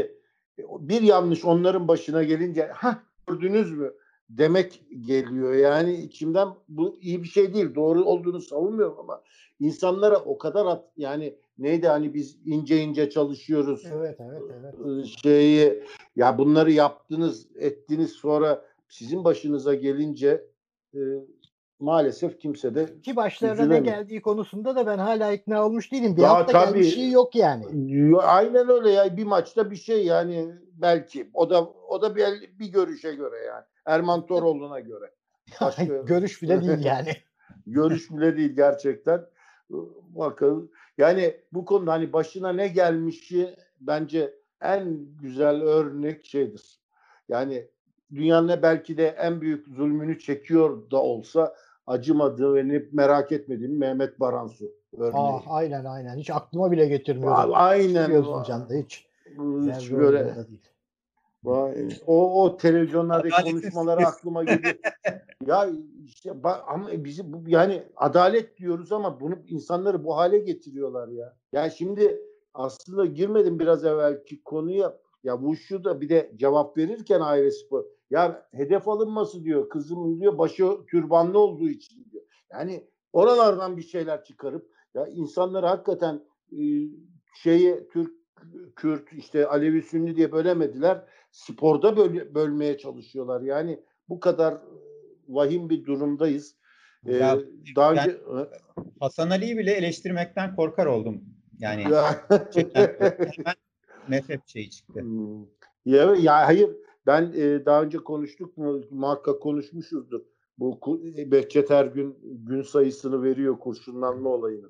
e, 0.59 0.64
bir 0.80 1.01
yanlış 1.01 1.45
onların 1.45 1.88
başına 1.88 2.24
gelince 2.24 2.68
ha 2.68 3.03
gördünüz 3.28 3.72
mü 3.72 3.93
demek 4.30 4.84
geliyor. 5.05 5.53
Yani 5.53 5.93
içimden 5.93 6.47
bu 6.70 6.97
iyi 7.01 7.24
bir 7.24 7.28
şey 7.28 7.53
değil. 7.53 7.76
Doğru 7.76 8.03
olduğunu 8.03 8.41
savunmuyorum 8.41 8.99
ama 8.99 9.24
insanlara 9.59 10.20
o 10.20 10.38
kadar 10.38 10.66
at, 10.66 10.86
yani 10.97 11.36
neydi 11.57 11.88
hani 11.88 12.14
biz 12.14 12.38
ince 12.45 12.82
ince 12.82 13.09
çalışıyoruz 13.09 13.86
Evet 13.93 14.18
evet 14.20 14.41
evet. 14.86 15.05
şeyi 15.24 15.84
ya 16.16 16.38
bunları 16.38 16.72
yaptınız 16.72 17.47
ettiniz 17.55 18.12
sonra 18.12 18.66
sizin 18.89 19.24
başınıza 19.24 19.74
gelince 19.76 20.47
e, 20.93 20.99
maalesef 21.82 22.39
kimse 22.39 22.75
de 22.75 23.01
Ki 23.01 23.15
başlarına 23.15 23.65
ne 23.65 23.79
geldiği 23.79 24.21
konusunda 24.21 24.75
da 24.75 24.86
ben 24.88 24.97
hala 24.97 25.32
ikna 25.32 25.65
olmuş 25.65 25.91
değilim. 25.91 26.17
Bir 26.17 26.21
Ya 26.21 26.29
hafta 26.29 26.51
tabii. 26.51 26.73
gelmiş 26.73 26.93
şey 26.93 27.11
yok 27.11 27.36
yani. 27.36 27.65
aynen 28.21 28.69
öyle 28.69 28.91
ya 28.91 29.17
bir 29.17 29.23
maçta 29.23 29.71
bir 29.71 29.75
şey 29.75 30.05
yani 30.05 30.51
belki 30.73 31.29
o 31.34 31.49
da 31.49 31.65
o 31.88 32.01
da 32.01 32.15
bir, 32.15 32.23
bir 32.59 32.71
görüşe 32.71 33.13
göre 33.15 33.38
yani 33.45 33.63
Erman 33.86 34.25
Toroğlu'na 34.25 34.79
göre 34.79 35.11
Başka- 35.61 35.84
Görüş 36.05 36.41
bile 36.41 36.61
değil 36.61 36.79
yani. 36.86 37.11
görüş 37.67 38.11
bile 38.11 38.38
değil 38.38 38.55
gerçekten 38.55 39.25
bakalım 40.15 40.71
yani 40.97 41.36
bu 41.53 41.65
konuda 41.65 41.91
hani 41.91 42.13
başına 42.13 42.53
ne 42.53 42.67
gelmişi 42.67 43.55
bence 43.79 44.34
en 44.61 44.97
güzel 45.21 45.61
örnek 45.61 46.25
şeydir 46.25 46.79
yani 47.29 47.67
dünyanın 48.15 48.61
belki 48.61 48.97
de 48.97 49.07
en 49.07 49.41
büyük 49.41 49.67
zulmünü 49.67 50.19
çekiyor 50.19 50.91
da 50.91 51.01
olsa 51.01 51.55
acımadığı 51.88 52.55
ve 52.55 52.88
merak 52.91 53.32
etmediğim 53.32 53.77
Mehmet 53.77 54.19
Baransu 54.19 54.71
örneği. 54.97 55.13
Ah, 55.13 55.43
aynen 55.47 55.86
aynen. 55.86 56.17
Hiç 56.17 56.29
aklıma 56.29 56.71
bile 56.71 56.88
getirmiyorum. 56.88 57.51
Aynen. 57.53 58.11
Gözüm 58.11 58.43
canda 58.43 58.73
hiç. 58.73 59.05
Hiç 59.25 59.91
böyle 59.91 60.17
görmüyor 60.17 60.36
da 60.36 60.47
değil. 60.47 60.61
Vay, 61.43 61.89
o 62.07 62.43
o 62.43 62.57
televizyonlardaki 62.57 63.36
Adaletsiz. 63.36 63.61
konuşmaları 63.61 64.07
aklıma 64.07 64.43
geliyor. 64.43 64.75
ya 65.45 65.69
işte 66.05 66.29
ba- 66.29 66.61
ama 66.67 66.89
bizi 66.91 67.34
bu 67.34 67.43
yani 67.47 67.84
adalet 67.95 68.57
diyoruz 68.57 68.91
ama 68.91 69.19
bunu 69.19 69.36
insanları 69.47 70.03
bu 70.03 70.17
hale 70.17 70.39
getiriyorlar 70.39 71.07
ya. 71.07 71.34
Ya 71.53 71.69
şimdi 71.69 72.21
aslında 72.53 73.05
girmedim 73.05 73.59
biraz 73.59 73.86
evvelki 73.86 74.43
konuya. 74.43 74.97
Ya 75.23 75.38
Wushu 75.39 75.84
da 75.84 76.01
bir 76.01 76.09
de 76.09 76.32
cevap 76.36 76.77
verirken 76.77 77.19
Aile 77.21 77.51
Spor 77.51 77.86
ya 78.12 78.47
hedef 78.51 78.88
alınması 78.88 79.43
diyor 79.43 79.70
kızımın 79.70 80.20
diyor 80.20 80.38
başı 80.38 80.66
türbanlı 80.91 81.39
olduğu 81.39 81.70
için 81.70 82.07
diyor. 82.12 82.24
Yani 82.51 82.88
oralardan 83.14 83.78
bir 83.78 83.82
şeyler 83.84 84.24
çıkarıp 84.24 84.72
ya 84.93 85.07
insanları 85.07 85.66
hakikaten 85.66 86.22
e, 86.51 86.59
şeyi 87.36 87.88
Türk 87.93 88.12
Kürt 88.76 89.14
işte 89.14 89.47
Alevi 89.47 89.82
Sünni 89.82 90.16
diye 90.16 90.32
bölemediler. 90.32 91.05
Sporda 91.32 91.97
böl, 91.97 92.36
bölmeye 92.36 92.78
çalışıyorlar. 92.78 93.41
Yani 93.41 93.80
bu 94.09 94.20
kadar 94.20 94.57
vahim 95.28 95.70
bir 95.70 95.86
durumdayız. 95.86 96.55
Ee, 97.05 97.16
Ya, 97.16 97.39
daha 97.76 97.91
önce 97.91 98.22
Hasan 98.99 99.30
Ali'yi 99.30 99.57
bile 99.57 99.72
eleştirmekten 99.72 100.55
korkar 100.55 100.86
oldum. 100.86 101.22
Yani 101.59 101.82
Ya- 101.91 102.28
hemen 102.76 103.55
nefret 104.07 104.47
şeyi 104.47 104.70
çıktı. 104.70 104.99
Hmm. 105.01 105.45
Ya, 105.86 106.16
ya 106.16 106.47
hayır 106.47 106.70
ben 107.05 107.33
e, 107.35 107.65
daha 107.65 107.83
önce 107.83 107.97
konuştuk 107.97 108.57
mu 108.57 108.81
muhakkak 108.91 109.41
konuşmuşuzdur. 109.41 110.21
Bu 110.57 110.71
ku- 110.81 111.31
Behçet 111.31 111.69
her 111.69 111.85
gün 111.85 112.17
gün 112.23 112.61
sayısını 112.61 113.23
veriyor 113.23 113.59
kurşunlanma 113.59 114.29
olayını. 114.29 114.69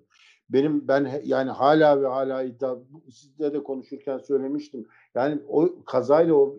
Benim 0.49 0.87
ben 0.87 1.21
yani 1.25 1.49
hala 1.49 2.01
ve 2.01 2.07
hala 2.07 2.43
iddia 2.43 2.75
sizle 3.11 3.53
de 3.53 3.63
konuşurken 3.63 4.17
söylemiştim. 4.17 4.87
Yani 5.15 5.41
o 5.47 5.83
kazayla 5.85 6.33
o 6.33 6.57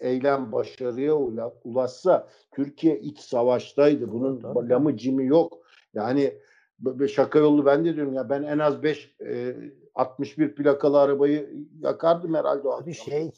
eylem 0.00 0.52
başarıya 0.52 1.12
ula- 1.12 1.54
ulaşsa 1.64 2.28
Türkiye 2.54 3.00
iç 3.00 3.18
savaştaydı. 3.18 4.12
Bunun 4.12 4.40
Tabii. 4.40 4.68
lamı 4.68 4.96
cimi 4.96 5.26
yok. 5.26 5.58
Yani 5.94 6.34
şaka 7.08 7.38
yolu 7.38 7.66
ben 7.66 7.84
de 7.84 7.94
diyorum 7.94 8.14
ya 8.14 8.30
ben 8.30 8.42
en 8.42 8.58
az 8.58 8.82
5 8.82 9.16
61 9.94 10.54
plakalı 10.54 11.00
arabayı 11.00 11.66
yakardım 11.80 12.34
herhalde 12.34 12.86
Bir 12.86 12.92
şey 12.92 13.30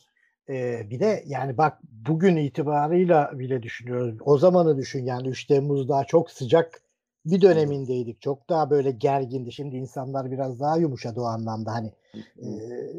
e, 0.49 0.91
bir 0.91 1.01
de 1.01 1.24
yani 1.26 1.59
bak 1.59 1.78
bugün 1.82 2.36
itibarıyla 2.36 3.38
bile 3.38 3.62
düşünüyoruz. 3.62 4.18
O 4.24 4.38
zamanı 4.38 4.76
düşün 4.76 5.05
yani 5.05 5.28
3 5.28 5.45
Temmuz 5.45 5.88
daha 5.88 6.05
çok 6.05 6.30
sıcak 6.30 6.82
bir 7.24 7.41
dönemindeydik. 7.41 8.20
Çok 8.22 8.49
daha 8.49 8.70
böyle 8.70 8.91
gergindi. 8.91 9.53
Şimdi 9.53 9.76
insanlar 9.76 10.30
biraz 10.30 10.61
daha 10.61 10.76
yumuşadı 10.76 11.20
o 11.20 11.24
anlamda. 11.24 11.72
Hani 11.72 11.93
e, 12.38 12.49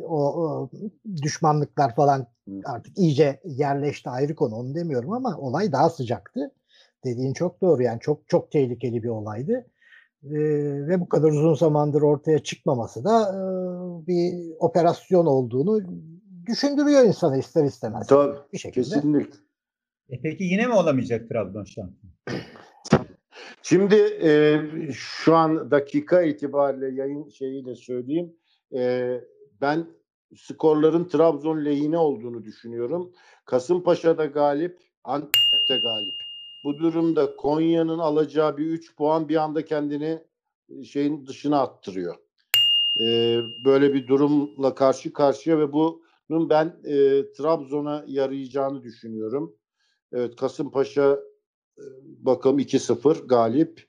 o, 0.04 0.18
o 0.18 0.70
düşmanlıklar 1.22 1.96
falan 1.96 2.28
artık 2.66 2.98
iyice 2.98 3.40
yerleşti 3.46 4.10
ayrı 4.10 4.36
konu 4.36 4.56
onu 4.56 4.76
demiyorum 4.76 5.14
ama 5.14 5.38
olay 5.38 5.72
daha 5.72 5.90
sıcaktı. 5.90 6.52
Dediğin 7.06 7.34
çok 7.34 7.62
doğru 7.62 7.84
yani 7.84 8.00
çok 8.00 8.30
çok 8.30 8.52
tehlikeli 8.52 9.04
bir 9.04 9.10
olaydı. 9.10 9.66
Ee, 10.24 10.30
ve 10.88 11.00
bu 11.00 11.10
kadar 11.10 11.30
uzun 11.30 11.54
zamandır 11.54 12.02
ortaya 12.02 12.40
çıkmaması 12.40 13.04
da 13.04 13.22
e, 13.22 13.38
bir 14.08 14.52
operasyon 14.60 15.26
olduğunu 15.26 15.82
düşündürüyor 16.46 17.06
insana 17.06 17.38
ister 17.38 17.64
istemez. 17.64 18.08
Tabii, 18.08 18.38
bir 18.54 18.58
şekilde. 18.58 18.84
kesinlikle. 18.84 19.40
E 20.10 20.22
peki 20.22 20.44
yine 20.44 20.68
mi 20.68 20.74
olamayacak 20.74 21.30
Trabzon 21.30 21.64
şampiyon? 21.64 22.14
Şimdi 23.62 23.96
e, 24.24 24.62
şu 24.94 25.36
an 25.36 25.72
dakika 25.72 26.22
itibariyle 26.22 27.02
yayın 27.02 27.30
şeyiyle 27.30 27.76
söyleyeyim. 27.76 28.34
E, 28.76 29.14
ben 29.62 29.88
skorların 30.36 31.08
Trabzon 31.08 31.66
lehine 31.66 31.98
olduğunu 31.98 32.44
düşünüyorum. 32.44 33.12
Kasımpaşa'da 33.46 34.26
galip, 34.26 34.80
Antep'te 35.04 35.78
galip. 35.84 36.16
Bu 36.64 36.78
durumda 36.78 37.36
Konya'nın 37.36 38.00
alacağı 38.00 38.58
bir 38.58 38.66
3 38.66 38.96
puan 38.96 39.30
bir 39.30 39.36
anda 39.36 39.66
kendini 39.66 40.20
e, 40.70 40.84
şeyin 40.84 41.28
dışına 41.28 41.62
attırıyor. 41.62 42.16
E, 43.00 43.38
böyle 43.66 43.94
bir 43.94 44.08
durumla 44.08 44.76
karşı 44.76 45.14
karşıya 45.14 45.60
ve 45.60 45.74
bunun 46.32 46.50
ben 46.50 46.66
e, 46.84 47.26
Trabzon'a 47.32 48.04
yarayacağını 48.08 48.84
düşünüyorum. 48.84 49.56
Evet 50.14 50.36
Kasımpaşa 50.36 51.20
e, 51.78 51.84
bakalım 52.04 52.60
2-0 52.60 53.28
galip. 53.28 53.88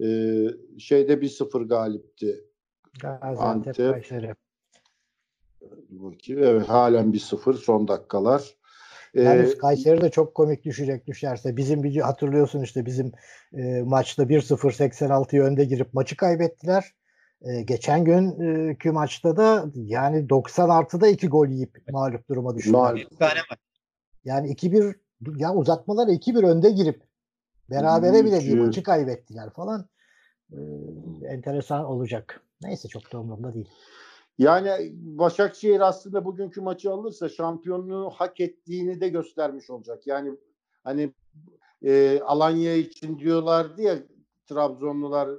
E, 0.00 0.06
şeyde 0.78 1.12
1-0 1.14 1.68
galipti. 1.68 2.44
Gaziantep 3.00 3.40
Antep. 3.40 3.92
Kayseri. 3.92 4.34
Bakayım. 5.88 6.42
Evet 6.42 6.68
halen 6.68 7.12
1-0 7.12 7.54
son 7.54 7.88
dakikalar. 7.88 8.54
Yani 9.14 9.58
Kayseri 9.58 10.00
de 10.00 10.10
çok 10.10 10.34
komik 10.34 10.64
düşecek 10.64 11.06
düşerse. 11.06 11.56
Bizim 11.56 11.82
video 11.82 12.06
hatırlıyorsun 12.06 12.62
işte 12.62 12.86
bizim 12.86 13.12
e, 13.52 13.82
maçta 13.82 14.22
1-0 14.22 14.56
86'yı 14.56 15.42
önde 15.42 15.64
girip 15.64 15.94
maçı 15.94 16.16
kaybettiler. 16.16 16.94
E, 17.42 17.62
geçen 17.62 18.04
günkü 18.04 18.90
maçta 18.90 19.36
da 19.36 19.64
yani 19.74 20.28
90 20.28 20.68
artıda 20.68 21.08
2 21.08 21.28
gol 21.28 21.46
yiyip 21.46 21.88
mağlup 21.90 22.28
duruma 22.28 22.56
düştüler. 22.56 22.94
Bir. 22.94 23.08
Yani 24.24 24.52
2-1 24.52 24.94
ya 25.36 25.54
uzatmalara 25.54 26.12
2-1 26.12 26.46
önde 26.46 26.70
girip 26.70 27.02
berabere 27.70 28.24
bile 28.24 28.40
değil 28.40 28.56
Üç- 28.56 28.66
maçı 28.66 28.82
kaybettiler 28.82 29.50
falan. 29.50 29.88
Ee, 30.52 30.56
enteresan 31.26 31.84
olacak. 31.84 32.42
Neyse 32.62 32.88
çok 32.88 33.12
da 33.12 33.20
umurumda 33.20 33.54
değil. 33.54 33.68
Yani 34.38 34.92
Başakşehir 34.94 35.80
aslında 35.80 36.24
bugünkü 36.24 36.60
maçı 36.60 36.92
alırsa 36.92 37.28
şampiyonluğu 37.28 38.10
hak 38.10 38.40
ettiğini 38.40 39.00
de 39.00 39.08
göstermiş 39.08 39.70
olacak. 39.70 40.06
Yani 40.06 40.30
hani 40.84 41.14
e, 41.82 42.20
Alanya 42.20 42.74
için 42.74 43.18
diyorlardı 43.18 43.82
ya 43.82 43.98
Trabzonlular 44.46 45.30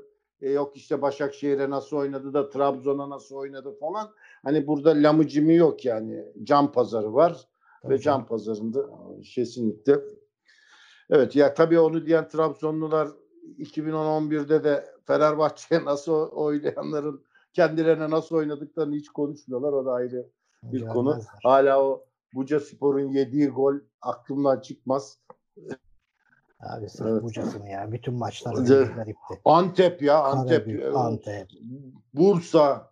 e, 0.42 0.50
yok 0.50 0.76
işte 0.76 1.02
Başakşehir'e 1.02 1.70
nasıl 1.70 1.98
oynadı 1.98 2.34
da 2.34 2.50
Trabzon'a 2.50 3.10
nasıl 3.10 3.36
oynadı 3.36 3.78
falan. 3.80 4.10
Hani 4.44 4.68
burada 4.68 4.90
lamıcımı 4.90 5.54
yok 5.54 5.86
yani. 5.86 6.26
Can 6.44 6.72
pazarı 6.72 7.14
var 7.14 7.32
ve 7.84 7.88
Tabii 7.88 8.02
can 8.02 8.26
pazarında 8.26 8.90
kesinlikle. 9.24 10.00
Evet 11.10 11.36
ya 11.36 11.54
tabii 11.54 11.80
onu 11.80 12.06
diyen 12.06 12.28
Trabzonlular 12.28 13.08
2011'de 13.58 14.64
de 14.64 14.86
Fenerbahçe'ye 15.08 15.86
nasıl 15.86 16.14
oynayanların 16.14 17.24
kendilerine 17.54 18.10
nasıl 18.10 18.36
oynadıklarını 18.36 18.96
hiç 18.96 19.10
konuşmuyorlar. 19.10 19.74
O 19.74 19.86
da 19.86 19.92
ayrı 19.92 20.30
bir 20.64 20.88
konu. 20.88 21.10
Görmezler. 21.10 21.40
Hala 21.44 21.84
o 21.84 22.06
Buca 22.34 22.60
Spor'un 22.60 23.10
yediği 23.10 23.48
gol 23.48 23.76
aklımdan 24.02 24.60
çıkmaz. 24.60 25.20
Abi 26.62 26.90
sırf 26.90 27.08
Evet. 27.08 27.24
bucasını 27.24 27.70
ya. 27.70 27.92
Bütün 27.92 28.14
maçlar 28.14 28.54
garipti. 28.54 29.42
Antep 29.46 30.02
ya 30.02 30.24
Antep. 30.24 30.66
Karabük, 30.66 30.84
e, 30.84 30.90
Antep. 30.90 31.50
Bursa. 32.14 32.92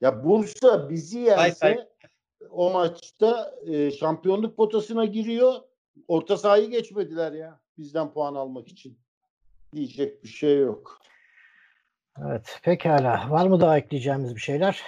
Ya 0.00 0.24
Bursa 0.24 0.90
bizi 0.90 1.18
yense 1.18 1.66
Ay, 1.66 1.72
ay. 1.72 1.86
o 2.50 2.70
maçta 2.72 3.54
e, 3.66 3.90
şampiyonluk 3.90 4.56
potasına 4.56 5.04
giriyor. 5.04 5.54
Orta 6.08 6.36
sahayı 6.36 6.70
geçmediler 6.70 7.32
ya 7.32 7.60
bizden 7.78 8.12
puan 8.12 8.34
almak 8.34 8.68
için. 8.68 8.98
Diyecek 9.74 10.24
bir 10.24 10.28
şey 10.28 10.58
yok. 10.58 10.98
Evet 12.26 12.60
pekala. 12.62 13.30
Var 13.30 13.46
mı 13.46 13.60
daha 13.60 13.78
ekleyeceğimiz 13.78 14.34
bir 14.34 14.40
şeyler? 14.40 14.82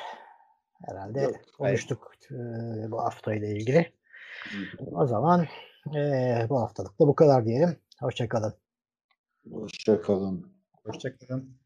Herhalde 0.86 1.20
Yok, 1.20 1.34
konuştuk 1.58 2.12
e, 2.30 2.34
bu 2.90 2.98
haftayla 2.98 3.48
ilgili. 3.48 3.92
O 4.92 5.06
zaman 5.06 5.46
e, 5.94 6.46
bu 6.48 6.60
haftalık 6.60 7.00
da 7.00 7.06
bu 7.08 7.14
kadar 7.14 7.44
diyelim. 7.44 7.76
Hoşçakalın. 8.00 8.54
Hoşçakalın. 9.50 10.52
Hoşçakalın. 10.84 11.58